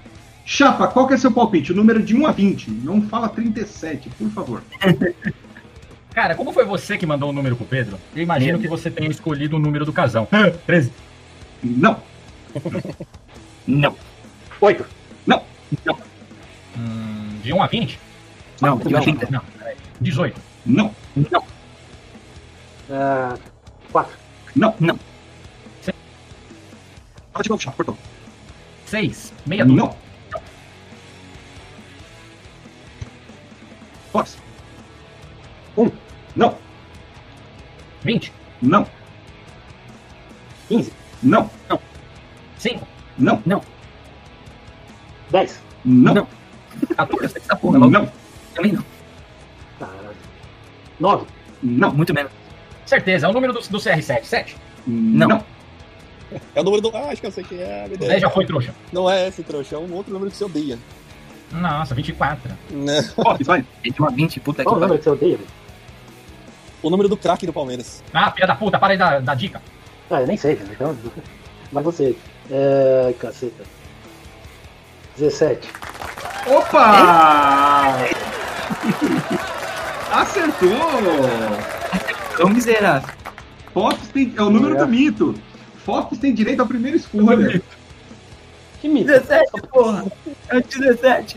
Chapa, 0.52 0.88
qual 0.88 1.06
que 1.06 1.14
é 1.14 1.16
seu 1.16 1.30
palpite? 1.30 1.70
O 1.70 1.76
número 1.76 2.02
de 2.02 2.12
1 2.16 2.26
a 2.26 2.32
20. 2.32 2.72
Não 2.72 3.00
fala 3.02 3.28
37, 3.28 4.10
por 4.10 4.28
favor. 4.30 4.62
Cara, 6.12 6.34
como 6.34 6.52
foi 6.52 6.64
você 6.64 6.98
que 6.98 7.06
mandou 7.06 7.30
o 7.30 7.32
número 7.32 7.54
pro 7.54 7.64
Pedro? 7.64 7.96
Eu 8.16 8.20
imagino 8.24 8.58
que 8.58 8.66
você 8.66 8.90
tenha 8.90 9.08
escolhido 9.08 9.54
o 9.54 9.60
número 9.60 9.84
do 9.84 9.92
casão. 9.92 10.26
13. 10.66 10.92
Não. 11.62 12.02
Não, 13.64 13.94
Oito. 14.60 14.84
Hum, 16.76 17.38
de 17.44 17.52
1 17.52 17.62
a 17.62 17.66
20? 17.68 18.00
não, 18.60 18.76
de 18.78 18.88
Não, 18.88 18.98
80. 18.98 19.30
não, 19.30 19.40
peraí. 19.56 19.76
18. 20.00 20.40
Não. 20.66 20.92
Não, 21.30 21.44
Ah, 22.90 23.36
quatro. 23.92 24.16
Não. 24.56 24.74
Não. 24.80 24.98
Fala 27.32 27.42
de 27.44 27.50
novo, 27.50 27.62
Chapa, 27.62 27.76
cortou. 27.76 27.96
6. 28.86 29.32
Meia 29.46 29.64
dúzia. 29.64 29.84
Não. 29.84 30.09
Fox. 34.12 34.38
Um. 35.76 35.90
Não. 36.36 36.56
20. 38.02 38.32
Não. 38.62 38.86
15. 40.68 40.92
Não. 41.22 41.50
5. 42.58 42.86
Não. 43.18 43.62
Dez. 45.30 45.60
Não. 45.84 46.14
Não. 46.14 46.28
14, 46.96 47.36
essa 47.36 47.56
porra, 47.56 47.78
logo. 47.78 47.90
Não. 47.90 48.10
Também 48.54 48.72
não. 48.72 48.84
Caralho. 49.78 50.16
Nove. 50.98 51.26
Não. 51.62 51.92
Muito 51.92 52.14
menos. 52.14 52.32
Certeza, 52.86 53.26
é 53.26 53.30
o 53.30 53.32
número 53.32 53.52
do, 53.52 53.60
do 53.60 53.78
CR7. 53.78 54.24
7. 54.24 54.56
Não. 54.86 55.28
Não. 55.28 55.44
É 56.54 56.60
o 56.60 56.64
número 56.64 56.82
do. 56.82 56.96
Ah, 56.96 57.10
acho 57.10 57.20
que 57.20 57.26
eu 57.26 57.32
sei 57.32 57.44
que 57.44 57.60
é. 57.60 57.86
meu 57.88 57.96
Deus. 57.96 58.10
10 58.10 58.22
já 58.22 58.30
foi, 58.30 58.46
trouxa. 58.46 58.74
Não 58.92 59.10
é 59.10 59.28
esse 59.28 59.42
trouxa, 59.42 59.76
é 59.76 59.78
um 59.78 59.92
outro 59.92 60.12
número 60.12 60.30
que 60.30 60.36
você 60.36 60.44
odeia. 60.44 60.78
Nossa, 61.52 61.94
24. 61.94 62.50
Né? 62.70 63.02
Fofis, 63.02 63.46
vai. 63.46 63.64
Ele 63.84 63.94
tem 63.94 64.06
uma 64.06 64.10
20, 64.10 64.40
puta 64.40 64.58
que 64.58 64.64
Qual 64.64 64.76
o 64.76 64.80
número 64.80 64.98
que 64.98 65.04
você 65.04 65.10
odeia? 65.10 65.38
O 66.82 66.90
número 66.90 67.08
do 67.08 67.16
craque 67.16 67.46
do 67.46 67.52
Palmeiras. 67.52 68.02
Ah, 68.14 68.30
filha 68.30 68.46
da 68.46 68.54
puta, 68.54 68.78
para 68.78 68.92
aí 68.92 68.98
da, 68.98 69.18
da 69.20 69.34
dica. 69.34 69.60
Ah, 70.10 70.20
eu 70.22 70.26
nem 70.26 70.36
sei. 70.36 70.58
Então, 70.70 70.96
mas 71.72 71.84
você. 71.84 72.16
É. 72.50 73.14
Caceta. 73.18 73.64
17. 75.18 75.68
Opa! 76.46 77.96
Acertou! 80.12 80.68
Ô, 82.42 82.48
miserável. 82.48 83.08
Fofis 83.74 84.08
tem. 84.08 84.32
É 84.36 84.42
o 84.42 84.50
número 84.50 84.76
É. 84.76 84.78
do 84.78 84.88
mito. 84.88 85.34
Fofis 85.84 86.18
tem 86.18 86.32
direito 86.34 86.62
à 86.62 86.66
primeira 86.66 86.96
escolha. 86.96 87.62
Que 88.80 88.88
mito. 88.88 89.06
17, 89.06 89.50
porra. 89.70 90.04
É 90.48 90.56
o 90.56 90.62
17. 90.62 91.36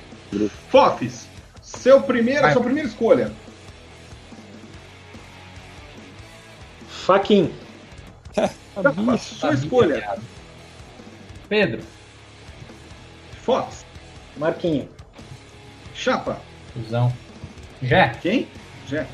Fofis, 0.70 1.28
seu 1.62 2.02
primeiro, 2.02 2.42
Vai. 2.42 2.54
sua 2.54 2.64
primeira 2.64 2.88
escolha. 2.88 3.32
Faquin. 6.88 7.54
Chapa, 8.34 9.18
sua 9.18 9.54
escolha. 9.54 10.18
Pedro, 11.50 11.82
Fox, 13.44 13.86
Marquinho. 14.38 14.90
Chapa. 15.94 16.40
Cusão. 16.74 17.14
Jé, 17.82 18.10
Quem? 18.22 18.48
Jé. 18.88 19.06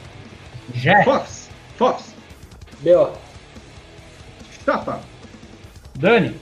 Jé, 0.73 1.03
Fox, 1.03 1.49
Fox, 1.77 2.13
B.O. 2.81 3.11
Chapa, 4.63 5.01
Dani, 5.95 6.39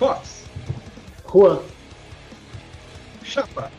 Fox, 0.00 0.46
Juan. 1.30 1.60
Chapa. 3.22 3.70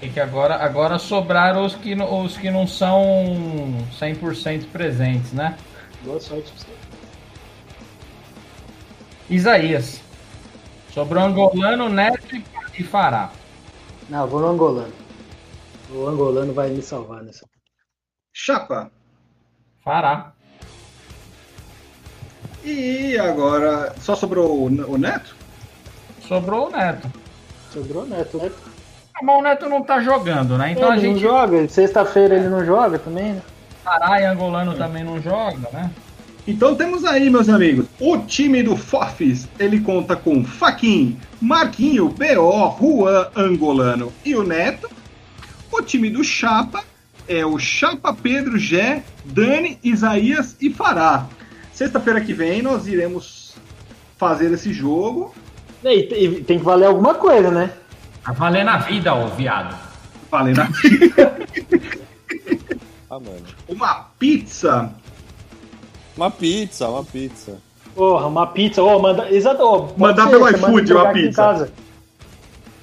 E 0.00 0.08
que 0.08 0.18
agora, 0.18 0.54
agora 0.56 0.98
sobraram 0.98 1.66
os 1.66 1.74
que, 1.74 1.94
não- 1.94 2.24
os 2.24 2.34
que 2.38 2.50
não 2.50 2.66
são 2.66 3.02
100% 4.00 4.68
presentes, 4.72 5.32
né? 5.34 5.58
Boa 6.04 6.18
sorte 6.20 6.50
pra 6.52 6.58
você. 6.58 6.78
Isaías. 9.28 10.00
Sobrou 10.94 11.22
Angolano, 11.22 11.90
Neto 11.90 12.34
e- 12.34 12.82
Fará. 12.84 13.30
Não, 14.08 14.26
vou 14.26 14.40
no 14.40 14.46
angolano. 14.48 14.94
O 15.90 16.06
angolano 16.06 16.54
vai 16.54 16.70
me 16.70 16.80
salvar 16.80 17.22
nessa. 17.22 17.44
Chapa. 18.32 18.90
Fará. 19.84 20.32
E 22.64 23.18
agora, 23.18 23.94
só 24.00 24.14
sobrou 24.14 24.64
o 24.64 24.92
o 24.92 24.98
Neto? 24.98 25.34
Sobrou 26.26 26.68
o 26.68 26.70
Neto. 26.70 27.10
Sobrou 27.72 28.02
o 28.02 28.06
Neto, 28.06 28.38
né? 28.38 28.50
Mas 29.22 29.38
o 29.38 29.42
Neto 29.42 29.68
não 29.68 29.82
tá 29.82 30.00
jogando, 30.00 30.56
né? 30.56 30.72
Então 30.72 30.90
a 30.90 30.96
ele 30.96 31.06
não 31.08 31.14
gente. 31.14 31.22
joga. 31.22 31.68
Sexta-feira 31.68 32.36
ele 32.36 32.48
não 32.48 32.64
joga 32.64 32.98
também, 32.98 33.34
né? 33.34 33.42
Fará 33.82 34.20
e 34.20 34.24
Angolano 34.24 34.74
também 34.74 35.02
não 35.02 35.20
joga, 35.20 35.68
né? 35.72 35.90
Então 36.46 36.74
temos 36.74 37.04
aí, 37.04 37.28
meus 37.28 37.48
amigos, 37.48 37.86
o 38.00 38.18
time 38.18 38.62
do 38.62 38.74
Fofis, 38.74 39.46
ele 39.58 39.80
conta 39.80 40.16
com 40.16 40.42
Faquin, 40.44 41.18
Marquinho, 41.40 42.08
B.O., 42.08 42.76
Juan, 42.78 43.28
Angolano 43.36 44.12
e 44.24 44.34
o 44.34 44.42
Neto. 44.42 44.88
O 45.70 45.82
time 45.82 46.08
do 46.08 46.24
Chapa 46.24 46.82
é 47.26 47.44
o 47.44 47.58
Chapa, 47.58 48.14
Pedro, 48.14 48.58
Gé, 48.58 49.02
Dani, 49.26 49.78
Isaías 49.84 50.56
e 50.60 50.70
Fará. 50.70 51.26
Sexta-feira 51.78 52.20
que 52.20 52.32
vem 52.32 52.60
nós 52.60 52.88
iremos 52.88 53.54
fazer 54.16 54.50
esse 54.52 54.72
jogo. 54.72 55.32
E, 55.84 56.24
e 56.24 56.42
tem 56.42 56.58
que 56.58 56.64
valer 56.64 56.86
alguma 56.86 57.14
coisa, 57.14 57.52
né? 57.52 57.70
Tá 58.24 58.32
valendo 58.32 58.70
a 58.70 58.78
vida, 58.78 59.14
ô 59.14 59.28
viado. 59.28 59.76
Valendo 60.28 60.62
a- 60.62 60.68
Ah, 63.08 63.20
mano. 63.20 63.42
uma 63.68 64.06
pizza. 64.18 64.92
Uma 66.16 66.32
pizza, 66.32 66.88
uma 66.88 67.04
pizza. 67.04 67.58
Porra, 67.94 68.26
uma 68.26 68.48
pizza. 68.48 68.82
Ô, 68.82 68.98
manda. 68.98 69.30
Exato, 69.32 69.58
pode 69.62 70.00
Mandar 70.00 70.28
pelo 70.30 70.48
iFood 70.48 70.92
uma 70.92 71.12
pizza. 71.12 71.36
casa. 71.42 71.72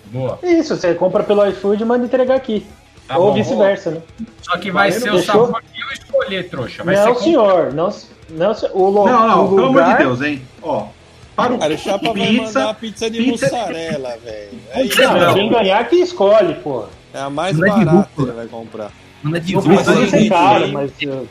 Boa. 0.06 0.40
Isso, 0.42 0.78
você 0.78 0.94
compra 0.96 1.22
pelo 1.22 1.46
iFood 1.50 1.84
e 1.84 1.86
manda 1.86 2.06
entregar 2.06 2.36
aqui. 2.36 2.66
Tá 3.08 3.18
Ou 3.18 3.34
vice-versa, 3.34 3.92
né? 3.92 4.02
Só 4.42 4.58
que 4.58 4.72
vai 4.72 4.90
Valendo, 4.90 5.04
ser 5.04 5.14
o 5.14 5.20
fechou? 5.20 5.46
sabor 5.46 5.64
que 5.72 5.82
eu 5.82 5.88
escolher, 5.92 6.50
trouxa. 6.50 6.84
Vai 6.84 6.96
não, 6.96 7.16
ser 7.16 7.24
senhor. 7.24 7.74
Não, 7.74 7.90
não, 8.30 8.56
o, 8.74 8.90
lo, 8.90 9.06
Não, 9.08 9.28
não, 9.28 9.46
o 9.46 9.50
pelo 9.50 9.60
amor 9.68 9.84
de 9.84 9.90
lugar... 9.90 9.98
Deus, 10.00 10.22
hein? 10.22 10.42
Ó, 10.64 10.88
para 11.36 11.54
o 11.54 11.60
Cara, 11.60 11.74
o 11.74 11.78
Chapa 11.78 12.14
vai 12.14 12.28
pizza, 12.28 12.60
mandar 12.60 12.74
pizza 12.76 13.10
de 13.10 13.18
pizza- 13.24 13.46
mussarela, 13.46 14.18
velho. 14.24 14.50
É 14.72 14.82
isso, 14.84 15.02
Não, 15.02 15.20
Não. 15.20 15.34
quem 15.34 15.50
ganhar 15.52 15.88
que 15.88 15.96
escolhe, 15.98 16.56
pô. 16.56 16.86
É 17.14 17.20
a 17.20 17.30
mais 17.30 17.58
Não 17.58 17.66
é 17.68 17.70
barata 17.70 17.86
que 17.92 17.96
rúcula. 17.98 18.28
ele 18.30 18.36
vai 18.38 18.48
comprar. 18.48 18.92
Manda 19.22 19.40
de 19.40 19.54
Não 19.54 19.62
Mas 19.64 19.84
precisa 19.84 20.08
ser 20.10 20.34
aí- 20.34 20.72
mas 20.72 20.92
uh, 21.04 21.28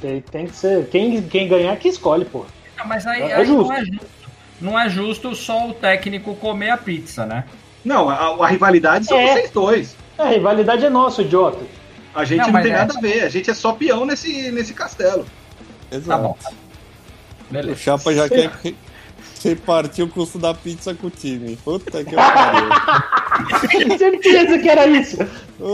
tem, 0.00 0.20
tem 0.20 0.46
que 0.46 0.56
ser. 0.56 0.86
Quem, 0.88 1.22
quem 1.22 1.48
ganhar 1.48 1.76
que 1.76 1.88
escolhe, 1.88 2.24
pô. 2.24 2.44
Ah, 2.78 2.84
Mas 2.84 3.06
aí, 3.06 3.22
É 3.22 3.34
aí 3.36 3.44
justo. 3.44 3.68
não 3.68 3.72
é 3.76 3.84
justo. 3.84 4.06
Não 4.60 4.78
é 4.78 4.88
justo 4.88 5.34
só 5.34 5.68
o 5.68 5.74
técnico 5.74 6.34
comer 6.36 6.70
a 6.70 6.76
pizza, 6.76 7.24
né? 7.26 7.44
Não, 7.84 8.08
a, 8.10 8.44
a 8.44 8.46
rivalidade 8.46 9.06
são 9.06 9.18
É. 9.18 9.32
vocês 9.32 9.50
dois. 9.50 9.96
A 10.20 10.28
rivalidade 10.28 10.84
é 10.84 10.90
nossa, 10.90 11.22
idiota. 11.22 11.58
A 12.14 12.24
gente 12.24 12.40
Não, 12.40 12.52
não, 12.52 12.62
tem 12.62 12.72
é. 12.72 12.76
nada 12.76 12.94
a 12.96 13.00
ver, 13.00 13.22
a 13.24 13.28
gente 13.28 13.50
é 13.50 13.54
só 13.54 13.72
peão 13.72 14.04
nesse, 14.04 14.50
nesse 14.50 14.74
castelo. 14.74 15.24
Exato. 15.90 16.08
Tá 16.08 16.18
bom. 16.28 16.36
O 17.48 17.52
Beleza. 17.52 17.78
Chapa 17.78 18.12
já 18.14 18.28
quer 18.28 18.50
re- 18.62 18.76
repartir 19.42 20.04
o 20.04 20.08
custo 20.08 20.38
da 20.38 20.52
pizza 20.52 20.94
com 20.94 21.06
o 21.06 21.10
time. 21.10 21.56
Puta 21.64 22.04
que 22.04 22.14
pariu. 22.14 22.68
Certeza 23.98 24.58
que 24.58 24.68
era 24.68 24.86
isso. 24.86 25.16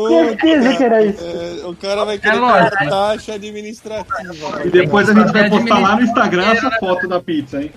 Certeza 0.09 0.77
que 0.77 0.85
era 0.85 1.05
isso. 1.05 1.25
É, 1.25 1.67
o 1.67 1.75
cara 1.75 2.05
vai 2.05 2.19
querer 2.19 2.41
né? 2.41 2.71
taxa 2.89 3.35
administrativa. 3.35 4.63
E 4.65 4.71
depois 4.71 5.09
a 5.09 5.15
gente 5.15 5.33
vai 5.33 5.51
postar 5.51 5.79
lá 5.79 5.97
no 5.97 6.03
Instagram 6.03 6.53
essa 6.53 6.71
foto 6.79 7.09
da 7.09 7.21
pizza, 7.21 7.63
hein? 7.63 7.73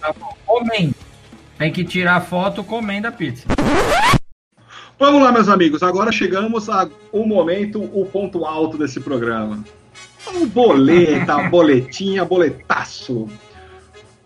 Tá 0.00 0.12
bom. 0.18 0.34
Comendo. 0.46 0.94
Tem 1.58 1.72
que 1.72 1.84
tirar 1.84 2.20
foto 2.22 2.64
comendo 2.64 3.08
a 3.08 3.12
pizza. 3.12 3.44
Vamos 5.02 5.20
lá, 5.20 5.32
meus 5.32 5.48
amigos. 5.48 5.82
Agora 5.82 6.12
chegamos 6.12 6.68
ao 6.68 6.88
momento, 7.26 7.82
o 7.82 8.06
ponto 8.06 8.44
alto 8.44 8.78
desse 8.78 9.00
programa. 9.00 9.64
O 10.32 10.46
boleta, 10.46 11.38
boletinha, 11.50 12.24
boletaço. 12.24 13.28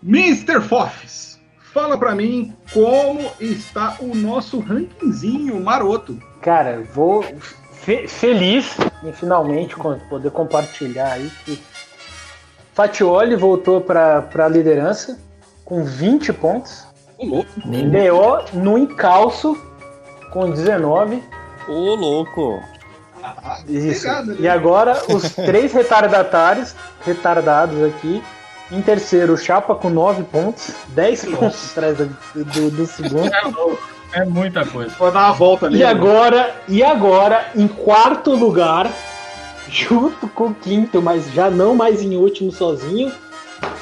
Mr. 0.03 0.61
Fofs, 0.61 1.39
fala 1.73 1.97
pra 1.97 2.13
mim 2.13 2.53
como 2.71 3.21
está 3.39 3.97
o 3.99 4.13
nosso 4.13 4.59
rankingzinho 4.59 5.59
maroto. 5.59 6.19
Cara, 6.43 6.83
vou 6.93 7.23
fe- 7.81 8.07
feliz 8.07 8.77
em 9.03 9.11
finalmente 9.11 9.75
poder 10.07 10.29
compartilhar 10.29 11.13
aí 11.13 11.31
que 11.43 11.59
Fatioli 12.75 13.35
voltou 13.35 13.81
para 13.81 14.29
a 14.37 14.47
liderança 14.47 15.19
com 15.65 15.83
20 15.83 16.31
pontos. 16.33 16.85
Louco. 17.19 17.49
BO 17.65 18.59
no 18.59 18.77
encalço 18.77 19.57
com 20.45 20.51
19. 20.51 21.23
Ô, 21.67 21.95
louco. 21.95 22.61
Isso. 23.67 24.07
Obrigado, 24.07 24.25
né? 24.27 24.35
E 24.39 24.47
agora 24.47 25.01
os 25.09 25.33
três 25.35 25.73
retardatários, 25.73 26.75
retardados 27.05 27.83
aqui. 27.83 28.23
Em 28.71 28.81
terceiro, 28.81 29.33
o 29.33 29.37
Chapa 29.37 29.73
com 29.75 29.89
9 29.89 30.23
pontos, 30.23 30.71
10 30.89 31.25
pontos 31.25 31.71
atrás 31.71 31.97
do, 31.97 32.05
do- 32.35 32.69
do 32.71 32.85
segundo. 32.85 33.31
É 34.13 34.25
muita 34.25 34.65
coisa. 34.65 34.93
Vou 34.99 35.09
dar 35.11 35.25
uma 35.27 35.33
volta 35.33 35.65
ali. 35.67 35.79
E 35.79 35.83
agora, 35.85 36.53
e 36.67 36.83
agora, 36.83 37.45
em 37.55 37.65
quarto 37.67 38.31
lugar, 38.35 38.91
junto 39.69 40.27
com 40.29 40.47
o 40.47 40.53
quinto, 40.53 41.01
mas 41.01 41.31
já 41.31 41.49
não 41.49 41.75
mais 41.75 42.01
em 42.01 42.15
último 42.17 42.51
sozinho, 42.51 43.11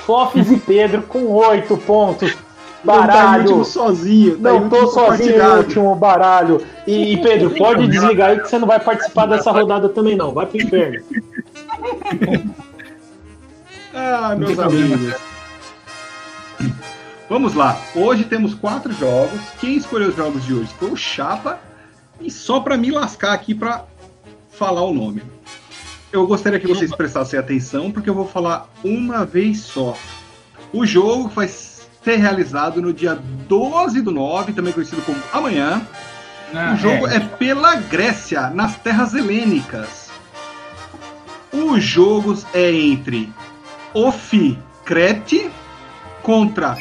Fofes 0.05 0.51
e 0.51 0.57
Pedro 0.57 1.01
com 1.03 1.25
8 1.31 1.77
pontos. 1.77 2.35
Não 2.85 2.93
tá 2.93 3.07
Baralho. 3.07 3.65
sozinho. 3.65 4.37
tá 4.37 4.53
Não 4.53 4.69
tô 4.69 4.87
sozinho 4.87 5.33
compartilhado. 5.33 5.57
último 5.59 5.95
baralho. 5.95 6.61
E, 6.85 7.13
e, 7.13 7.21
Pedro, 7.21 7.49
pode 7.57 7.87
desligar 7.87 8.29
aí 8.31 8.39
que 8.39 8.47
você 8.49 8.59
não 8.59 8.67
vai 8.67 8.79
participar 8.79 9.25
dessa 9.25 9.51
rodada 9.51 9.89
também, 9.89 10.15
não. 10.15 10.31
Vai 10.33 10.45
pro 10.45 10.57
inferno. 10.57 11.03
Ah, 13.97 14.35
meus 14.35 14.59
amigos. 14.59 15.15
Vamos 17.29 17.53
lá. 17.53 17.79
Hoje 17.95 18.25
temos 18.25 18.53
quatro 18.53 18.91
jogos. 18.91 19.39
Quem 19.59 19.77
escolheu 19.77 20.09
os 20.09 20.15
jogos 20.17 20.43
de 20.45 20.53
hoje 20.53 20.69
foi 20.77 20.91
o 20.91 20.97
Chapa. 20.97 21.59
E 22.19 22.29
só 22.29 22.59
para 22.59 22.77
me 22.77 22.91
lascar 22.91 23.31
aqui 23.33 23.55
para 23.55 23.85
falar 24.51 24.81
o 24.83 24.93
nome. 24.93 25.21
Eu 26.11 26.27
gostaria 26.27 26.59
que 26.59 26.67
vocês 26.67 26.93
prestassem 26.93 27.39
atenção 27.39 27.89
porque 27.89 28.09
eu 28.09 28.13
vou 28.13 28.27
falar 28.27 28.69
uma 28.83 29.25
vez 29.25 29.59
só. 29.61 29.97
O 30.73 30.85
jogo 30.85 31.29
vai 31.29 31.47
ser 32.05 32.17
realizado 32.17 32.79
no 32.79 32.93
dia 32.93 33.19
12 33.47 33.99
do 34.01 34.11
9, 34.11 34.53
também 34.53 34.71
conhecido 34.71 35.01
como 35.01 35.17
amanhã. 35.33 35.81
O 36.73 36.77
jogo 36.77 37.07
é 37.07 37.19
pela 37.19 37.75
Grécia, 37.75 38.49
nas 38.51 38.77
terras 38.77 39.15
helênicas. 39.15 40.11
O 41.51 41.79
jogo 41.79 42.37
é 42.53 42.71
entre 42.71 43.33
Ofi 43.93 44.57
Crete 44.85 45.49
contra 46.21 46.77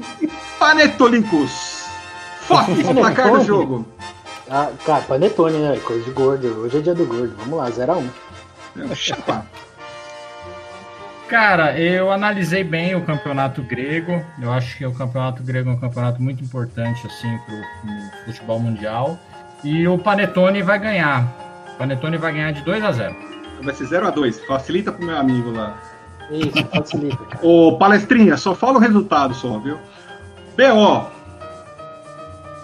Panetolicos. 0.58 1.84
Fofis, 2.42 2.86
placar 2.86 3.32
do 3.32 3.44
jogo. 3.44 3.86
Ah, 4.50 4.70
cara, 4.84 5.02
panetone, 5.02 5.58
né? 5.58 5.78
Coisa 5.84 6.04
de 6.04 6.10
gordo. 6.10 6.46
Hoje 6.60 6.78
é 6.78 6.80
dia 6.80 6.94
do 6.94 7.06
gordo. 7.06 7.34
Vamos 7.38 7.58
lá, 7.58 7.70
0x1. 7.70 8.94
Chapa. 8.94 9.46
Cara, 11.28 11.78
eu 11.78 12.10
analisei 12.10 12.64
bem 12.64 12.94
o 12.94 13.04
campeonato 13.04 13.62
grego. 13.62 14.24
Eu 14.40 14.50
acho 14.50 14.78
que 14.78 14.86
o 14.86 14.94
campeonato 14.94 15.42
grego 15.42 15.68
é 15.68 15.72
um 15.74 15.78
campeonato 15.78 16.22
muito 16.22 16.42
importante 16.42 17.06
assim 17.06 17.38
para 17.44 17.54
o 17.54 18.24
futebol 18.24 18.58
mundial. 18.58 19.18
E 19.62 19.86
o 19.86 19.98
Panetone 19.98 20.62
vai 20.62 20.78
ganhar. 20.78 21.24
O 21.74 21.78
Panetone 21.78 22.16
vai 22.16 22.32
ganhar 22.32 22.52
de 22.52 22.62
2 22.62 22.82
a 22.82 22.92
0. 22.92 23.16
Vai 23.62 23.74
ser 23.74 23.88
0x2. 23.88 24.46
Facilita 24.46 24.90
pro 24.90 25.04
meu 25.04 25.18
amigo 25.18 25.50
lá. 25.50 25.76
Isso, 26.30 26.64
facilita. 26.66 27.18
Ô, 27.46 27.76
palestrinha, 27.76 28.36
só 28.38 28.54
fala 28.54 28.78
o 28.78 28.80
resultado 28.80 29.34
só, 29.34 29.58
viu? 29.58 29.78
BO, 30.56 31.10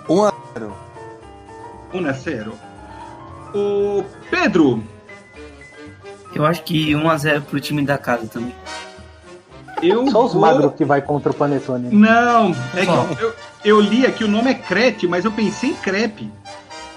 1 0.09 0.25
a 0.25 0.33
1 1.93 2.07
a 2.09 2.13
0. 2.13 2.55
O 3.55 4.05
Pedro, 4.31 4.83
Eu 6.35 6.45
acho 6.45 6.63
que 6.63 6.93
1x0 6.93 7.43
pro 7.43 7.61
time 7.61 7.83
da 7.85 7.97
casa 7.97 8.27
também. 8.27 8.55
eu 9.83 10.07
Só 10.11 10.25
os 10.27 10.33
vou... 10.33 10.43
magros 10.43 10.75
que 10.75 10.85
vai 10.85 11.01
contra 11.01 11.31
o 11.31 11.35
Panetone. 11.35 11.89
Não, 11.95 12.51
é 12.75 12.85
que 12.85 13.23
eu, 13.23 13.35
eu 13.65 13.81
li 13.81 14.05
aqui 14.07 14.25
o 14.25 14.29
nome 14.29 14.51
é 14.51 14.55
Crete, 14.55 15.07
mas 15.07 15.25
eu 15.25 15.33
pensei 15.33 15.71
em 15.71 15.75
crepe. 15.75 16.31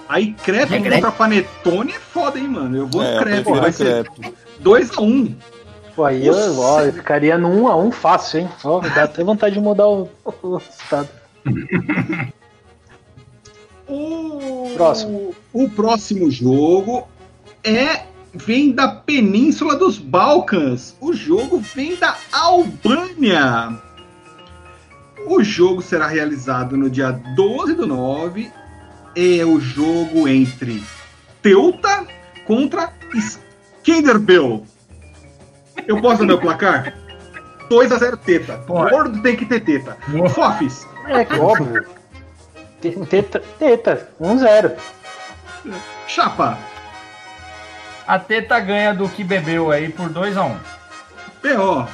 Aí 0.10 0.34
crepe 0.34 0.74
É 0.74 0.78
contra 0.78 1.00
crepe? 1.00 1.18
panetone 1.18 1.92
é 1.92 2.00
foda, 2.00 2.40
hein, 2.40 2.48
mano? 2.48 2.78
Eu 2.78 2.88
vou 2.88 3.04
É, 3.04 3.12
no 3.12 3.16
eu 3.18 3.22
crepe. 3.24 3.52
Vai 3.52 3.72
ser 3.72 4.10
crepe. 4.10 4.34
2x1. 4.64 5.36
Pô, 5.96 6.06
aí 6.06 6.26
eu, 6.26 6.60
ó, 6.60 6.82
eu 6.82 6.94
ficaria 6.94 7.38
no 7.38 7.50
1x1 7.50 7.92
fácil, 7.92 8.40
hein? 8.42 8.50
Ó, 8.64 8.80
dá 8.80 9.04
até 9.04 9.24
vontade 9.24 9.56
de 9.56 9.60
mudar 9.62 9.88
o, 9.88 10.10
o 10.44 10.58
estado. 10.58 11.10
O 13.90 14.72
Próximo. 14.76 15.34
O 15.54 15.70
próximo 15.70 16.30
jogo 16.30 17.08
é 17.64 18.02
vem 18.34 18.72
da 18.72 18.88
Península 18.88 19.76
dos 19.76 19.98
Balcãs. 19.98 20.96
O 21.00 21.14
jogo 21.14 21.60
vem 21.60 21.96
da 21.96 22.16
Albânia. 22.32 23.78
O 25.26 25.44
jogo 25.44 25.82
será 25.82 26.08
realizado 26.08 26.78
no 26.78 26.90
dia 26.90 27.12
12 27.36 27.74
do 27.74 27.86
9. 27.88 28.52
É 29.16 29.44
o 29.44 29.60
jogo 29.60 30.28
entre 30.28 30.84
Teuta 31.42 32.06
contra 32.46 32.94
Skinderbell. 33.14 34.66
Eu 35.88 36.02
posso 36.02 36.20
dar 36.20 36.26
meu 36.26 36.40
placar? 36.40 36.94
2 37.70 37.92
a 37.92 37.98
0 37.98 38.18
teta. 38.18 38.58
Pode. 38.60 38.92
Gordo 38.92 39.22
tem 39.22 39.36
que 39.36 39.46
ter 39.46 39.60
teta. 39.62 39.98
Boa. 40.08 40.30
Fofis. 40.30 40.88
É, 41.08 41.26
que 41.26 41.36
óbvio. 41.40 41.86
Te- 42.82 42.92
Teta, 43.08 43.40
teta, 43.58 44.10
1x0. 44.22 44.74
Chapa. 46.08 46.58
A 48.08 48.18
Teta 48.18 48.60
ganha 48.60 48.94
do 48.94 49.10
que 49.10 49.24
bebeu 49.24 49.70
aí 49.70 49.90
por 49.90 50.08
2 50.10 50.38
a 50.38 50.44
1. 50.46 50.60
P.O. 51.42 51.88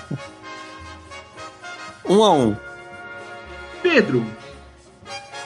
1 2.07 2.23
a 2.23 2.31
1 2.31 2.55
Pedro. 3.81 4.25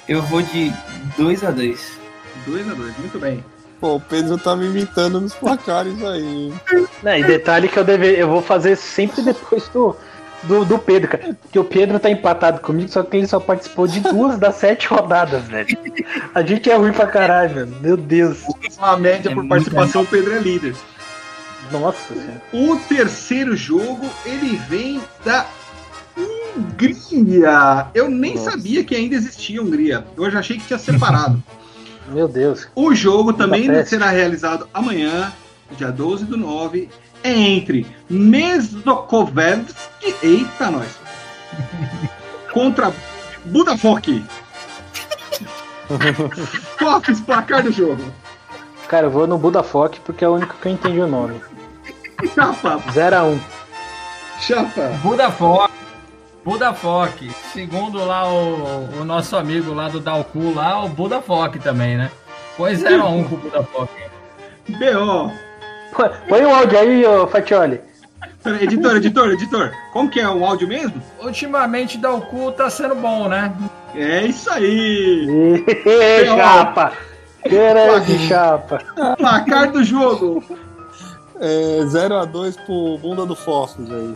Eu 0.08 0.22
vou 0.22 0.42
de 0.42 0.72
2x2. 1.18 1.80
2 2.46 2.70
a 2.70 2.74
2 2.74 2.98
muito 2.98 3.18
bem. 3.20 3.44
Pô, 3.80 3.96
o 3.96 4.02
Pedro 4.02 4.38
tá 4.38 4.56
me 4.56 4.66
imitando 4.66 5.22
nos 5.22 5.36
placares 5.36 6.04
aí. 6.04 6.24
hein? 6.24 6.88
Né, 7.04 7.20
e 7.20 7.24
detalhe 7.24 7.70
que 7.70 7.78
eu, 7.78 7.84
deve, 7.84 8.20
eu 8.20 8.28
vou 8.28 8.42
fazer 8.42 8.76
sempre 8.76 9.22
depois 9.22 9.68
do, 9.70 9.96
do, 10.44 10.64
do 10.66 10.78
Pedro, 10.80 11.10
cara. 11.10 11.38
Porque 11.42 11.60
o 11.60 11.64
Pedro 11.64 12.00
tá 12.00 12.10
empatado 12.10 12.60
comigo, 12.62 12.90
só 12.90 13.04
que 13.04 13.18
ele 13.18 13.28
só 13.28 13.40
participou 13.40 13.88
de 13.88 14.00
duas 14.00 14.38
das 14.38 14.56
sete 14.56 14.88
rodadas, 14.88 15.44
velho. 15.46 15.68
A 16.34 16.42
gente 16.42 16.70
é 16.70 16.76
ruim 16.76 16.94
pra 16.94 17.08
caralho, 17.08 17.54
velho. 17.54 17.76
Meu 17.82 17.98
Deus. 17.98 18.44
A 18.80 18.96
média 18.98 19.30
É 19.32 19.34
por 19.34 19.48
participação, 19.48 20.04
o 20.04 20.06
Pedro 20.06 20.34
é 20.34 20.40
líder. 20.40 20.76
Nossa 21.72 22.14
senhora. 22.14 22.42
O 22.54 22.78
terceiro 22.88 23.56
jogo, 23.56 24.10
ele 24.26 24.56
vem 24.70 25.02
da 25.26 25.46
Hungria. 26.18 27.88
Eu 27.94 28.10
nem 28.10 28.36
Nossa. 28.36 28.52
sabia 28.52 28.84
que 28.84 28.96
ainda 28.96 29.16
existia 29.16 29.62
Hungria. 29.62 30.06
Eu 30.16 30.30
já 30.32 30.40
achei 30.40 30.58
que 30.58 30.66
tinha 30.66 30.80
separado. 30.80 31.42
Meu 32.10 32.28
Deus. 32.28 32.70
o 32.74 32.96
jogo 32.96 33.34
também 33.34 33.84
será 33.84 34.10
realizado 34.10 34.66
amanhã, 34.74 35.34
dia 35.78 35.92
12 35.92 36.24
do 36.24 36.38
9, 36.38 36.88
é 37.22 37.34
entre 37.34 37.86
Eita 40.22 40.72
nós, 40.72 40.98
contra 42.54 42.94
Budafok. 43.46 44.24
Fofes, 46.78 47.22
placar 47.26 47.64
do 47.64 47.72
jogo. 47.72 48.04
Cara, 48.88 49.08
eu 49.08 49.12
vou 49.12 49.28
no 49.28 49.38
Budafoque 49.38 50.00
porque 50.00 50.24
é 50.24 50.30
o 50.30 50.34
único 50.34 50.56
que 50.56 50.68
eu 50.68 50.72
entendi 50.72 51.00
o 51.00 51.08
nome. 51.08 51.42
Chapa, 52.34 52.80
0x1. 52.92 53.40
chapa. 54.40 54.82
Budafoque. 55.04 55.74
Budafoque. 56.44 57.30
Segundo 57.52 58.06
lá 58.06 58.28
o, 58.28 59.02
o 59.02 59.06
nosso 59.06 59.36
amigo 59.36 59.74
lá 59.74 59.90
do 59.90 60.00
Dalcu 60.00 60.54
lá, 60.54 60.84
o 60.84 60.90
Budafoque 60.90 61.60
também, 61.60 61.98
né? 61.98 62.10
Foi 62.56 62.76
0 62.76 63.04
a 63.04 63.10
1 63.10 63.24
pro 63.26 63.38
Budafoque. 63.38 64.04
B.O. 64.70 65.32
Põe 66.28 66.46
o 66.46 66.56
áudio 66.56 66.80
aí, 66.80 67.06
ô 67.06 67.28
Fatioli. 67.28 67.82
Editor, 68.56 68.98
editor, 68.98 69.32
editor. 69.32 69.72
Como 69.92 70.10
que 70.10 70.20
é 70.20 70.30
o 70.30 70.46
áudio 70.46 70.68
mesmo? 70.68 71.02
Ultimamente 71.20 71.98
Dalcu 71.98 72.52
tá 72.52 72.70
sendo 72.70 72.96
bom, 72.96 73.28
né? 73.28 73.54
É 73.94 74.26
isso 74.26 74.50
aí. 74.50 75.64
Chapa. 76.26 76.94
Grande 77.46 78.28
chapa. 78.28 78.80
Placar 79.18 79.72
do 79.72 79.84
jogo. 79.84 80.44
É 81.40 81.86
0 81.86 82.16
a 82.16 82.26
2 82.26 82.58
pro 82.58 82.98
bunda 82.98 83.26
do 83.26 83.36
Fósforo 83.36 83.94
aí. 83.96 84.16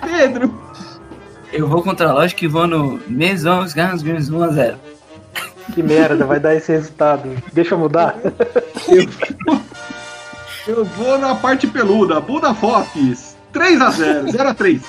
Pedro. 0.00 0.66
Eu 1.52 1.68
vou 1.68 1.82
contra 1.82 2.08
a 2.08 2.12
lógica 2.12 2.44
e 2.44 2.48
vou 2.48 2.66
no 2.66 3.00
Mesons 3.06 3.72
Gans 3.72 4.02
1x0. 4.02 4.74
Que 5.74 5.82
merda, 5.82 6.24
vai 6.24 6.38
dar 6.38 6.54
esse 6.54 6.72
resultado. 6.72 7.30
Deixa 7.52 7.74
eu 7.74 7.78
mudar. 7.78 8.16
Eu 8.88 9.06
vou 10.66 11.18
na 11.18 11.34
parte 11.34 11.66
peluda. 11.66 12.20
Budafokes. 12.20 13.36
3 13.52 13.80
a 13.80 13.90
0 13.90 14.30
0 14.32 14.48
a 14.50 14.54
3 14.54 14.82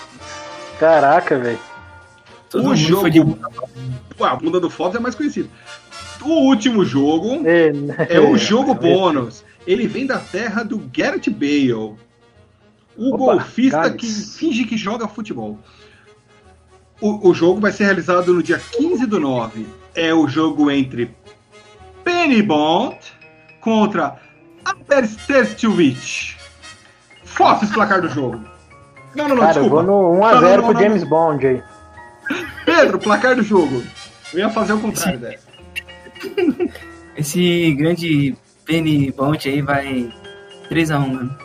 Caraca, 0.79 1.37
velho. 1.39 1.59
O 2.53 2.75
jogo. 2.75 3.09
de 3.09 3.19
a 4.19 4.35
bunda 4.35 4.59
do 4.59 4.69
Fox 4.69 4.95
é 4.95 4.99
mais 4.99 5.15
conhecido. 5.15 5.49
O 6.21 6.47
último 6.47 6.83
jogo 6.83 7.41
É, 7.45 7.71
é 8.15 8.19
o 8.19 8.37
jogo 8.37 8.73
bônus. 8.73 9.43
Ele 9.65 9.85
vem 9.87 10.05
da 10.05 10.17
terra 10.17 10.63
do 10.63 10.77
Garrett 10.93 11.29
Bale. 11.29 11.73
O 11.73 11.95
Opa, 13.09 13.17
golfista 13.17 13.89
Gales. 13.89 13.95
que 13.99 14.37
finge 14.37 14.63
que 14.63 14.75
joga 14.77 15.07
futebol. 15.07 15.59
O, 16.99 17.29
o 17.29 17.33
jogo 17.33 17.59
vai 17.59 17.71
ser 17.71 17.83
realizado 17.85 18.33
no 18.33 18.41
dia 18.41 18.59
15 18.59 19.05
do 19.05 19.19
9. 19.19 19.67
É 19.93 20.13
o 20.13 20.27
jogo 20.27 20.71
entre 20.71 21.11
Penny 22.03 22.41
Bond 22.41 22.97
contra 23.61 24.19
Sterčovic. 24.89 26.35
Fofes 27.23 27.69
placar 27.71 28.01
do 28.01 28.09
jogo. 28.09 28.41
Não, 29.15 29.27
não, 29.27 29.35
não, 29.35 29.43
Cara, 29.43 29.59
eu 29.59 29.69
vou 29.69 29.81
desculpa. 29.81 29.83
no 29.83 30.19
Não, 30.19 30.21
1x0 30.21 30.41
não, 30.41 30.57
não, 30.57 30.63
pro 30.63 30.73
não, 30.73 30.79
James 30.81 31.03
Bond 31.03 31.47
aí. 31.47 31.63
Pedro, 32.65 32.99
placar 32.99 33.35
do 33.35 33.43
jogo. 33.43 33.83
Eu 34.33 34.39
ia 34.39 34.49
fazer 34.49 34.73
o 34.73 34.79
contrário, 34.79 35.19
né? 35.19 35.35
Esse 37.15 37.73
grande 37.73 38.35
Penny 38.65 39.11
Bond 39.11 39.47
aí 39.49 39.61
vai 39.61 40.13
3x1, 40.69 40.99
mano. 40.99 41.35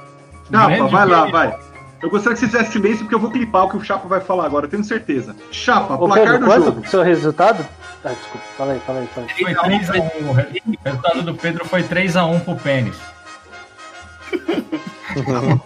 Chapa, 0.51 0.87
vai 0.89 1.07
lá, 1.07 1.25
vai. 1.27 1.59
Eu 2.03 2.11
gostaria 2.11 2.35
que 2.35 2.41
você 2.41 2.47
fizesse 2.51 2.73
silêncio 2.73 3.01
porque 3.05 3.15
eu 3.15 3.21
vou 3.21 3.31
clipar 3.31 3.65
o 3.65 3.71
que 3.71 3.77
o 3.77 3.85
Chapa 3.85 4.09
vai 4.09 4.21
falar 4.21 4.47
agora, 4.47 4.67
eu 4.67 4.71
tenho 4.71 4.83
certeza. 4.83 5.37
Chapa, 5.53 5.95
Ô, 5.95 6.07
placar 6.07 6.25
Pedro, 6.25 6.41
do 6.41 6.47
quanto 6.47 6.65
jogo. 6.65 6.81
o 6.81 6.87
seu 6.89 7.03
resultado? 7.03 7.65
Ah, 8.05 8.09
desculpa, 8.09 8.45
fala 8.59 8.73
aí, 8.73 8.81
fala 8.81 8.99
aí, 9.01 9.07
fala 9.15 9.27
aí. 9.29 9.45
Foi 9.45 9.55
3 9.55 9.91
a 9.91 9.93
1 9.95 10.29
O 10.29 10.33
re- 10.33 10.63
o 10.67 10.85
resultado 10.85 11.23
do 11.23 11.35
Pedro 11.37 11.65
foi 11.65 11.83
3 11.85 12.17
a 12.17 12.27
1 12.27 12.41
pro 12.41 12.57
Pênis. 12.57 12.97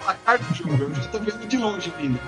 Placar 0.00 0.38
do 0.38 0.54
jogo, 0.54 0.82
eu 0.82 0.94
já 0.94 1.02
tô 1.08 1.18
vendo 1.18 1.46
de 1.46 1.56
longe 1.56 1.92
ainda. 1.98 2.20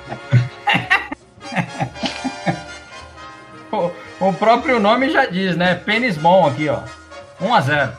O, 3.70 3.90
o 4.28 4.32
próprio 4.32 4.80
nome 4.80 5.10
já 5.10 5.26
diz, 5.26 5.56
né? 5.56 5.74
Pênis 5.74 6.16
bom 6.16 6.46
aqui, 6.46 6.68
ó. 6.68 6.80
1 7.40 7.54
a 7.54 7.60
0 7.60 7.92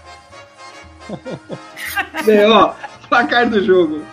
É, 2.27 2.47
ó, 2.47 2.73
placar 3.07 3.49
do 3.49 3.63
jogo. 3.63 4.03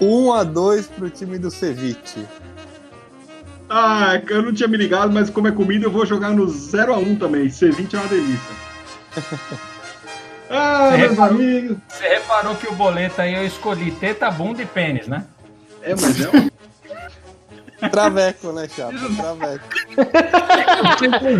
1 0.00 0.32
a 0.32 0.44
2 0.44 0.86
pro 0.88 1.10
time 1.10 1.38
do 1.38 1.50
Ceviche. 1.50 2.26
Ah, 3.68 4.20
eu 4.28 4.42
não 4.42 4.52
tinha 4.52 4.68
me 4.68 4.76
ligado, 4.76 5.12
mas 5.12 5.30
como 5.30 5.46
é 5.46 5.52
comida, 5.52 5.86
eu 5.86 5.90
vou 5.90 6.04
jogar 6.04 6.30
no 6.30 6.46
0x1 6.46 7.18
também. 7.18 7.46
C20 7.46 7.94
é 7.94 7.98
uma 7.98 8.08
delícia. 8.08 8.56
Ah, 10.50 10.88
Você 10.90 10.96
meus 10.98 11.10
reparou? 11.10 11.34
amigos. 11.36 11.78
Você 11.88 12.08
reparou 12.08 12.54
que 12.56 12.66
o 12.66 12.74
boleto 12.74 13.20
aí 13.22 13.34
eu 13.34 13.46
escolhi 13.46 13.92
teta, 13.92 14.30
bunda 14.30 14.60
e 14.62 14.66
pênis, 14.66 15.06
né? 15.06 15.24
É, 15.82 15.90
mas 15.94 16.20
é 16.20 16.28
um... 16.28 16.50
Traveco, 17.90 18.52
né, 18.52 18.68
chapa? 18.68 18.92
Traveco. 19.16 19.64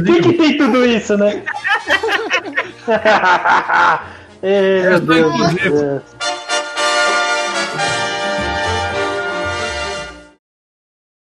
Por 0.06 0.22
que 0.22 0.32
tem 0.32 0.56
tudo 0.56 0.86
isso, 0.86 1.16
né? 1.18 1.42
Ei, 4.42 4.82
meu 4.82 4.92
Eu 4.92 4.98
sou 4.98 5.06
Deus. 5.06 6.02